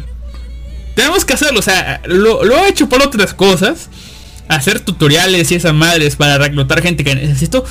[0.96, 3.90] Tenemos que hacerlo, o sea, lo, lo he hecho por otras cosas
[4.56, 7.66] hacer tutoriales y esas madres para reclutar gente que necesito.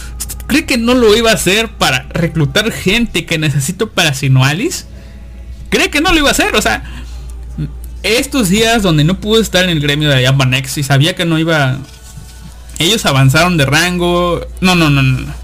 [0.46, 4.86] cree que no lo iba a hacer para reclutar gente que necesito para Sinualis?
[5.68, 6.56] ¿Cree que no lo iba a hacer?
[6.56, 6.82] O sea,
[8.02, 11.38] estos días donde no pude estar en el gremio de Japanex y sabía que no
[11.38, 11.78] iba...
[12.78, 14.40] Ellos avanzaron de rango...
[14.60, 15.34] No, no, no, no.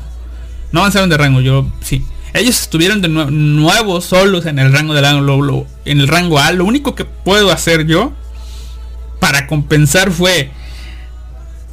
[0.72, 2.02] No avanzaron de rango, yo sí.
[2.32, 6.50] Ellos estuvieron de nuevo solos en el rango de rango, en el rango A.
[6.52, 8.12] Lo único que puedo hacer yo
[9.20, 10.50] para compensar fue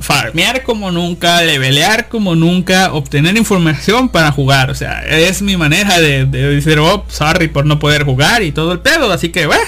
[0.03, 4.69] farmear como nunca, levelear como nunca, obtener información para jugar.
[4.69, 8.73] O sea, es mi manera de, decir, oh, sorry por no poder jugar y todo
[8.73, 9.11] el pedo.
[9.11, 9.63] Así que, bueno,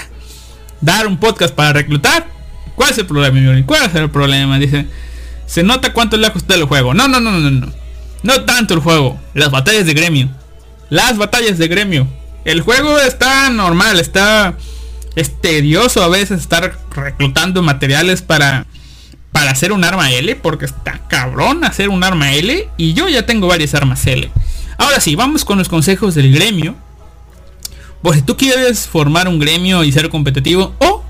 [0.80, 2.26] dar un podcast para reclutar.
[2.74, 4.58] ¿Cuál es el problema, ¿Cuál es el problema?
[4.58, 4.86] Dice,
[5.46, 6.92] Se nota cuánto le ha costado el juego.
[6.92, 7.72] No, no, no, no, no.
[8.22, 9.18] No tanto el juego.
[9.32, 10.28] Las batallas de gremio.
[10.90, 12.06] Las batallas de gremio.
[12.44, 14.54] El juego está normal, está...
[15.14, 18.66] Es tedioso a veces estar reclutando materiales para
[19.36, 23.26] para hacer un arma L, porque está cabrón hacer un arma L, y yo ya
[23.26, 24.30] tengo varias armas L.
[24.78, 26.74] Ahora sí, vamos con los consejos del gremio.
[28.00, 31.04] Por si tú quieres formar un gremio y ser competitivo, o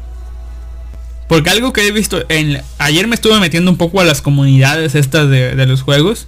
[1.28, 4.96] porque algo que he visto en ayer me estuve metiendo un poco a las comunidades
[4.96, 6.26] estas de, de los juegos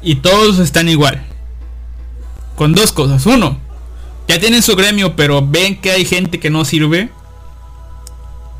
[0.00, 1.22] y todos están igual.
[2.56, 3.26] Con dos cosas.
[3.26, 3.58] Uno,
[4.28, 7.10] ya tienen su gremio, pero ven que hay gente que no sirve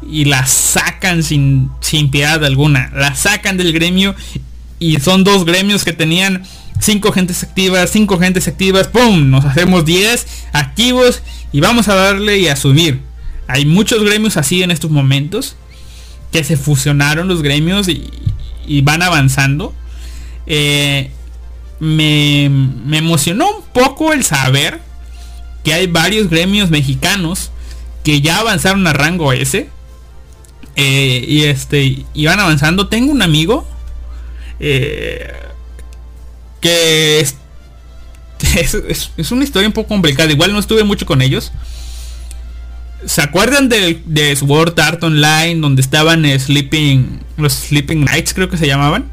[0.09, 2.91] y la sacan sin, sin piedad alguna.
[2.95, 4.15] La sacan del gremio
[4.79, 6.43] y son dos gremios que tenían
[6.81, 9.31] cinco gentes activas, cinco gentes activas, ¡pum!
[9.31, 11.23] Nos hacemos 10 activos
[11.53, 13.01] y vamos a darle y a subir.
[13.47, 15.57] Hay muchos gremios así en estos momentos
[16.33, 19.75] que se fusionaron los gremios y, van avanzando.
[20.47, 21.11] Eh,
[21.79, 24.81] me, me emocionó un poco el saber
[25.63, 27.51] que hay varios gremios mexicanos
[28.03, 29.69] que ya avanzaron a rango S
[30.77, 32.89] eh, y este, iban avanzando.
[32.89, 33.67] Tengo un amigo
[34.61, 35.33] eh,
[36.61, 37.37] que es,
[39.17, 40.31] es, una historia un poco complicada.
[40.31, 41.53] Igual no estuve mucho con ellos.
[43.05, 48.57] ¿Se acuerdan de, de Sword Art Online donde estaban Sleeping, los Sleeping Nights creo que
[48.57, 49.11] se llamaban?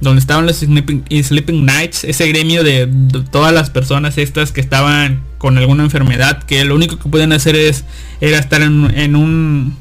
[0.00, 2.88] Donde estaban los Sleeping, Sleeping Nights, ese gremio de,
[3.32, 7.56] todas las personas estas que estaban con alguna enfermedad, que lo único que pueden hacer
[7.56, 7.84] es
[8.20, 9.76] era estar en un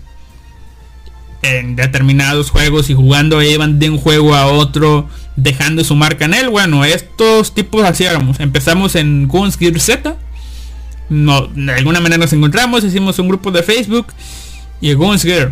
[1.45, 6.33] en determinados juegos y jugando iban de un juego a otro dejando su marca en
[6.33, 6.49] él.
[6.49, 8.39] Bueno, estos tipos hacíamos.
[8.39, 10.15] Empezamos en Guns Gear Z.
[11.09, 14.07] No, de alguna manera nos encontramos, hicimos un grupo de Facebook
[14.81, 15.51] y Guns Gear.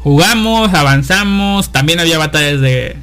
[0.00, 2.96] Jugamos, avanzamos, también había batallas de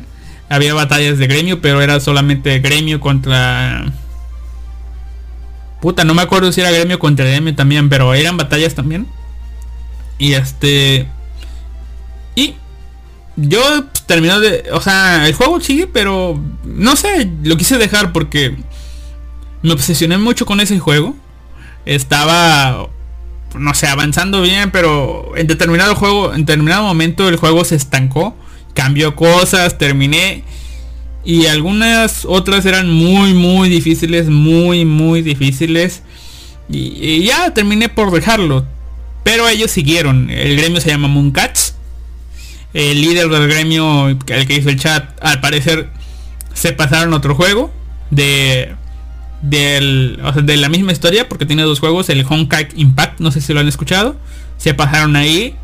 [0.49, 3.85] había batallas de gremio, pero era solamente gremio contra
[5.81, 9.07] Puta, no me acuerdo si era gremio contra gremio también, pero eran batallas también.
[10.19, 11.07] Y este
[12.35, 12.55] y
[13.35, 14.65] yo pues, terminó de...
[14.73, 18.55] O sea, el juego sigue, pero no sé, lo quise dejar porque
[19.61, 21.15] me obsesioné mucho con ese juego.
[21.85, 22.89] Estaba,
[23.57, 28.35] no sé, avanzando bien, pero en determinado juego, en determinado momento el juego se estancó.
[28.73, 30.43] Cambió cosas, terminé.
[31.23, 36.03] Y algunas otras eran muy, muy difíciles, muy, muy difíciles.
[36.69, 38.65] Y, ya terminé por dejarlo.
[39.23, 40.29] Pero ellos siguieron.
[40.31, 41.75] El gremio se llama Mooncats
[42.73, 45.89] el líder del gremio, el que hizo el chat, al parecer
[46.53, 47.71] se pasaron otro juego
[48.09, 48.75] de
[49.41, 53.59] de la misma historia porque tiene dos juegos, el Honkai Impact, no sé si lo
[53.59, 54.15] han escuchado,
[54.57, 55.55] se pasaron ahí.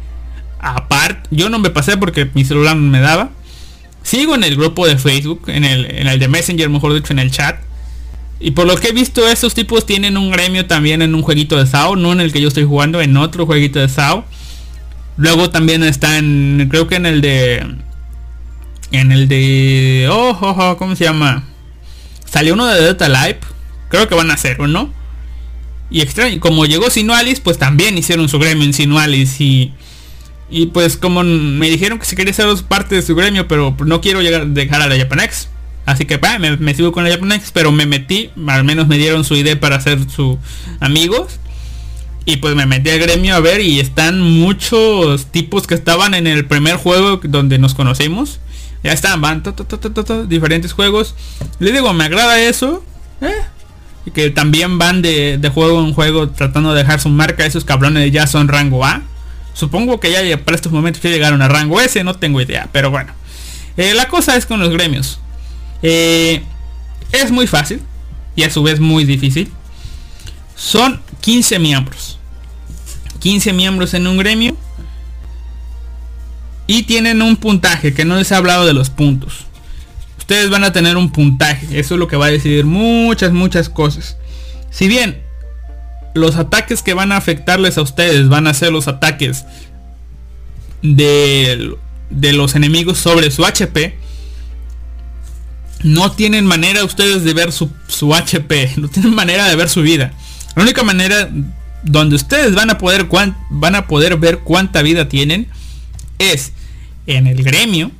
[0.60, 3.30] Aparte, yo no me pasé porque mi celular no me daba.
[4.02, 7.20] Sigo en el grupo de Facebook, en el, en el de Messenger, mejor dicho, en
[7.20, 7.58] el chat.
[8.40, 11.58] Y por lo que he visto, esos tipos tienen un gremio también en un jueguito
[11.58, 14.26] de SAO, no en el que yo estoy jugando, en otro jueguito de SAO.
[15.18, 17.66] Luego también está en, creo que en el de,
[18.92, 21.44] en el de, oh, oh, ¿cómo se llama?
[22.26, 23.40] Salió uno de Data Live,
[23.90, 24.94] creo que van a hacer uno.
[25.90, 29.74] Y extraño, como llegó Sinualis, pues también hicieron su gremio en Sinualis y
[30.50, 34.02] y pues como me dijeron que si quería ser parte de su gremio, pero no
[34.02, 35.50] quiero llegar dejar a la Japanex.
[35.86, 36.20] Así que
[36.60, 39.80] me, sigo con la Japanex, pero me metí, al menos me dieron su idea para
[39.80, 40.38] ser su
[40.80, 41.40] amigos.
[42.30, 46.28] Y pues me metí al gremio a ver y están muchos tipos que estaban en
[46.28, 48.42] el primer juego donde nos conocimos.
[48.84, 49.44] Ya están, van
[50.28, 51.16] diferentes juegos.
[51.60, 52.84] Les digo, me agrada eso.
[53.22, 53.32] ¿eh?
[54.06, 57.46] Y que también van de, juego en juego tratando de dejar su marca.
[57.46, 59.04] Esos cabrones ya son rango A.
[59.54, 62.68] Supongo que ya para estos momentos ya llegaron a rango S, no tengo idea.
[62.74, 63.14] Pero bueno.
[63.78, 65.22] Eh, la cosa es con los gremios.
[65.82, 66.44] Eh,
[67.14, 67.80] es muy fácil
[68.36, 69.50] y a su vez muy difícil.
[70.58, 72.17] Son 15 miembros.
[73.18, 74.56] 15 miembros en un gremio.
[76.68, 79.46] Y tienen un puntaje, que no les he hablado de los puntos.
[80.18, 81.80] Ustedes van a tener un puntaje.
[81.80, 84.18] Eso es lo que va a decidir muchas, muchas cosas.
[84.70, 85.22] Si bien
[86.14, 89.46] los ataques que van a afectarles a ustedes van a ser los ataques
[90.82, 91.76] de,
[92.10, 93.98] de los enemigos sobre su HP.
[95.84, 98.74] No tienen manera ustedes de ver su, su HP.
[98.78, 100.12] No tienen manera de ver su vida.
[100.56, 101.30] La única manera
[101.88, 103.08] donde ustedes van a poder
[103.50, 105.48] van a poder ver cuánta vida tienen
[106.20, 106.52] es
[107.06, 107.92] en el gremio,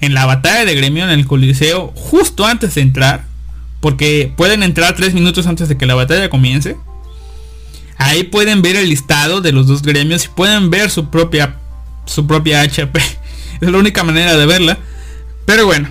[0.00, 3.26] en la batalla de gremio en el coliseo justo antes de entrar,
[3.80, 6.76] porque pueden entrar tres minutos antes de que la batalla comience.
[7.96, 11.56] Ahí pueden ver el listado de los dos gremios y pueden ver su propia
[12.06, 13.00] su propia HP.
[13.60, 14.78] Es la única manera de verla.
[15.44, 15.88] Pero bueno,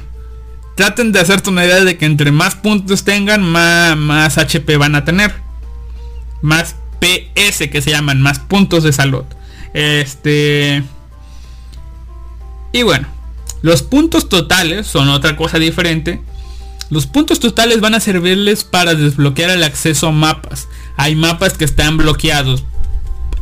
[0.76, 4.96] traten de hacerte una idea de que entre más puntos tengan, más, más HP van
[4.96, 5.34] a tener.
[6.42, 9.24] Más PS que se llaman, más puntos de salud.
[9.74, 10.84] Este...
[12.74, 13.08] Y bueno,
[13.62, 16.22] los puntos totales son otra cosa diferente.
[16.90, 20.68] Los puntos totales van a servirles para desbloquear el acceso a mapas.
[20.96, 22.66] Hay mapas que están bloqueados.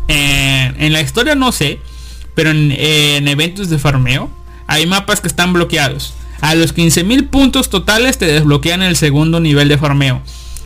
[0.07, 1.79] en la historia no sé,
[2.33, 4.29] pero en, en eventos de farmeo
[4.67, 6.13] hay mapas que están bloqueados.
[6.41, 10.21] A los 15.000 puntos totales te desbloquean el segundo nivel de farmeo.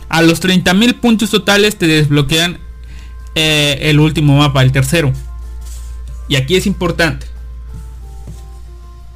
[0.08, 2.58] A los 30.000 puntos totales te desbloquean
[3.34, 5.12] eh, el último mapa, el tercero.
[6.28, 7.26] Y aquí es importante.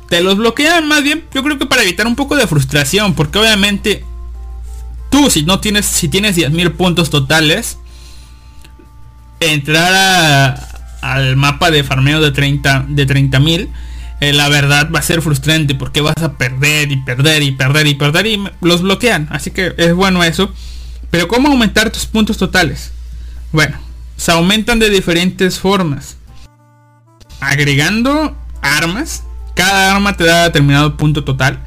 [0.09, 3.15] Te los bloquean más bien, yo creo que para evitar un poco de frustración.
[3.15, 4.05] Porque obviamente
[5.11, 7.79] tú si no tienes, si tienes 10.000 puntos totales,
[9.41, 10.59] entrar
[11.03, 13.69] al mapa de farmeo de 30 de 30.000
[14.21, 17.87] eh, la verdad va a ser frustrante porque vas a perder y perder y perder
[17.87, 19.29] y perder y los bloquean.
[19.31, 20.53] Así que es bueno eso.
[21.11, 22.93] Pero ¿cómo aumentar tus puntos totales?
[23.53, 23.77] Bueno,
[24.17, 26.17] se aumentan de diferentes formas.
[27.41, 29.25] Agregando armas.
[29.55, 31.61] Cada arma te da determinado punto total.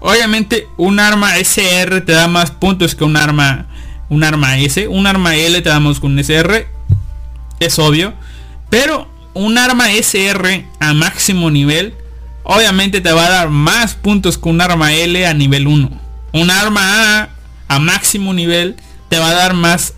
[0.00, 3.66] Obviamente un arma SR te da más puntos que un arma
[4.12, 4.88] un arma S.
[4.88, 6.66] Un arma L te damos con un SR.
[7.60, 8.12] Es obvio.
[8.68, 11.94] Pero un arma SR a máximo nivel,
[12.42, 15.90] obviamente te va a dar más puntos que un arma L a nivel 1.
[16.32, 17.28] Un arma A
[17.68, 18.76] a máximo nivel
[19.08, 19.94] te va a dar más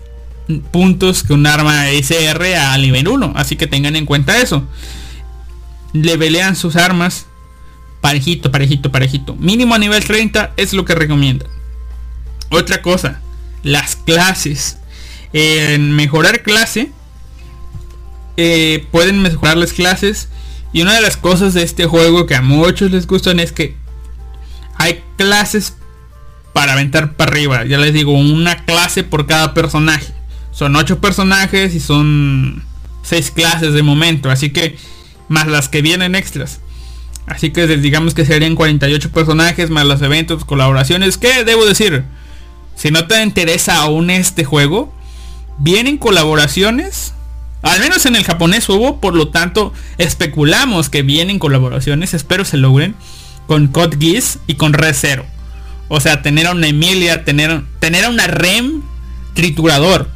[0.71, 3.33] puntos que un arma SR a nivel 1.
[3.35, 4.63] Así que tengan en cuenta eso.
[5.93, 7.27] Levelean sus armas
[8.01, 9.35] parejito, parejito, parejito.
[9.35, 11.47] Mínimo a nivel 30 es lo que recomienda.
[12.51, 13.21] Otra cosa,
[13.63, 14.77] las clases.
[15.33, 16.91] En mejorar clase
[18.37, 20.29] eh, pueden mejorar las clases.
[20.71, 23.75] Y una de las cosas de este juego que a muchos les gustan es que
[24.77, 25.75] hay clases
[26.53, 27.65] para aventar para arriba.
[27.65, 30.13] Ya les digo, una clase por cada personaje.
[30.55, 32.63] Son 8 personajes y son
[33.03, 34.31] 6 clases de momento.
[34.31, 34.77] Así que
[35.27, 36.61] más las que vienen extras.
[37.27, 41.17] Así que digamos que serían 48 personajes más los eventos, colaboraciones.
[41.17, 42.05] Que debo decir?
[42.75, 44.91] Si no te interesa aún este juego,
[45.59, 47.13] vienen colaboraciones
[47.65, 52.57] al menos en el japonés hubo, por lo tanto, especulamos que vienen colaboraciones, espero se
[52.57, 52.93] logren,
[53.47, 55.25] con Code Geass y con Red Zero.
[55.87, 58.83] O sea, tener a una Emilia, tener, tener a una REM
[59.33, 60.11] triturador.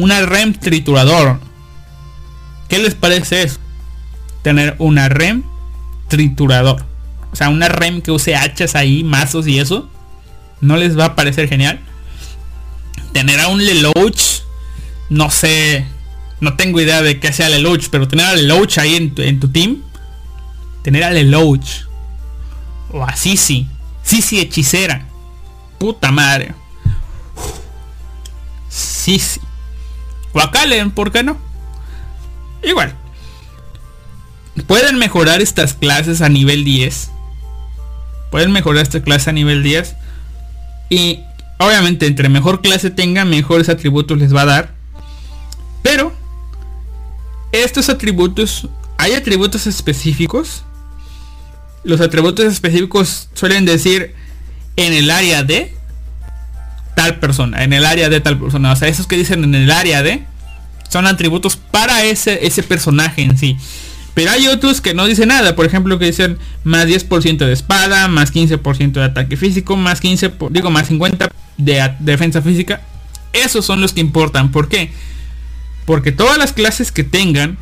[0.00, 1.40] Una REM triturador.
[2.68, 3.58] ¿Qué les parece eso?
[4.42, 5.42] Tener una REM
[6.08, 6.84] triturador.
[7.32, 9.88] O sea, una REM que use hachas ahí, mazos y eso.
[10.60, 11.80] ¿No les va a parecer genial?
[13.12, 14.42] Tener a un Lelouch.
[15.08, 15.86] No sé
[16.40, 19.82] no tengo idea de qué sea Lelouch, pero tener a Lelouch ahí en tu, team.
[20.82, 21.84] Tener a Lelouch.
[22.90, 23.68] O a Sisi.
[24.02, 25.06] Sisi hechicera.
[25.78, 26.54] Puta madre.
[28.70, 29.40] Sisi.
[30.32, 31.36] O a Kalen, ¿por qué no?
[32.62, 32.94] Igual.
[34.66, 37.10] Pueden mejorar estas clases a nivel 10.
[38.30, 39.96] Pueden mejorar esta clase a nivel 10.
[40.90, 41.20] Y
[41.58, 44.74] obviamente entre mejor clase tengan, mejores atributos les va a dar.
[45.82, 46.12] Pero
[47.52, 50.64] estos atributos, hay atributos específicos.
[51.82, 54.14] Los atributos específicos suelen decir
[54.76, 55.74] en el área de
[57.00, 58.72] tal persona, en el área de tal persona.
[58.72, 60.26] O sea, esos que dicen en el área de
[60.90, 63.56] son atributos para ese, ese personaje en sí.
[64.12, 65.56] Pero hay otros que no dicen nada.
[65.56, 70.34] Por ejemplo, que dicen más 10% de espada, más 15% de ataque físico, más 15,
[70.50, 72.82] digo, más 50 de defensa física.
[73.32, 74.50] Esos son los que importan.
[74.50, 74.92] ¿Por qué?
[75.86, 77.56] Porque todas las clases que tengan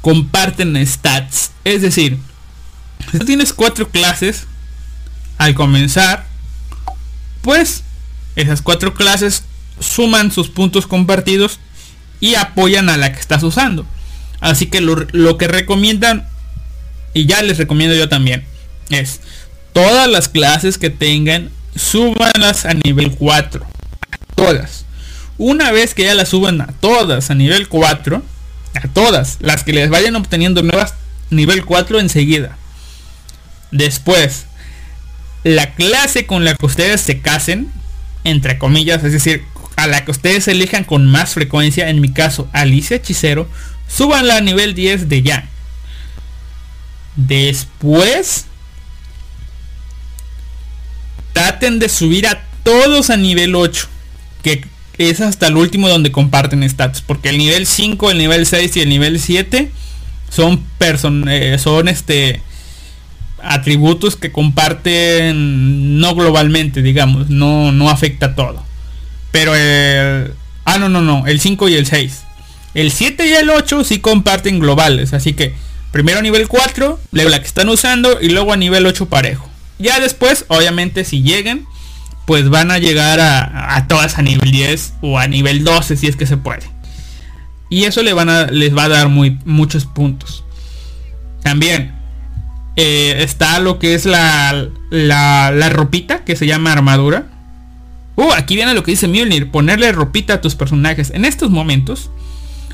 [0.00, 1.50] comparten stats.
[1.64, 2.18] Es decir,
[3.10, 4.46] si tienes cuatro clases
[5.38, 6.24] al comenzar,
[7.42, 7.83] pues
[8.36, 9.44] esas cuatro clases
[9.80, 11.58] suman sus puntos compartidos
[12.20, 13.86] y apoyan a la que estás usando.
[14.40, 16.26] Así que lo, que recomiendan,
[17.12, 18.44] y ya les recomiendo yo también,
[18.90, 19.20] es
[19.72, 23.66] todas las clases que tengan, súbanlas a nivel 4.
[24.34, 24.84] Todas.
[25.38, 28.22] Una vez que ya las suban a todas a nivel 4,
[28.74, 30.94] a todas, las que les vayan obteniendo nuevas
[31.30, 32.56] nivel 4 enseguida.
[33.70, 34.46] Después,
[35.42, 37.72] la clase con la que ustedes se casen,
[38.24, 39.44] entre comillas, es decir,
[39.76, 43.48] a la que ustedes elijan con más frecuencia, en mi caso Alicia Hechicero,
[43.86, 45.48] súbanla a nivel 10 de ya.
[47.16, 48.46] Después,
[51.32, 53.88] traten de subir a todos a nivel 8.
[54.42, 54.64] Que
[54.96, 57.02] es hasta el último donde comparten stats.
[57.02, 59.70] Porque el nivel 5, el nivel 6 y el nivel 7
[60.30, 62.40] son, person eh, son este
[63.46, 68.62] atributos que comparten no globalmente, digamos, no, no afecta todo.
[69.30, 70.32] Pero el...
[70.64, 72.22] Ah, no, no, no, el 5 y el 6.
[72.74, 75.54] El 7 y el 8 sí comparten globales, así que
[75.92, 79.48] primero a nivel 4, luego la que están usando y luego a nivel 8 parejo.
[79.78, 81.66] Ya después, obviamente, si llegan,
[82.26, 86.16] pues van a llegar a, todas a nivel 10 o a nivel 12 si es
[86.16, 86.62] que se puede.
[87.68, 90.44] Y eso le van a, les va a dar muy, muchos puntos.
[91.42, 91.94] También
[92.76, 97.28] eh, está lo que es la, la, la, ropita que se llama armadura.
[98.16, 101.10] Uh, aquí viene lo que dice Mjolnir, ponerle ropita a tus personajes.
[101.10, 102.10] En estos momentos,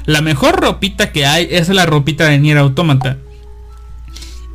[0.07, 3.19] la mejor ropita que hay es la ropita de Nier Automata.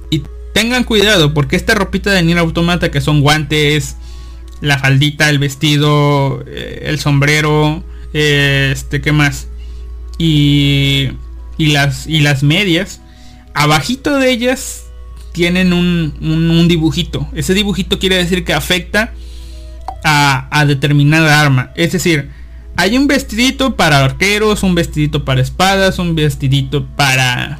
[0.10, 0.24] Y
[0.54, 3.98] tengan cuidado porque esta ropita de Nier Automata que son guantes,
[4.62, 9.48] la faldita, el vestido, eh, el sombrero, eh, este, ¿qué más?
[10.18, 11.10] Y,
[11.58, 13.02] y, las, y las medias.
[13.54, 14.85] Abajito de ellas
[15.36, 17.28] tienen un, un, dibujito.
[17.36, 19.14] Ese dibujito quiere decir que afecta
[20.02, 21.72] a, a determinada arma.
[21.76, 22.30] Es decir,
[22.78, 27.60] hay un vestidito para arqueros, un vestidito para espadas, un vestidito para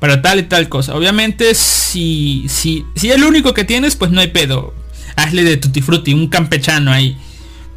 [0.00, 0.96] para tal y tal cosa.
[0.96, 4.72] Obviamente si si si el único que tienes pues no hay pedo.
[5.14, 7.18] Hazle de tutti frutti, un campechano ahí.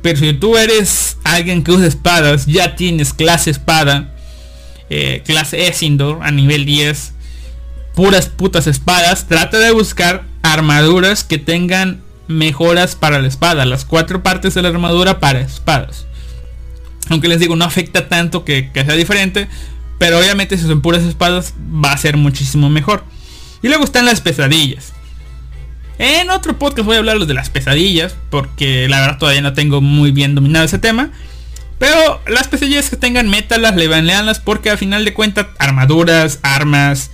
[0.02, 4.16] Pero si tú eres alguien que usa espadas, ya tienes clase espada,
[4.90, 7.15] eh, clase Esindor a nivel 10,
[7.96, 14.24] puras putas espadas, trata de buscar armaduras que tengan mejoras para la espada, las cuatro
[14.24, 16.06] partes de la armadura para espadas.
[17.10, 19.48] Aunque les digo, no afecta tanto que, sea diferente.
[19.98, 23.04] Pero obviamente si son puras espadas va a ser muchísimo mejor.
[23.62, 24.94] Y luego están las pesadillas.
[25.98, 28.16] En otro podcast voy a hablar de las pesadillas.
[28.30, 31.12] Porque la verdad todavía no tengo muy bien dominado ese tema.
[31.78, 34.40] Pero las pesadillas que tengan métalas, levanleanlas.
[34.40, 37.12] Porque al final de cuentas armaduras, armas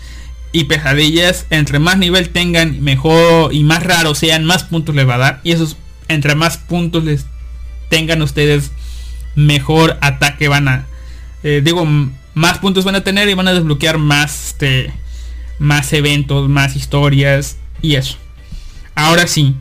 [0.52, 1.46] y pesadillas.
[1.50, 5.42] Entre más nivel tengan, mejor y más raro sean, más puntos les va a dar.
[5.44, 7.26] Y esos, entre más puntos les
[7.90, 8.72] tengan ustedes
[9.36, 10.88] mejor ataque van a
[11.44, 11.86] eh, digo
[12.34, 14.94] más puntos van a tener y van a desbloquear más este
[15.60, 18.18] más eventos más historias y eso
[18.96, 19.56] ahora sí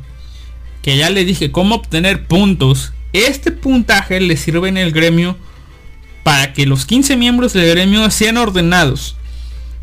[0.83, 5.37] que ya le dije cómo obtener puntos este puntaje le sirve en el gremio
[6.23, 9.17] para que los 15 miembros del gremio sean ordenados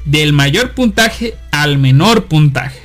[0.08, 2.82] del mayor puntaje al menor puntaje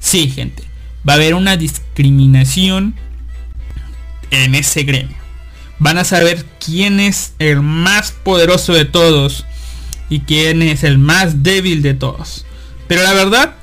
[0.00, 0.62] sí gente
[1.08, 2.94] va a haber una discriminación
[4.30, 5.16] en ese gremio
[5.82, 9.44] van a saber quién es el más poderoso de todos
[10.08, 12.44] y quién es el más débil de todos.
[12.86, 13.54] Pero la verdad,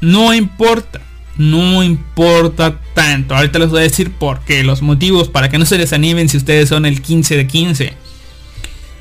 [0.00, 1.00] no importa.
[1.36, 3.36] No importa tanto.
[3.36, 4.64] Ahorita les voy a decir por qué.
[4.64, 7.92] Los motivos para que no se desanimen si ustedes son el 15 de 15.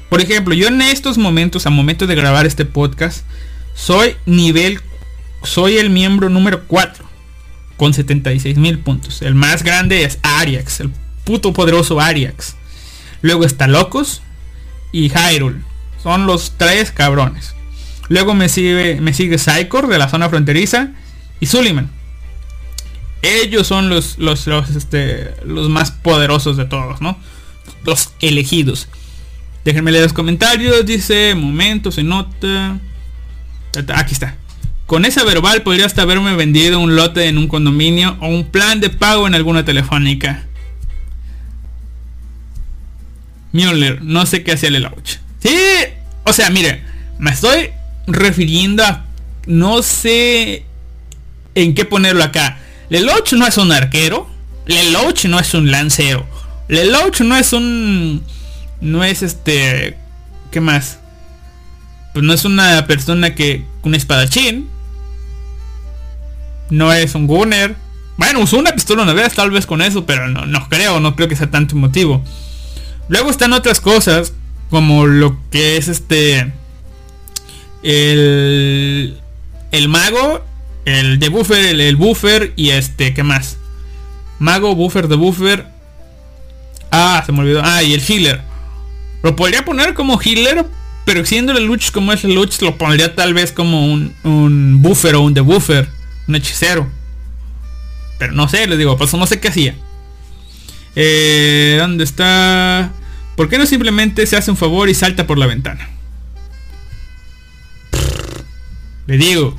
[0.09, 3.25] Por ejemplo, yo en estos momentos, a momento de grabar este podcast,
[3.73, 4.79] soy nivel,
[5.43, 7.05] soy el miembro número 4
[7.77, 9.21] con 76 mil puntos.
[9.21, 10.91] El más grande es Ariax, el
[11.23, 12.55] puto poderoso Ariax.
[13.21, 14.21] Luego está Locus
[14.91, 15.61] y Hyrule.
[16.01, 17.53] Son los tres cabrones.
[18.09, 20.91] Luego me sigue, me sigue Psychor de la zona fronteriza
[21.39, 21.91] y Suliman.
[23.21, 27.17] Ellos son los, los, los, este, los más poderosos de todos, ¿no?
[27.84, 28.88] Los elegidos.
[29.68, 30.85] Déjenme leer los comentarios.
[30.85, 32.80] Dice, momento, se nota.
[33.95, 34.38] Aquí está.
[34.85, 38.80] Con esa verbal podría hasta haberme vendido un lote en un condominio o un plan
[38.80, 40.45] de pago en alguna telefónica.
[43.52, 45.18] Müller, no sé qué hacía Lelouch.
[45.39, 45.60] Sí,
[46.23, 46.85] o sea, mire,
[47.19, 47.72] me estoy
[48.07, 49.03] refiriendo a
[49.48, 50.64] no sé
[51.56, 52.57] en qué ponerlo acá.
[52.88, 54.30] Lelouch no es un arquero,
[54.65, 56.26] Lelouch no es un lancero,
[56.69, 58.23] Lelouch no es un
[58.81, 59.97] no es este
[60.51, 60.99] ¿qué más?
[62.13, 64.69] Pues no es una persona que un espadachín.
[66.69, 67.75] No es un gunner.
[68.17, 71.15] Bueno, usó una pistola una vez tal vez con eso, pero no, no creo, no
[71.15, 72.23] creo que sea tanto motivo.
[73.09, 74.33] Luego están otras cosas,
[74.69, 76.51] como lo que es este...
[77.83, 79.17] El,
[79.71, 80.43] el mago,
[80.83, 83.57] el de buffer, el, buffer y este, ¿qué más?
[84.39, 85.67] Mago, buffer, de buffer.
[86.91, 87.61] Ah, se me olvidó.
[87.63, 88.41] Ah, y el healer.
[89.23, 90.65] Lo podría poner como healer,
[91.06, 94.81] pero siendo el luch como es el luch, lo pondría tal vez como un, un
[94.81, 95.89] buffer o un debuffer,
[96.27, 96.88] un hechicero.
[98.19, 99.76] Pero no sé, les digo, pues no sé qué hacía.
[100.95, 102.91] Eh, ¿Dónde está?
[103.35, 105.88] ¿Por qué no simplemente se hace un favor y salta por la ventana?
[109.06, 109.56] Le digo,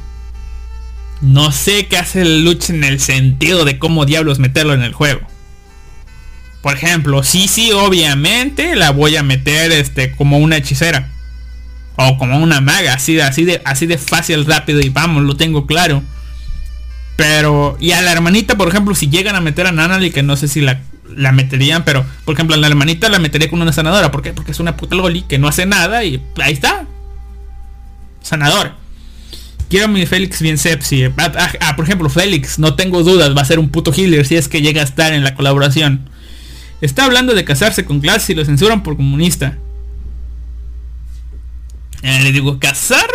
[1.21, 4.93] no sé qué hace el lucha en el sentido de cómo diablos meterlo en el
[4.93, 5.21] juego.
[6.63, 11.13] Por ejemplo, sí, sí, obviamente la voy a meter este como una hechicera.
[11.97, 15.37] O como una maga, así de, así de, así de fácil, rápido y vamos, lo
[15.37, 16.03] tengo claro.
[17.17, 20.37] Pero, y a la hermanita, por ejemplo, si llegan a meter a Nanali, que no
[20.37, 20.81] sé si la,
[21.17, 24.13] la meterían, pero, por ejemplo, a la hermanita la metería con una sanadora.
[24.13, 24.33] ¿Por qué?
[24.33, 26.87] Porque es una puta loli que no hace nada y ahí está.
[28.23, 28.73] Sanador.
[29.69, 31.05] Quiero a mi Félix bien sepsi.
[31.05, 34.25] Ah, ah, ah, por ejemplo, Félix, no tengo dudas, va a ser un puto healer
[34.25, 36.09] si es que llega a estar en la colaboración.
[36.81, 39.57] Está hablando de casarse con clase y lo censuran por comunista.
[42.03, 43.09] Eh, le digo, casarme,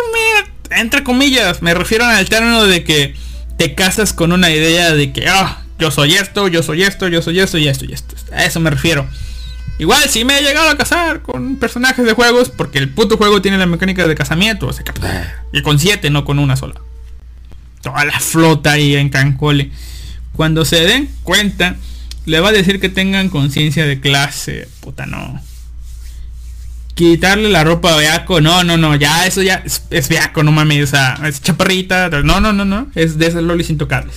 [0.72, 3.16] entre comillas, me refiero al término de que
[3.58, 7.22] te casas con una idea de que, ah, yo soy esto, yo soy esto, yo
[7.22, 8.16] soy esto y esto y esto.
[8.34, 9.08] A eso me refiero.
[9.80, 13.42] Igual si me he llegado a casar con personajes de juegos, porque el puto juego
[13.42, 14.84] tiene la mecánica de casamiento, o sea,
[15.52, 16.76] y con siete, no con una sola.
[17.82, 19.72] Toda la flota ahí en Cancole.
[20.36, 21.76] Cuando se den cuenta,
[22.26, 24.68] le va a decir que tengan conciencia de clase.
[24.80, 25.42] Puta no.
[26.96, 28.42] Quitarle la ropa a Beaco.
[28.42, 28.96] No, no, no.
[28.96, 30.84] Ya eso ya es, es Beaco, no mames.
[30.84, 32.10] O sea, es chaparrita.
[32.10, 32.88] No, no, no, no.
[32.96, 34.16] Es de esas lolis intocables.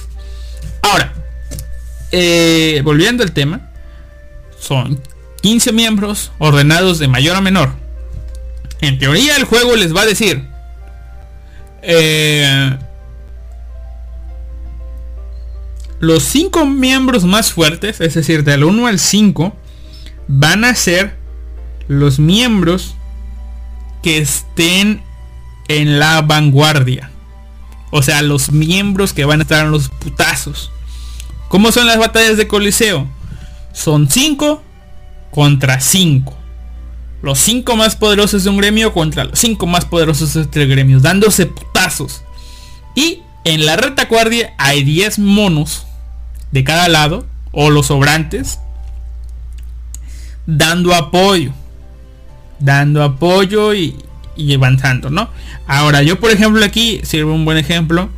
[0.83, 1.13] Ahora.
[2.13, 3.71] Eh, volviendo al tema.
[4.59, 5.01] Son
[5.43, 7.73] 15 miembros ordenados de mayor a menor.
[8.81, 10.45] En teoría el juego les va a decir.
[11.83, 12.77] Eh,
[15.99, 19.55] los 5 miembros más fuertes, es decir, del 1 al 5,
[20.29, 21.17] van a ser
[21.89, 22.97] los miembros
[24.03, 25.03] que estén
[25.69, 27.11] en la vanguardia.
[27.91, 30.71] O sea, los miembros que van a estar en los putazos.
[31.49, 33.07] ¿Cómo son las batallas de Coliseo?
[33.73, 34.63] Son 5
[35.31, 36.37] contra 5.
[37.23, 41.01] Los 5 más poderosos de un gremio contra los 5 más poderosos de este gremio.
[41.01, 42.23] Dándose putazos.
[42.95, 45.87] Y en la retaguardia hay 10 monos
[46.53, 47.27] de cada lado.
[47.59, 48.59] O los sobrantes.
[50.47, 51.55] Dando apoyo
[52.59, 53.97] dando apoyo y,
[54.55, 55.29] avanzando, ¿no?
[55.67, 58.09] Ahora, yo por ejemplo aquí, sirve un buen ejemplo,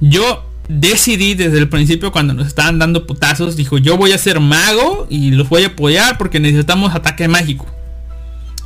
[0.00, 4.40] yo decidí desde el principio cuando nos estaban dando putazos, dijo, yo voy a ser
[4.40, 7.66] mago y los voy a apoyar porque necesitamos ataque mágico.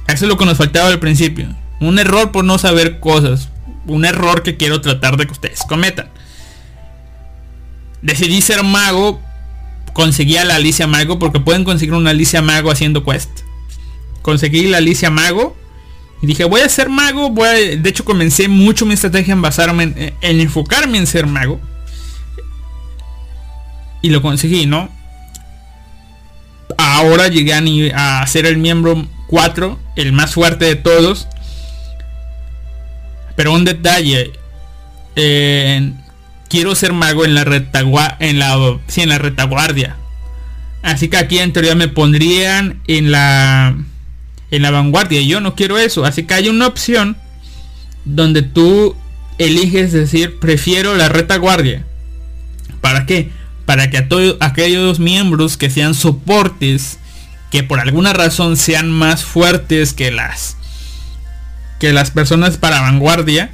[0.07, 1.49] Eso es lo que nos faltaba al principio.
[1.81, 3.51] Un error por no saber cosas.
[3.89, 6.09] Un error que quiero tratar de que ustedes cometan.
[8.03, 9.21] Decidí ser mago.
[9.93, 13.41] Conseguí a la Alicia Mago porque pueden conseguir una Alicia Mago haciendo quest
[14.29, 15.57] conseguí la Alicia Mago.
[16.21, 17.31] Y dije, voy a ser mago.
[17.31, 21.59] Voy De hecho, comencé mucho mi estrategia en basarme en, enfocarme en ser mago.
[24.03, 24.91] Y lo conseguí, ¿no?
[26.77, 27.55] Ahora llegué
[27.93, 31.27] a, a ser el miembro 4, el más fuerte de todos.
[33.39, 34.33] Pero un detalle.
[36.49, 38.17] quiero ser mago en la retaguardia.
[38.19, 39.95] En la, en la retaguardia.
[40.83, 43.77] Así que aquí en teoría me pondrían en la
[44.51, 45.23] en la vanguardia.
[45.23, 46.05] Yo no quiero eso.
[46.05, 47.17] Así que hay una opción
[48.05, 48.97] donde tú
[49.39, 51.85] eliges decir prefiero la retaguardia.
[52.81, 53.31] ¿Para qué?
[53.67, 56.99] Para que a todos aquellos miembros que sean soportes,
[57.53, 60.58] que por alguna razón sean más fuertes que las
[61.79, 63.51] que las personas para vanguardia,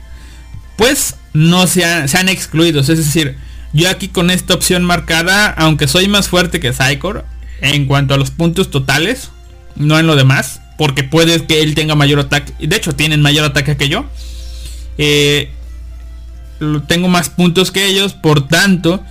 [0.76, 2.88] pues no sean, sean excluidos.
[2.88, 3.36] Es decir,
[3.72, 7.24] yo aquí con esta opción marcada, aunque soy más fuerte que Psychor
[7.60, 9.30] en cuanto a los puntos totales,
[9.76, 12.52] no en lo demás, porque puede que él tenga mayor ataque.
[12.59, 14.06] De hecho, tienen mayor ataque que yo.
[14.98, 15.51] Eh,
[16.86, 19.02] tengo más puntos que ellos, por tanto,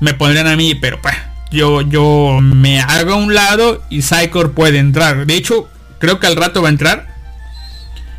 [0.00, 1.14] me pondrían a mí, pero pues,
[1.50, 5.26] yo, yo me hago a un lado y Psychor puede entrar.
[5.26, 5.68] De hecho,
[5.98, 7.17] creo que al rato va a entrar.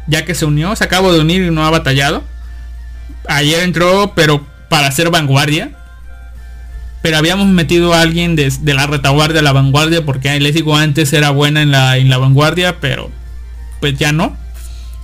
[0.10, 2.24] Ya que se unió, se acabó de unir y no ha batallado.
[3.28, 5.72] Ayer entró, pero para hacer vanguardia.
[7.02, 11.14] Pero habíamos metido a alguien de, la retaguardia a la vanguardia porque les digo antes
[11.14, 13.10] era buena en la, en la vanguardia pero
[13.80, 14.36] pues ya no.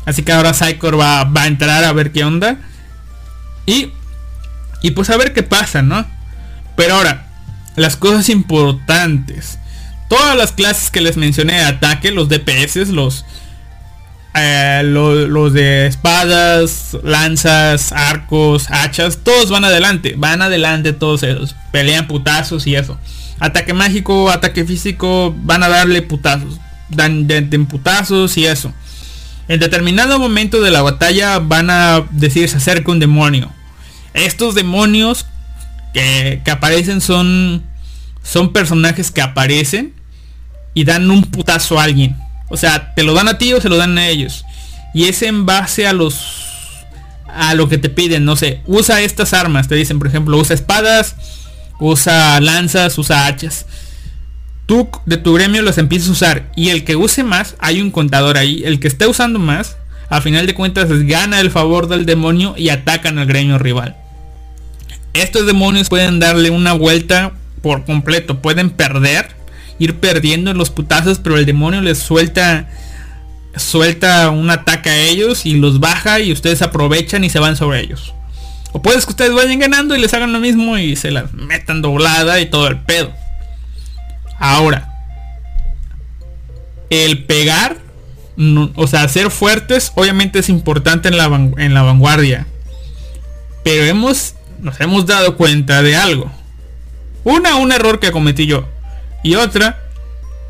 [0.06, 2.58] Así que ahora Psychor va, va, a entrar a ver qué onda.
[3.66, 3.92] Y
[4.82, 6.06] y pues a ver qué pasa no
[6.76, 7.28] pero ahora
[7.76, 9.60] las cosas importantes.
[10.10, 13.26] Todas las clases que les mencioné de ataque los DPS los
[14.38, 22.08] eh, los de espadas, lanzas, arcos, hachas, todos van adelante, van adelante todos ellos, pelean
[22.08, 22.98] putazos y eso.
[23.40, 26.60] Ataque mágico, ataque físico, van a darle putazos,
[26.90, 28.74] dan de, putazos y eso.
[29.48, 33.50] En determinado momento de la batalla van a decir se acerca un demonio.
[34.14, 35.26] Estos demonios
[35.94, 37.64] que, que aparecen son,
[38.22, 39.94] son personajes que aparecen
[40.74, 42.18] y dan un putazo a alguien
[42.50, 44.46] o sea, te lo dan a ti o se lo dan a ellos.
[44.94, 46.44] Y es en base a los
[47.28, 50.54] a lo que te piden, no sé, usa estas armas, te dicen, por ejemplo, usa
[50.54, 51.16] espadas,
[51.80, 53.66] usa lanzas, usa hachas.
[54.66, 57.92] Tú de tu gremio los empiezas a usar y el que use más, hay un
[57.92, 59.76] contador ahí, el que esté usando más,
[60.10, 63.96] a final de cuentas gana el favor del demonio y atacan al gremio rival.
[65.14, 67.34] estos demonios pueden darle una vuelta
[67.66, 68.44] por completo.
[68.44, 69.36] Pueden perder,
[69.80, 72.70] ir perdiendo en los putazos, pero el demonio les suelta
[73.58, 77.82] suelta un ataque a ellos y los baja y ustedes aprovechan y se van sobre
[77.82, 78.14] ellos.
[78.74, 81.82] O puede que ustedes vayan ganando y les hagan lo mismo y se la metan
[81.82, 83.14] doblada y todo el pedo.
[84.38, 84.90] Ahora,
[86.90, 87.78] el pegar,
[88.76, 91.26] o sea, ser fuertes, obviamente es importante en la,
[91.58, 92.48] en la vanguardia.
[93.64, 96.30] Pero hemos, nos hemos dado cuenta de algo.
[97.24, 98.68] Una, un error que cometí yo.
[99.26, 99.82] Y otra,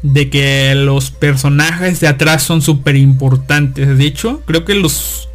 [0.03, 3.97] de que los personajes de atrás son súper importantes.
[3.97, 5.29] De hecho, creo que los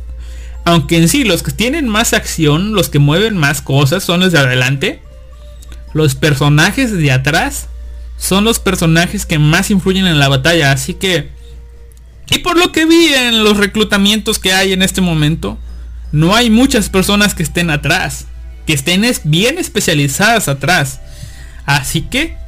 [0.67, 4.33] aunque en sí los que tienen más acción, los que mueven más cosas son los
[4.33, 5.01] de adelante.
[5.95, 7.69] Los personajes de atrás
[8.19, 10.71] son los personajes que más influyen en la batalla.
[10.71, 11.31] Así que...
[12.31, 15.57] Y por lo que vi en los reclutamientos que hay en este momento,
[16.13, 18.27] no hay muchas personas que estén atrás.
[18.67, 21.01] Que estén bien especializadas atrás.
[21.65, 22.40] Así que...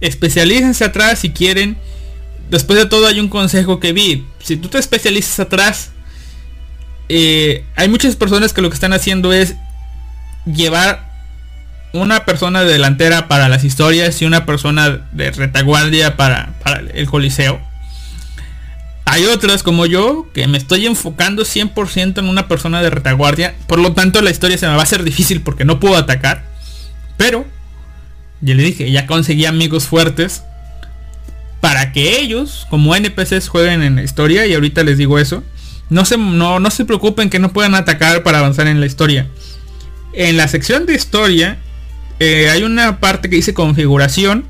[0.00, 1.76] Especialícense atrás si quieren.
[2.50, 4.26] Después de todo hay un consejo que vi.
[4.42, 5.90] Si tú te especializas atrás,
[7.08, 9.54] eh, hay muchas personas que lo que están haciendo es
[10.46, 11.10] llevar
[11.92, 16.54] una persona de delantera para las historias y una persona de retaguardia para,
[16.94, 17.60] el coliseo.
[19.06, 23.54] Hay otras como yo que me estoy enfocando 100% en una persona de retaguardia.
[23.66, 26.44] Por lo tanto la historia se me va a hacer difícil porque no puedo atacar.
[27.16, 27.44] Pero,
[28.40, 30.42] ya le dije, ya conseguí amigos fuertes.
[31.60, 34.46] Para que ellos, como NPCs, jueguen en la historia.
[34.46, 35.42] Y ahorita les digo eso.
[35.90, 39.28] No se, no, no se preocupen que no puedan atacar para avanzar en la historia.
[40.12, 41.58] En la sección de historia
[42.18, 44.46] eh, hay una parte que dice configuración.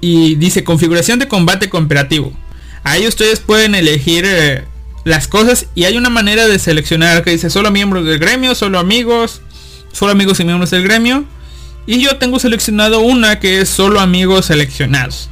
[0.00, 2.32] Y dice configuración de combate cooperativo.
[2.84, 4.64] Ahí ustedes pueden elegir eh,
[5.04, 8.78] las cosas y hay una manera de seleccionar que dice solo miembros del gremio, solo
[8.78, 9.42] amigos,
[9.92, 11.24] solo amigos y miembros del gremio.
[11.88, 15.30] Y yo tengo seleccionado una que es solo amigos seleccionados.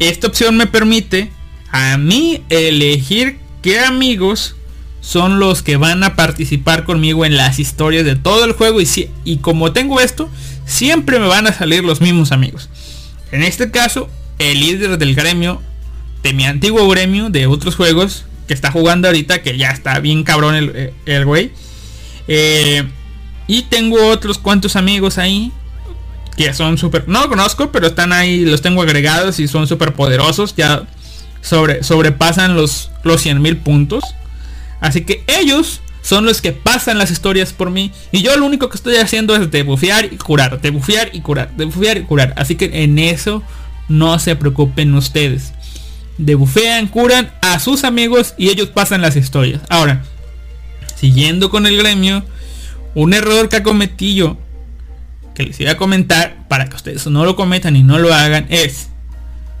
[0.00, 1.30] Esta opción me permite
[1.70, 4.56] a mí elegir qué amigos
[5.00, 8.86] son los que van a participar conmigo en las historias de todo el juego y,
[8.86, 10.28] si, y como tengo esto,
[10.64, 12.68] siempre me van a salir los mismos amigos.
[13.30, 14.10] En este caso,
[14.40, 15.62] el líder del gremio,
[16.24, 20.24] de mi antiguo gremio, de otros juegos, que está jugando ahorita, que ya está bien
[20.24, 21.52] cabrón el, el güey.
[22.26, 22.82] Eh,
[23.46, 25.52] y tengo otros cuantos amigos ahí,
[26.36, 27.08] que son súper...
[27.08, 30.54] No lo conozco, pero están ahí, los tengo agregados y son súper poderosos.
[30.56, 30.82] Ya
[31.40, 34.04] sobre, sobrepasan los, los 100.000 puntos.
[34.80, 37.90] Así que ellos son los que pasan las historias por mí.
[38.12, 41.96] Y yo lo único que estoy haciendo es debufear y curar, debufear y curar, debufear
[41.98, 42.34] y curar.
[42.36, 43.42] Así que en eso
[43.88, 45.52] no se preocupen ustedes.
[46.18, 49.62] Debufean, curan a sus amigos y ellos pasan las historias.
[49.68, 50.04] Ahora,
[50.94, 52.24] siguiendo con el gremio,
[52.96, 54.36] un error que cometí yo,
[55.36, 58.46] que les iba a comentar para que ustedes no lo cometan y no lo hagan,
[58.48, 58.90] es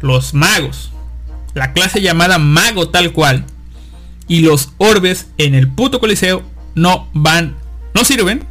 [0.00, 0.90] los magos
[1.56, 3.46] la clase llamada mago tal cual
[4.28, 6.42] y los orbes en el puto coliseo
[6.74, 7.56] no van,
[7.94, 8.44] no sirven.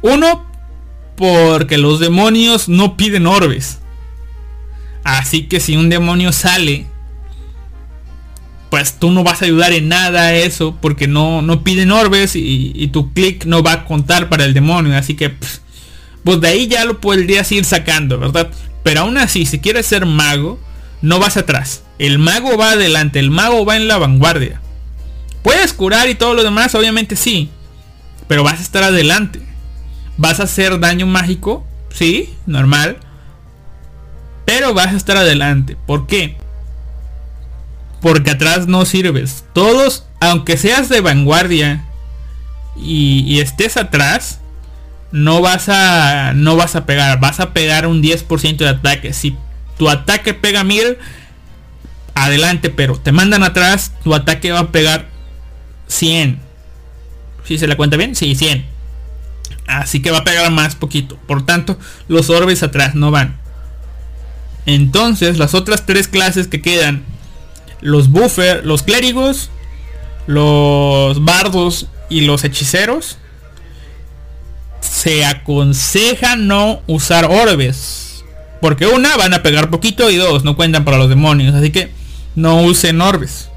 [0.00, 0.46] Uno,
[1.16, 3.80] porque los demonios no piden orbes.
[5.02, 6.86] Así que si un demonio sale,
[8.74, 12.32] pues tú no vas a ayudar en nada a eso porque no, no piden orbes
[12.34, 14.98] y, tu clic no va a contar para el demonio.
[14.98, 15.62] Así que, pues,
[16.24, 18.50] pues de ahí ya lo podrías ir sacando, ¿verdad?
[18.82, 20.58] Pero aún así, si quieres ser mago,
[21.02, 21.84] no vas atrás.
[22.00, 24.60] El mago va adelante, el mago va en la vanguardia.
[25.44, 27.50] Puedes curar y todo lo demás, obviamente sí.
[28.26, 29.40] Pero vas a estar adelante.
[30.16, 32.96] Vas a hacer daño mágico, sí, normal.
[34.44, 35.76] Pero vas a estar adelante.
[35.86, 36.36] ¿Por qué?
[38.04, 39.44] Porque atrás no sirves.
[39.54, 41.86] Todos, aunque seas de vanguardia
[42.76, 44.40] y, estés atrás,
[45.10, 47.18] no vas a no vas a pegar.
[47.18, 49.14] Vas a pegar un 10% de ataque.
[49.14, 49.34] Si
[49.78, 50.98] tu ataque pega mil,
[52.14, 55.08] adelante, pero te mandan atrás, tu ataque va a pegar
[55.86, 56.40] 100.
[57.46, 58.66] Si se la cuenta bien, sí, 100.
[59.66, 61.16] Así que va a pegar más poquito.
[61.26, 61.78] Por tanto,
[62.08, 63.38] los orbes atrás no van.
[64.66, 67.13] Entonces, las otras tres clases que quedan,
[67.84, 69.50] los buffer, los clérigos,
[70.26, 73.18] los bardos y los hechiceros,
[74.80, 78.04] se aconseja no usar orbes
[78.64, 81.54] porque una, van a pegar poquito y dos, no cuentan para los demonios.
[81.54, 81.90] Así que
[82.34, 83.50] no usen orbes.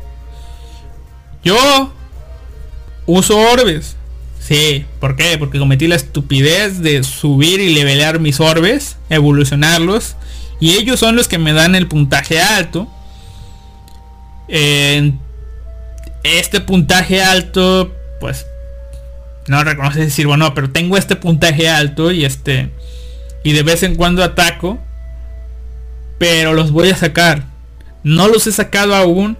[1.45, 1.93] Yo
[3.05, 3.95] uso orbes.
[4.37, 5.37] Sí, ¿por qué?
[5.37, 10.17] Porque cometí la estupidez de subir y levelear mis orbes, evolucionarlos.
[10.59, 12.89] Y ellos son los que me dan el puntaje alto.
[14.47, 15.11] Este
[16.61, 18.45] puntaje alto, pues
[19.47, 22.69] no reconoce decir, bueno, pero tengo este puntaje alto y este
[23.43, 24.77] y de vez en cuando ataco,
[26.17, 27.43] pero los voy a sacar.
[28.03, 29.37] No los he sacado aún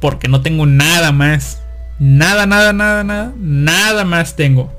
[0.00, 1.60] porque no tengo nada más.
[1.98, 4.72] Nada, nada, nada, nada, nada más tengo.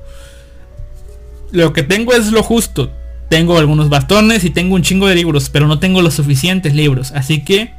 [1.52, 2.92] Lo que tengo es lo justo.
[3.30, 7.12] Tengo algunos bastones y tengo un chingo de libros, pero no tengo los suficientes libros.
[7.14, 7.74] Así que...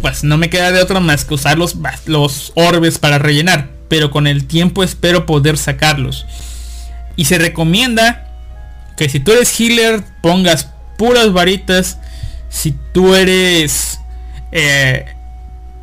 [0.00, 1.76] pues no me queda de otra más que usar los,
[2.06, 3.68] los orbes para rellenar.
[3.88, 6.26] Pero con el tiempo espero poder sacarlos.
[7.16, 8.26] Y se recomienda
[8.96, 11.98] que si tú eres healer pongas puras varitas.
[12.50, 13.98] Si tú eres...
[14.52, 15.06] Eh,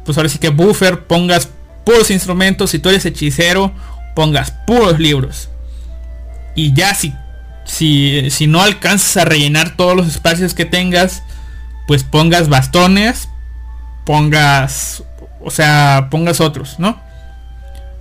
[0.05, 1.49] pues ahora sí que buffer pongas
[1.83, 2.69] puros instrumentos.
[2.69, 3.73] Si tú eres hechicero
[4.15, 5.49] pongas puros libros.
[6.55, 7.13] Y ya si,
[7.65, 11.23] si, si no alcanzas a rellenar todos los espacios que tengas,
[11.87, 13.29] pues pongas bastones,
[14.05, 15.03] pongas,
[15.41, 16.99] o sea, pongas otros, ¿no?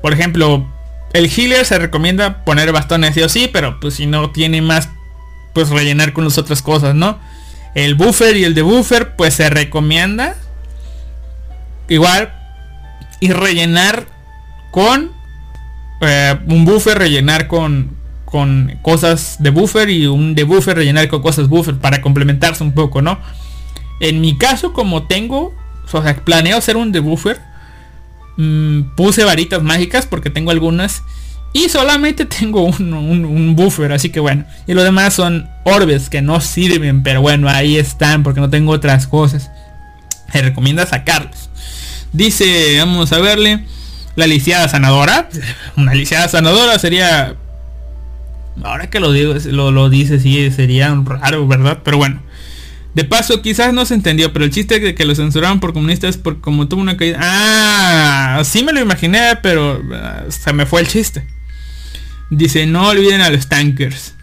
[0.03, 0.67] Por ejemplo,
[1.13, 4.91] el healer se recomienda poner bastones sí o sí, pero pues si no tiene más,
[5.55, 7.19] pues rellenar con las otras cosas, ¿no?
[7.75, 10.37] El buffer y el de buffer, pues se recomienda
[11.89, 12.33] igual
[13.21, 14.07] y rellenar
[14.71, 15.13] con
[16.01, 21.23] eh, un buffer rellenar con, con cosas de buffer y un de buffer rellenar con
[21.23, 23.19] cosas buffer para complementarse un poco, ¿no?
[24.01, 25.55] En mi caso, como tengo,
[25.85, 27.41] o sea, planeo hacer un de buffer,
[28.37, 31.03] mm, puse varitas mágicas porque tengo algunas
[31.57, 34.45] y solamente tengo un, un, buffer, así que bueno.
[34.67, 38.73] Y lo demás son orbes que no sirven, pero bueno, ahí están porque no tengo
[38.73, 39.51] otras cosas.
[40.31, 41.49] Se recomienda sacarlos.
[42.13, 43.65] Dice, vamos a verle.
[44.17, 45.29] La lisiada sanadora.
[45.77, 47.37] Una lisiada sanadora sería...
[48.63, 51.79] Ahora que lo digo, lo, lo dice, sí, sería raro, ¿verdad?
[51.85, 52.23] Pero bueno.
[52.97, 56.17] De paso, quizás no se entendió, pero el chiste de que lo censuraron por comunistas
[56.17, 57.19] por como tuvo una caída.
[57.21, 61.27] Ah, sí me lo imaginé, pero ah, se me fue el chiste.
[62.31, 64.15] Dice, no olviden a los tankers.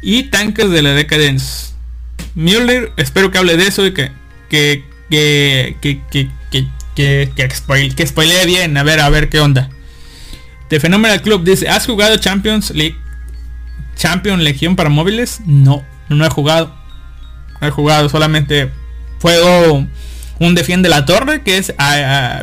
[0.00, 1.72] Y tankers de la Decadence.
[2.36, 4.12] Mueller, espero que hable de eso y que,
[4.48, 7.32] que, que, que, que, que que,
[7.96, 8.76] que, spoilee bien.
[8.76, 9.70] A ver, a ver qué onda.
[10.68, 12.96] The Phenomenal Club dice, ¿has jugado Champions League?
[13.96, 15.40] Champion Legión para móviles?
[15.46, 16.77] No, no he jugado.
[17.60, 18.70] He jugado, solamente
[19.20, 19.86] juego
[20.38, 21.74] un Defiende la Torre, que es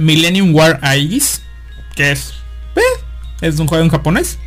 [0.02, 1.42] Millennium War Aegis,
[1.96, 2.34] que es...
[2.76, 2.82] Eh,
[3.42, 4.38] es un juego en japonés.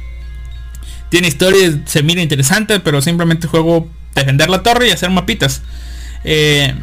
[1.09, 5.63] Tiene historia, se mira interesante, pero simplemente juego defender la torre y hacer mapitas.
[6.25, 6.75] Eh,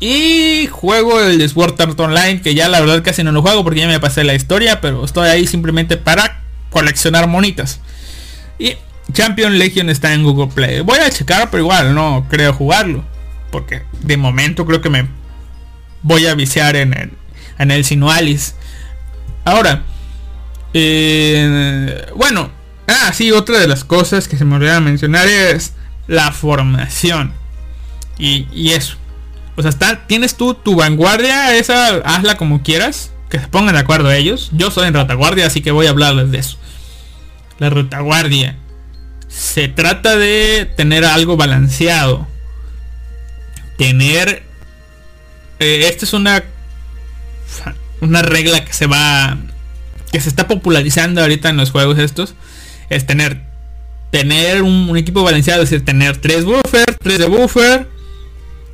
[0.00, 3.80] y juego el Sword Art Online, que ya la verdad casi no lo juego porque
[3.80, 7.80] ya me pasé la historia, pero estoy ahí simplemente para coleccionar monitas.
[8.58, 8.76] Y
[9.12, 10.80] Champion Legion está en Google Play.
[10.80, 13.04] Voy a checar, pero igual no creo jugarlo.
[13.50, 15.08] Porque de momento creo que me
[16.02, 17.12] voy a viciar en el,
[17.58, 18.54] en el Sinualis.
[19.44, 19.84] Ahora,
[20.74, 22.50] eh, bueno,
[22.86, 25.74] ah, sí, otra de las cosas que se me olvidaba mencionar es
[26.06, 27.32] la formación.
[28.18, 28.96] Y, y eso.
[29.56, 33.12] O sea, está, tienes tú tu vanguardia, esa hazla como quieras.
[33.28, 34.50] Que se pongan de acuerdo a ellos.
[34.52, 36.58] Yo soy en retaguardia, así que voy a hablarles de eso.
[37.58, 38.56] La retaguardia.
[39.30, 42.26] Se trata de tener algo balanceado.
[43.78, 44.42] Tener...
[45.58, 46.44] Eh, esta es una...
[48.00, 49.38] Una regla que se va...
[50.12, 52.34] Que se está popularizando ahorita en los juegos estos.
[52.90, 53.42] Es tener...
[54.10, 55.62] Tener un, equipo balanceado.
[55.62, 57.88] Es decir, tener tres buffer, tres de buffer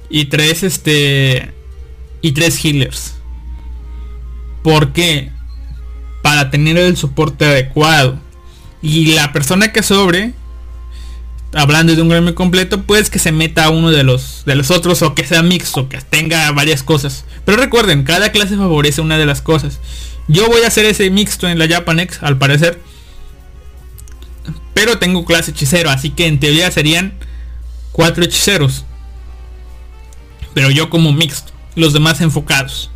[0.08, 1.52] y tres este
[2.22, 3.14] y tres healers.
[4.62, 5.30] ¿Por qué?
[6.22, 8.18] Para tener el soporte adecuado.
[8.80, 10.32] Y la persona que sobre,
[11.56, 15.02] hablando de un gremio completo, pues que se meta uno de los de los otros
[15.02, 17.24] o que sea mixto, que tenga varias cosas.
[17.44, 19.80] Pero recuerden, cada clase favorece una de las cosas.
[20.28, 22.80] Yo voy a hacer ese mixto en la Japanex, al parecer.
[24.74, 27.14] Pero tengo clase hechicero, así que en teoría serían
[27.92, 28.84] cuatro hechiceros
[30.56, 32.90] pero yo como mixto, los demás enfocados.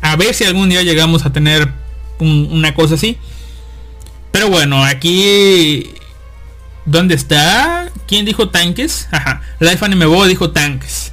[0.00, 1.72] A ver si algún día llegamos a tener
[2.18, 3.18] una cosa así.
[4.32, 5.94] Pero bueno, aquí...
[6.84, 7.90] ¿Dónde está?
[8.06, 9.08] ¿Quién dijo tanques?
[9.10, 9.42] Ajá.
[9.60, 11.12] Life Anime dijo tanques.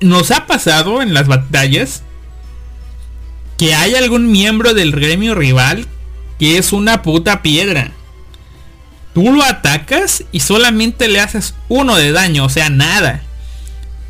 [0.00, 2.02] Nos ha pasado en las batallas
[3.58, 5.86] que hay algún miembro del gremio rival
[6.38, 7.92] que es una puta piedra
[9.14, 13.22] tú lo atacas y solamente le haces uno de daño, o sea, nada.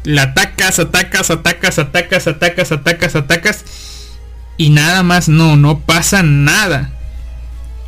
[0.04, 3.64] Le atacas, atacas, atacas, atacas, atacas, atacas, atacas.
[4.56, 6.92] Y nada más no, no pasa nada.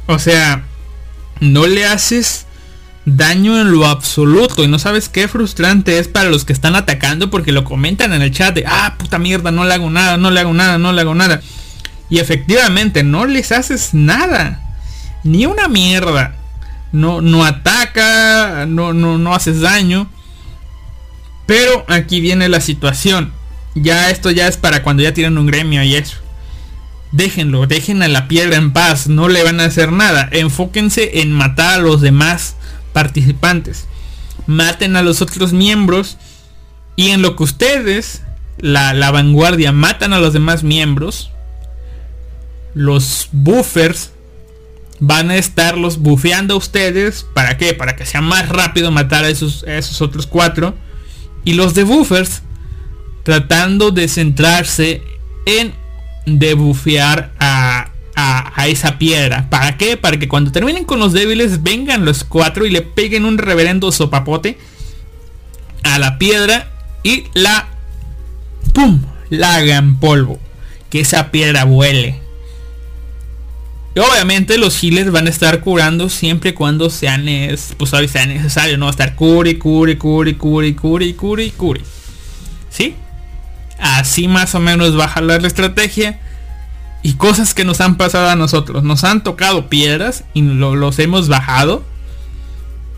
[0.06, 0.64] O sea,
[1.42, 2.46] no le haces
[3.04, 4.62] daño en lo absoluto.
[4.62, 8.22] Y no sabes qué frustrante es para los que están atacando porque lo comentan en
[8.22, 10.92] el chat de, ah, puta mierda, no le hago nada, no le hago nada, no
[10.92, 11.42] le hago nada.
[12.08, 14.60] Y efectivamente, no les haces nada.
[15.24, 16.36] Ni una mierda.
[16.92, 20.08] No, no ataca, no, no, no haces daño.
[21.46, 23.32] Pero aquí viene la situación.
[23.74, 26.21] Ya esto ya es para cuando ya tienen un gremio y eso.
[27.12, 30.28] Déjenlo, dejen a la piedra en paz, no le van a hacer nada.
[30.32, 32.56] Enfóquense en matar a los demás
[32.94, 33.86] participantes.
[34.46, 36.16] Maten a los otros miembros.
[36.96, 38.22] Y en lo que ustedes,
[38.58, 41.30] la, la vanguardia, matan a los demás miembros,
[42.74, 44.12] los buffers
[44.98, 47.26] van a estarlos bufeando a ustedes.
[47.34, 47.74] ¿Para qué?
[47.74, 50.74] Para que sea más rápido matar a esos, a esos otros cuatro.
[51.44, 52.42] Y los de buffers
[53.22, 55.02] tratando de centrarse
[55.44, 55.74] en
[56.26, 59.48] debufear a, a, a, esa piedra.
[59.50, 59.96] ¿Para qué?
[59.96, 63.92] Para que cuando terminen con los débiles vengan los cuatro y le peguen un reverendo
[63.92, 64.58] sopapote
[65.82, 66.70] a la piedra
[67.02, 67.68] y la...
[68.72, 69.02] ¡Pum!
[69.30, 70.38] La hagan polvo.
[70.90, 72.20] Que esa piedra vuele.
[73.94, 77.26] Y obviamente los healers van a estar curando siempre cuando sean
[77.76, 78.88] pues, sea necesario, ¿no?
[78.88, 81.80] Estar cure, cure, cure, cure, cure, cure, cure.
[82.70, 82.94] ¿Sí?
[83.82, 86.20] Así más o menos va a jalar la estrategia.
[87.02, 88.84] Y cosas que nos han pasado a nosotros.
[88.84, 91.84] Nos han tocado piedras y lo, los hemos bajado.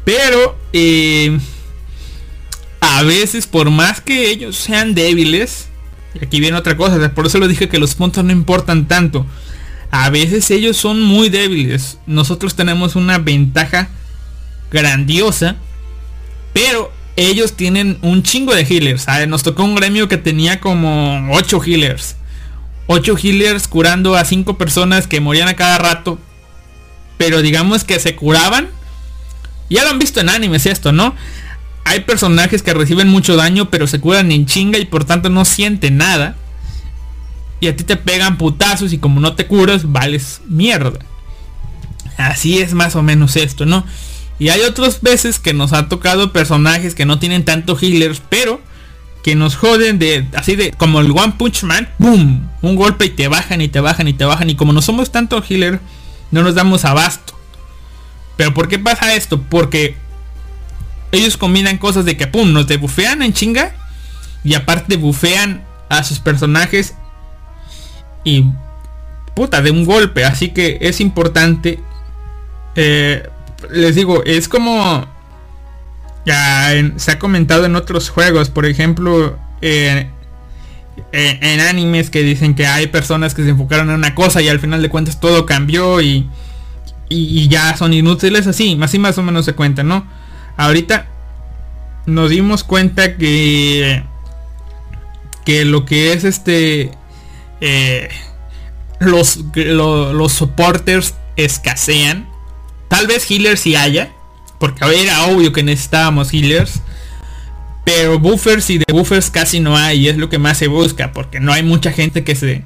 [0.05, 1.39] Pero eh,
[2.81, 5.69] a veces por más que ellos sean débiles.
[6.15, 7.15] Y aquí viene otra cosa.
[7.15, 9.27] Por eso les dije que los puntos no importan tanto.
[9.91, 11.97] A veces ellos son muy débiles.
[12.07, 13.89] Nosotros tenemos una ventaja
[14.71, 15.57] grandiosa.
[16.53, 19.07] Pero ellos tienen un chingo de healers.
[19.29, 22.17] Nos tocó un gremio que tenía como 8 healers.
[22.87, 26.19] 8 healers curando a 5 personas que morían a cada rato.
[27.17, 28.69] Pero digamos que se curaban.
[29.71, 31.15] Ya lo han visto en animes esto, ¿no?
[31.85, 35.45] Hay personajes que reciben mucho daño pero se curan en chinga y por tanto no
[35.45, 36.37] sienten nada.
[37.61, 40.99] Y a ti te pegan putazos y como no te curas, vales mierda.
[42.17, 43.85] Así es más o menos esto, ¿no?
[44.39, 48.61] Y hay otras veces que nos ha tocado personajes que no tienen tanto healers, pero
[49.23, 53.11] que nos joden de así de como el One Punch Man, boom, un golpe y
[53.11, 55.81] te bajan y te bajan y te bajan y como no somos tanto healer,
[56.31, 57.33] no nos damos abasto.
[58.37, 59.41] Pero ¿por qué pasa esto?
[59.43, 59.97] Porque
[61.13, 63.75] ellos combinan cosas de que pum, nos debufean en chinga
[64.43, 66.95] y aparte bufean a sus personajes
[68.25, 68.45] y
[69.35, 71.81] puta de un golpe, así que es importante
[72.75, 73.29] eh,
[73.71, 75.07] les digo, es como
[76.27, 80.11] ya se ha comentado en otros juegos, por ejemplo, en,
[81.13, 84.83] animes que dicen que hay personas que se enfocaron en una cosa y al final
[84.83, 86.29] de cuentas todo cambió y,
[87.09, 90.07] y, ya son inútiles así, así más o menos se cuenta, ¿no?
[90.57, 91.07] Ahorita
[92.07, 94.03] nos dimos cuenta que
[95.45, 96.91] que lo que es este
[97.61, 98.09] eh,
[98.99, 102.29] los, los supporters escasean
[102.89, 104.13] Tal vez healers si haya.
[104.59, 106.81] Porque era obvio que necesitábamos healers.
[107.85, 110.01] Pero buffers y de buffers casi no hay.
[110.01, 111.13] Y es lo que más se busca.
[111.13, 112.65] Porque no hay mucha gente que se,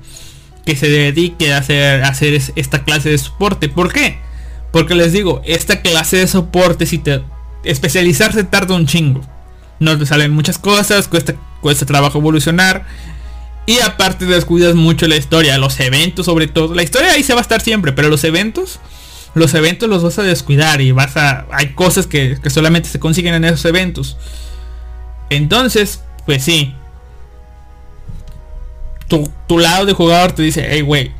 [0.65, 3.69] que se dedique a hacer, hacer esta clase de soporte.
[3.69, 4.19] ¿Por qué?
[4.73, 7.23] Porque les digo, esta clase de soporte, si te
[7.65, 9.21] especializarse tarda un chingo.
[9.81, 12.87] No te salen muchas cosas, cuesta, cuesta trabajo evolucionar.
[13.67, 16.75] Y aparte descuidas mucho la historia, los eventos sobre todo.
[16.75, 18.81] La historia ahí se va a estar siempre, pero los eventos
[19.35, 21.47] los eventos los vas a descuidar y vas a...
[21.53, 24.17] Hay cosas que, solamente se consiguen en esos eventos.
[25.31, 26.75] Entonces, pues sí.
[29.09, 31.13] Tu, tu lado de jugador te dice, hey, güey,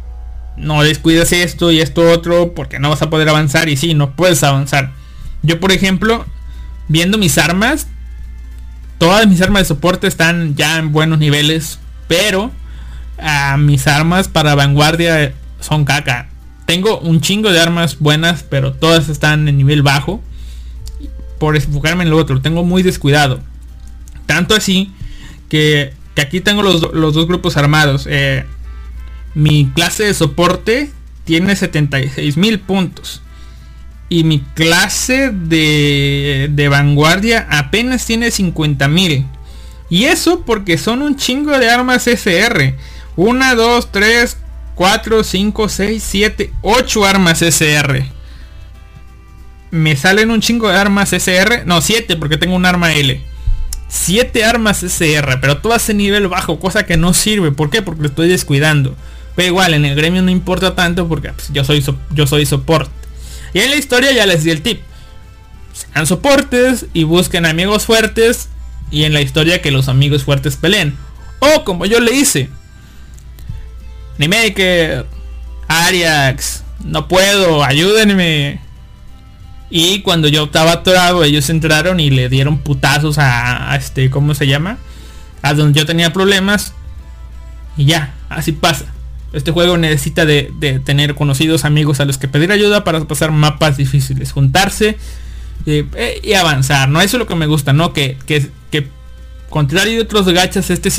[0.59, 4.11] no descuidas esto y esto otro porque no vas a poder avanzar y sí, no
[4.15, 4.93] puedes avanzar.
[5.43, 6.27] Yo, por ejemplo,
[6.89, 7.87] viendo mis armas,
[8.99, 11.79] todas mis armas de soporte están ya en buenos niveles,
[12.09, 12.51] pero
[13.19, 16.29] a mis armas para vanguardia son caca.
[16.69, 20.21] Tengo un chingo de armas buenas, pero todas están en nivel bajo.
[21.39, 23.41] Por enfocarme en lo otro, tengo muy descuidado.
[24.27, 24.93] Tanto así
[25.49, 28.07] que, aquí tengo los, dos grupos armados.
[28.11, 28.45] Eh,
[29.35, 30.91] mi clase de soporte
[31.25, 33.23] tiene 76 mil puntos.
[34.11, 39.25] Y mi clase de, de vanguardia apenas tiene 50 mil.
[39.89, 42.77] Y eso porque son un chingo de armas SR.
[43.17, 44.37] 1, 2, 3,
[44.79, 48.09] 4, 5, 6, 7, 8 armas SR.
[49.73, 51.65] Me salen un chingo de armas SR.
[51.67, 53.21] No, 7 porque tengo un arma L.
[53.89, 57.51] 7 armas SR, pero todas en nivel bajo, cosa que no sirve.
[57.51, 57.83] ¿Por qué?
[57.83, 58.95] Porque lo estoy descuidando.
[59.35, 62.93] Pero igual, en el gremio no importa tanto porque pues, yo, soy yo soy soporte.
[63.55, 64.81] Y en la historia ya les di el tip.
[65.73, 68.49] sean soportes y busquen amigos fuertes
[68.93, 70.97] y en la historia que los amigos fuertes peleen.
[71.41, 72.49] O como yo le hice.
[74.27, 75.07] Maker,
[75.69, 78.61] Ariax, no puedo, ayúdenme.
[79.71, 84.47] Y cuando yo estaba atorado, ellos entraron y le dieron putazos a, este, ¿cómo se
[84.47, 84.79] llama?
[85.43, 86.73] A donde yo tenía problemas.
[87.77, 88.87] Y ya, así pasa.
[89.33, 90.51] Este juego necesita de,
[90.85, 94.33] tener conocidos amigos a los que pedir ayuda para pasar mapas difíciles.
[94.33, 94.97] Juntarse
[95.67, 97.03] eh, y avanzar, ¿no?
[97.03, 97.93] Eso es lo que me gusta, ¿no?
[97.93, 98.89] Que, que, que
[99.51, 100.91] contrario de otros gachas, este,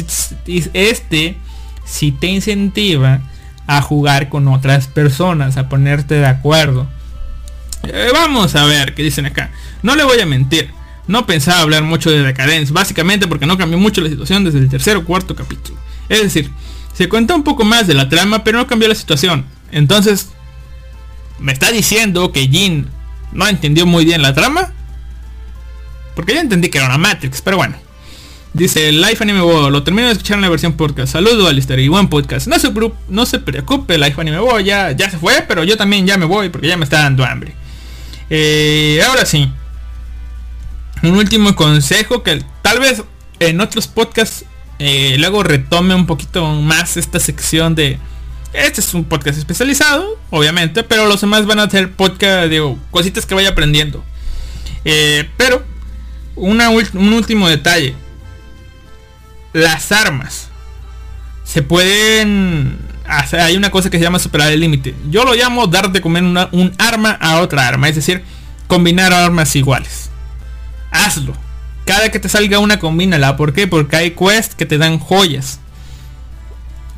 [0.73, 1.37] este
[1.89, 3.21] si te incentiva
[3.67, 6.87] a jugar con otras personas, a ponerte de acuerdo.
[7.83, 9.51] Eh, vamos a ver qué dicen acá.
[9.81, 10.71] No le voy a mentir.
[11.07, 14.69] No pensaba hablar mucho de Decadence, básicamente porque no cambió mucho la situación desde el
[14.69, 15.79] tercer o cuarto capítulo.
[16.07, 16.51] Es decir,
[16.93, 19.45] se cuenta un poco más de la trama, pero no cambió la situación.
[19.71, 20.29] Entonces,
[21.39, 22.87] ¿me está diciendo que Jin
[23.31, 24.73] no entendió muy bien la trama?
[26.15, 27.88] Porque yo entendí que era una Matrix, pero bueno.
[28.53, 31.13] Dice Life Anime Bo, lo termino de escuchar en la versión podcast.
[31.13, 32.47] Saludos Alistair y buen podcast.
[32.47, 32.71] No se,
[33.07, 36.25] no se preocupe, Life Anime Bo, ya, ya se fue, pero yo también ya me
[36.25, 37.53] voy porque ya me está dando hambre.
[38.31, 39.51] Eh, ahora sí.
[41.03, 43.03] Un último consejo que tal vez
[43.39, 44.45] en otros podcasts
[44.79, 47.99] eh, luego retome un poquito más esta sección de...
[48.51, 53.27] Este es un podcast especializado, obviamente, pero los demás van a ser podcast, digo, cositas
[53.27, 54.03] que vaya aprendiendo.
[54.85, 55.63] Eh, pero,
[56.35, 57.93] una, un último detalle.
[59.53, 60.49] Las armas.
[61.43, 62.77] Se pueden
[63.09, 64.95] hay una cosa que se llama superar el límite.
[65.09, 68.23] Yo lo llamo dar de comer un arma a otra arma, es decir,
[68.67, 70.09] combinar armas iguales.
[70.91, 71.33] Hazlo.
[71.85, 73.35] Cada que te salga una, combínala.
[73.35, 73.65] ¿Por qué?
[73.65, 75.59] Porque hay quests que te dan joyas.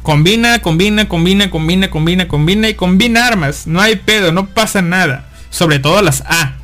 [0.04, 3.68] Combina, combina, combina, combina, combina, combina y combina armas.
[3.68, 5.30] No hay pedo, no pasa nada.
[5.50, 6.56] Sobre todo las A.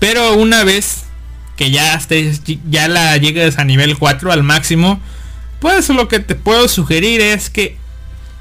[0.00, 1.04] Pero una vez
[1.56, 5.00] que ya estés, ya la llegues a nivel 4 al máximo,
[5.60, 7.76] pues lo que te puedo sugerir es que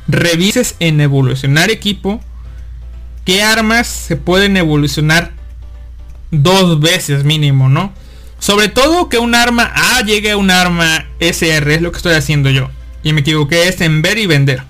[0.07, 2.21] revises en evolucionar equipo
[3.23, 5.31] qué armas se pueden evolucionar
[6.31, 7.93] dos veces mínimo, ¿no?
[8.39, 12.13] Sobre todo que un arma A llegue a un arma SR, es lo que estoy
[12.13, 12.69] haciendo yo.
[13.01, 14.63] Y me equivoqué, es en ver y vender.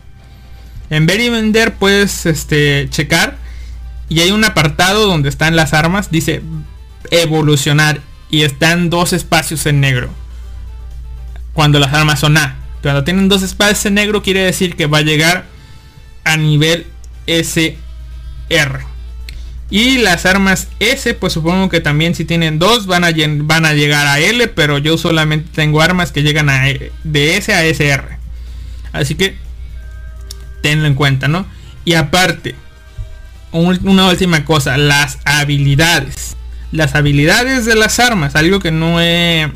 [0.90, 3.38] En ver y vender puedes este, checar
[4.08, 6.42] y hay un apartado donde están las armas, dice
[7.12, 10.10] evolucionar y están dos espacios en negro
[11.56, 12.58] cuando las armas son A.
[12.84, 15.46] Cuando tienen dos espadas en negro quiere decir que va a llegar
[16.24, 16.86] a nivel
[17.26, 18.80] SR.
[19.72, 23.74] Y las armas S, pues supongo que también si tienen dos van a, van a
[23.74, 27.66] llegar a L, pero yo solamente tengo armas que llegan a, e, de S a
[27.66, 28.20] SR.
[28.92, 29.38] Así que
[30.62, 31.48] tenlo en cuenta, ¿no?
[31.86, 32.56] Y aparte,
[33.52, 36.36] una última cosa, las habilidades.
[36.72, 39.52] Las habilidades de las armas, algo que no he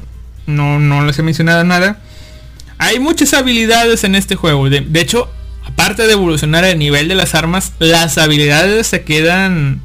[0.49, 1.99] no, no les he mencionado nada.
[2.77, 4.69] Hay muchas habilidades en este juego.
[4.69, 5.29] De, hecho,
[5.65, 9.81] aparte de evolucionar el nivel de las armas, las habilidades se quedan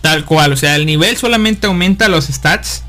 [0.00, 0.52] tal cual.
[0.52, 2.84] O sea, el nivel solamente aumenta los stats.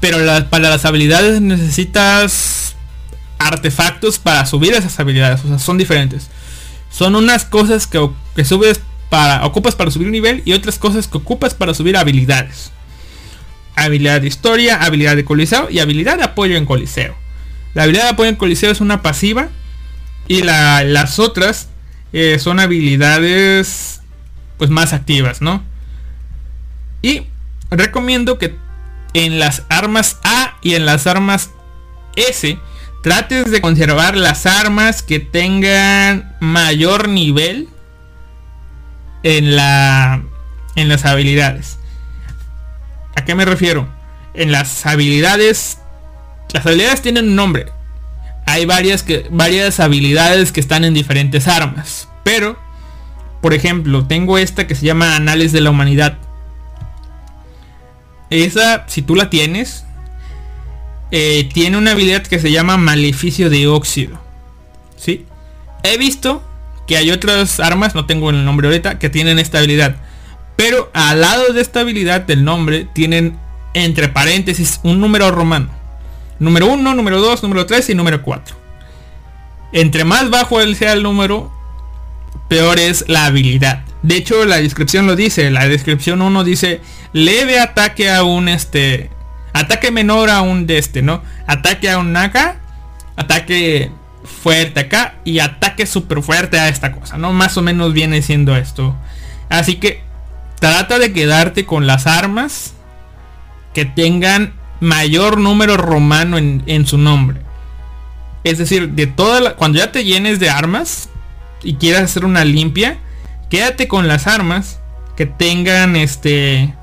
[0.00, 0.18] Pero
[0.48, 2.76] para las habilidades necesitas
[3.40, 5.44] artefactos para subir esas habilidades.
[5.44, 6.28] O sea, son diferentes.
[6.90, 9.44] Son unas cosas que, que subes para.
[9.46, 12.72] ocupas para subir nivel y otras cosas que ocupas para subir habilidades
[13.84, 17.14] habilidad de historia, habilidad de coliseo y habilidad de apoyo en coliseo.
[17.74, 19.48] La habilidad de apoyo en coliseo es una pasiva
[20.26, 21.68] y las otras
[22.12, 24.00] eh, son habilidades
[24.56, 25.62] pues más activas, ¿no?
[27.02, 27.22] Y
[27.70, 28.56] recomiendo que
[29.14, 31.50] en las armas A y en las armas
[32.16, 32.58] S
[33.02, 37.68] trates de conservar las armas que tengan mayor nivel
[39.22, 40.22] en la
[40.76, 41.78] en las habilidades.
[43.16, 43.88] ¿A qué me refiero?
[44.34, 45.78] En las habilidades,
[46.52, 47.66] las habilidades tienen un nombre.
[48.46, 52.08] Hay varias, que, varias habilidades que están en diferentes armas.
[52.22, 52.56] Pero,
[53.42, 56.16] por ejemplo, tengo esta que se llama Análisis de la Humanidad.
[58.30, 59.84] Esa, si tú la tienes,
[61.10, 64.20] eh, tiene una habilidad que se llama Maleficio de Óxido.
[64.96, 65.26] ¿Sí?
[65.82, 66.47] He visto
[66.88, 69.96] que hay otras armas, no tengo el nombre ahorita, que tienen esta habilidad.
[70.56, 73.38] Pero al lado de esta habilidad del nombre tienen
[73.74, 75.68] entre paréntesis un número romano.
[76.40, 78.56] Número 1, número 2, número 3 y número 4.
[79.72, 81.52] Entre más bajo sea el número,
[82.48, 83.84] peor es la habilidad.
[84.02, 85.50] De hecho, la descripción lo dice.
[85.50, 86.80] La descripción 1 dice
[87.12, 89.10] leve ataque a un este.
[89.52, 91.22] Ataque menor a un de este, ¿no?
[91.46, 92.56] Ataque a un acá.
[93.16, 93.90] Ataque
[94.28, 95.16] fuerte acá.
[95.24, 97.32] Y ataque súper fuerte a esta cosa, ¿no?
[97.32, 98.96] Más o menos viene siendo esto.
[99.48, 100.02] Así que
[100.60, 102.74] trata de quedarte con las armas
[103.74, 107.40] que tengan mayor número romano en, su nombre.
[108.44, 111.08] Es decir, de toda la, cuando ya te llenes de armas
[111.62, 112.98] y quieras hacer una limpia,
[113.50, 114.80] quédate con las armas
[115.16, 116.74] que tengan este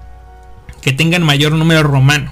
[0.81, 2.31] que tengan mayor número romano.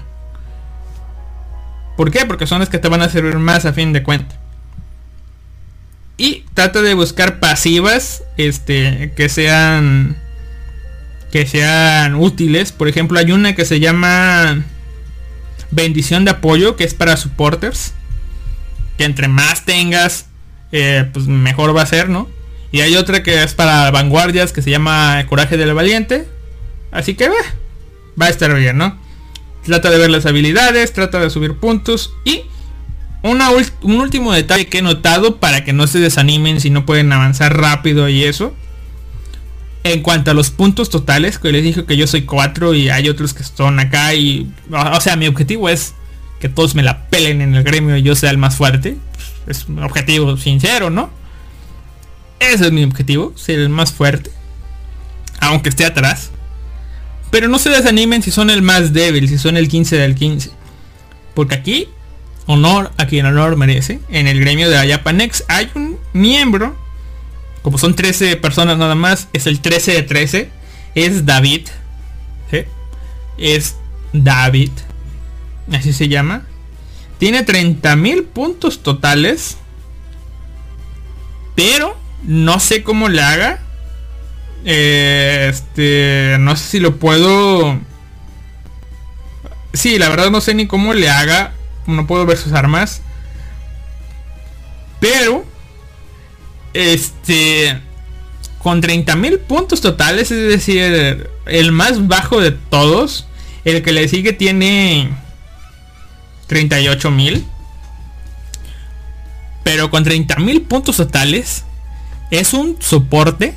[1.96, 2.24] ¿Por qué?
[2.24, 4.38] Porque son las que te van a servir más a fin de cuentas.
[6.16, 10.16] Y trata de buscar pasivas este que sean
[11.32, 12.70] que sean útiles.
[12.70, 14.62] Por ejemplo, hay una que se llama
[15.72, 17.92] bendición de apoyo, que es para supporters.
[18.96, 20.26] Que entre más tengas,
[20.70, 22.28] eh, pues mejor va a ser, ¿no?
[22.70, 26.28] Y hay otra que es para vanguardias, que se llama coraje del valiente.
[26.92, 28.96] Así que va a estar bien, ¿no?
[29.64, 32.42] Trata de ver las habilidades, trata de subir puntos y
[33.32, 37.56] un último detalle que he notado para que no se desanimen si no pueden avanzar
[37.56, 38.54] rápido y eso
[39.84, 43.08] en cuanto a los puntos totales, que les dije que yo soy 4 y hay
[43.10, 44.50] otros que están acá y...
[44.70, 45.94] O sea, mi objetivo es
[46.40, 48.96] que todos me la pelen en el gremio y yo sea el más fuerte.
[49.46, 51.10] Es un objetivo sincero, ¿no?
[52.40, 54.30] Ese es mi objetivo, ser el más fuerte.
[55.40, 56.30] Aunque esté atrás.
[57.30, 60.50] Pero no se desanimen si son el más débil, si son el 15 del 15.
[61.34, 61.88] Porque aquí,
[62.46, 64.00] honor a quien honor merece.
[64.08, 66.76] En el gremio de la Japanex hay un miembro
[67.64, 70.50] como son 13 personas nada más, es el 13 de 13.
[70.94, 71.62] Es David.
[73.38, 73.76] Es
[74.12, 74.70] David.
[75.72, 76.42] Así se llama.
[77.16, 79.56] Tiene 30.000 puntos totales.
[81.54, 83.60] Pero no sé cómo le haga.
[84.66, 86.36] este.
[86.40, 87.80] No sé si lo puedo.
[89.72, 91.54] Sí, la verdad no sé ni cómo le haga.
[91.86, 93.02] No puedo ver sus armas.
[95.00, 95.44] Pero
[96.72, 97.80] este.
[98.58, 103.26] Con 30.000 puntos totales, es decir, el más bajo de todos.
[103.64, 105.10] El que le sigue tiene
[106.48, 107.44] 38.000.
[109.62, 111.64] Pero con 30.000 puntos totales,
[112.30, 113.54] es un soporte.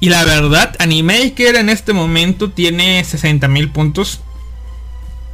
[0.00, 4.20] Y la verdad, Animaker en este momento tiene 60.000 puntos.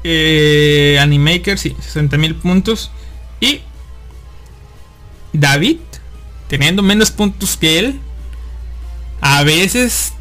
[0.09, 2.93] Eh, Animaker, sí, 60.000 puntos.
[3.41, 3.63] Y
[5.33, 5.79] David,
[6.47, 7.99] teniendo menos puntos que él,
[9.21, 10.13] a veces,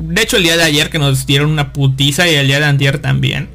[0.00, 2.64] de hecho el día de ayer que nos dieron una putiza y el día de
[2.64, 3.48] antier también,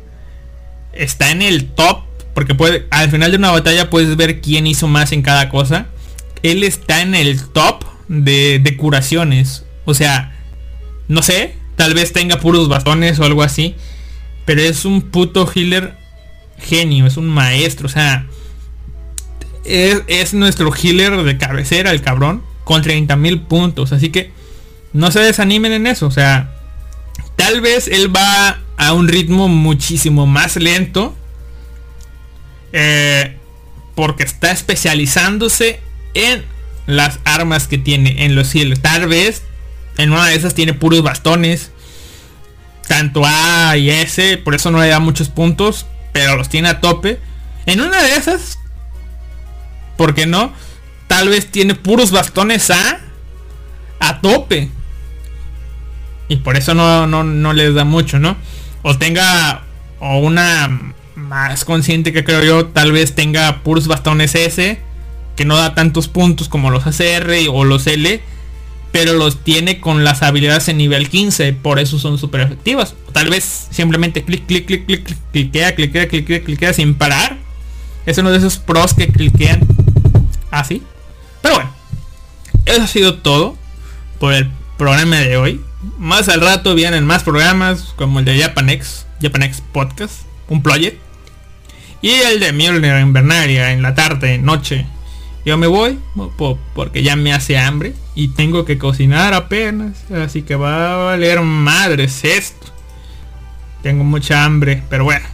[0.94, 2.04] está en el top,
[2.34, 5.88] porque puede, al final de una batalla puedes ver quién hizo más en cada cosa.
[6.44, 9.66] Él está en el top de, de curaciones.
[9.84, 10.34] O sea,
[11.10, 13.76] no sé, tal vez tenga puros bastones o algo así.
[14.46, 15.96] Pero es un puto healer
[16.58, 17.88] genio, es un maestro.
[17.88, 18.26] O sea,
[19.64, 23.92] es, nuestro healer de cabecera, el cabrón, con 30 mil puntos.
[23.92, 24.32] Así que
[24.94, 26.08] no se desanimen en eso.
[26.08, 26.54] O sea,
[27.36, 31.16] tal vez él va a un ritmo muchísimo más lento.
[32.74, 33.38] Eh,
[33.96, 35.82] porque está especializándose
[36.14, 36.46] en
[36.86, 38.82] las armas que tiene, en los healers.
[38.82, 39.44] Tal vez
[39.98, 41.72] en una de esas tiene puros bastones.
[42.92, 46.82] Tanto A y S, por eso no le da muchos puntos, pero los tiene a
[46.82, 47.22] tope.
[47.66, 48.60] En una de esas
[49.96, 50.52] ¿Por qué no?
[51.08, 53.00] Tal vez tiene puros bastones A
[54.02, 54.68] a tope.
[56.28, 58.36] Y por eso no, no, les da mucho, ¿no?
[58.82, 59.62] O tenga
[60.02, 64.82] o una más consciente que creo yo, tal vez tenga puros bastones S,
[65.38, 68.22] que no da tantos puntos como los ACR o los L,
[68.92, 72.94] pero los tiene con las habilidades en nivel 15, por eso son súper efectivas.
[73.14, 77.38] Tal vez simplemente clic, clic, clic, clic, cliquea, cliquea, cliquea, cliquea sin parar.
[78.06, 79.66] Es uno de esos pros que cliquean
[80.50, 80.84] así.
[81.42, 81.72] Pero bueno,
[82.66, 83.58] eso ha sido todo
[84.20, 85.62] por el programa de hoy.
[85.98, 91.00] Más al rato vienen más programas como el de Japanex, Japanex Podcast, un project.
[92.02, 94.86] Y el de Mjolnir Invernaria en la tarde, noche.
[95.46, 95.98] Yo me voy
[96.76, 100.10] porque ya me hace hambre y tengo que cocinar apenas.
[100.12, 102.68] Así que va a valer madres esto.
[103.82, 105.26] Tengo mucha hambre, pero bueno.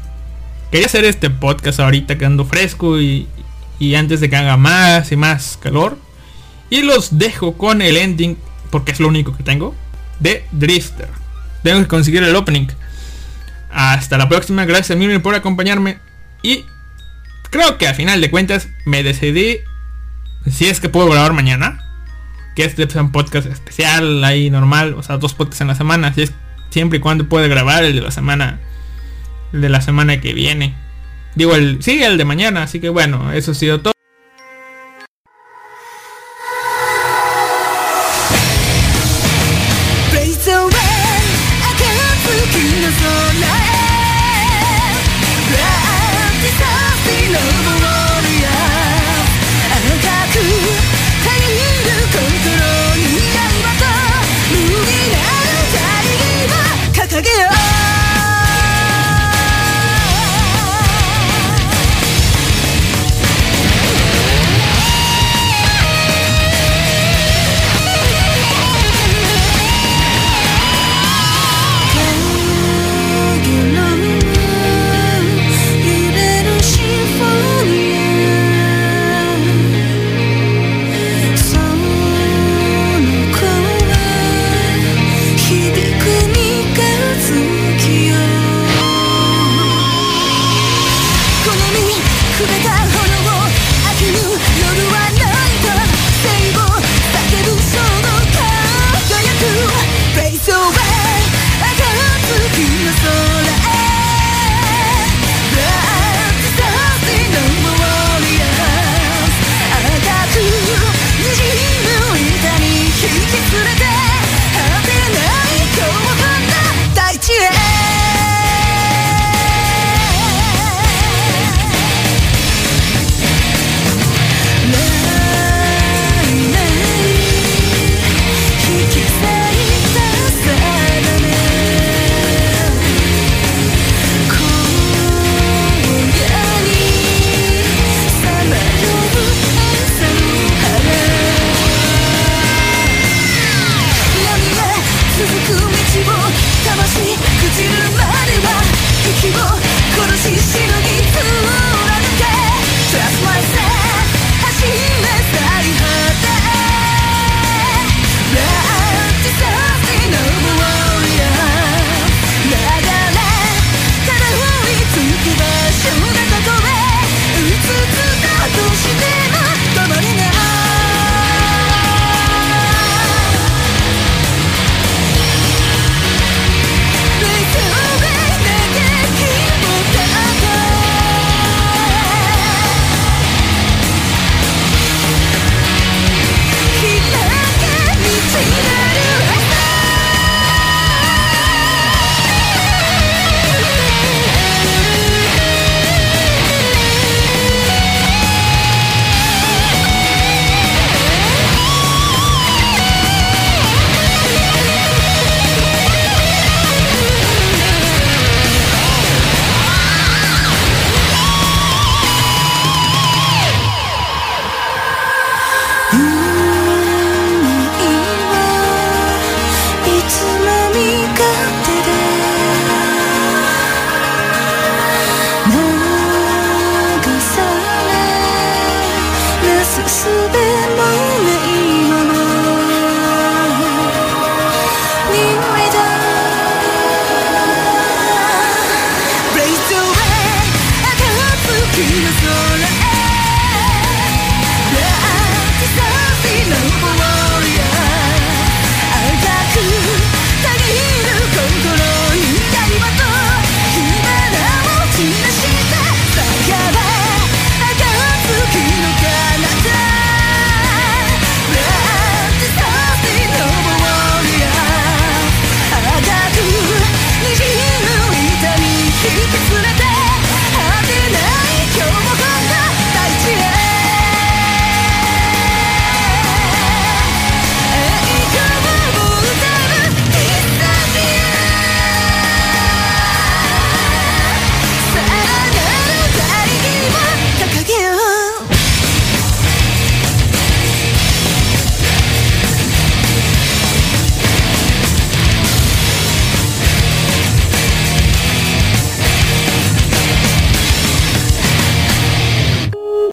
[0.72, 3.28] Quería hacer este podcast ahorita que ando fresco y,
[3.80, 5.98] y antes de que haga más y más calor.
[6.70, 8.38] Y los dejo con el ending,
[8.70, 9.74] porque es lo único que tengo,
[10.20, 11.08] de Drifter.
[11.64, 12.68] Tengo que conseguir el opening.
[13.72, 15.99] Hasta la próxima, gracias a Miriam por acompañarme.
[16.44, 16.66] Y
[17.49, 19.60] creo que al final de cuentas me decidí
[20.49, 21.86] si es que puedo grabar mañana.
[22.57, 26.11] Que este es un podcast especial ahí normal, o sea, dos podcasts en la semana.
[26.15, 26.34] Si es
[26.71, 28.59] siempre y cuando puede grabar el de la semana.
[29.53, 30.73] El de la semana que viene.
[31.35, 33.97] Digo, el, sí, el de mañana, así que bueno, eso ha sido todo.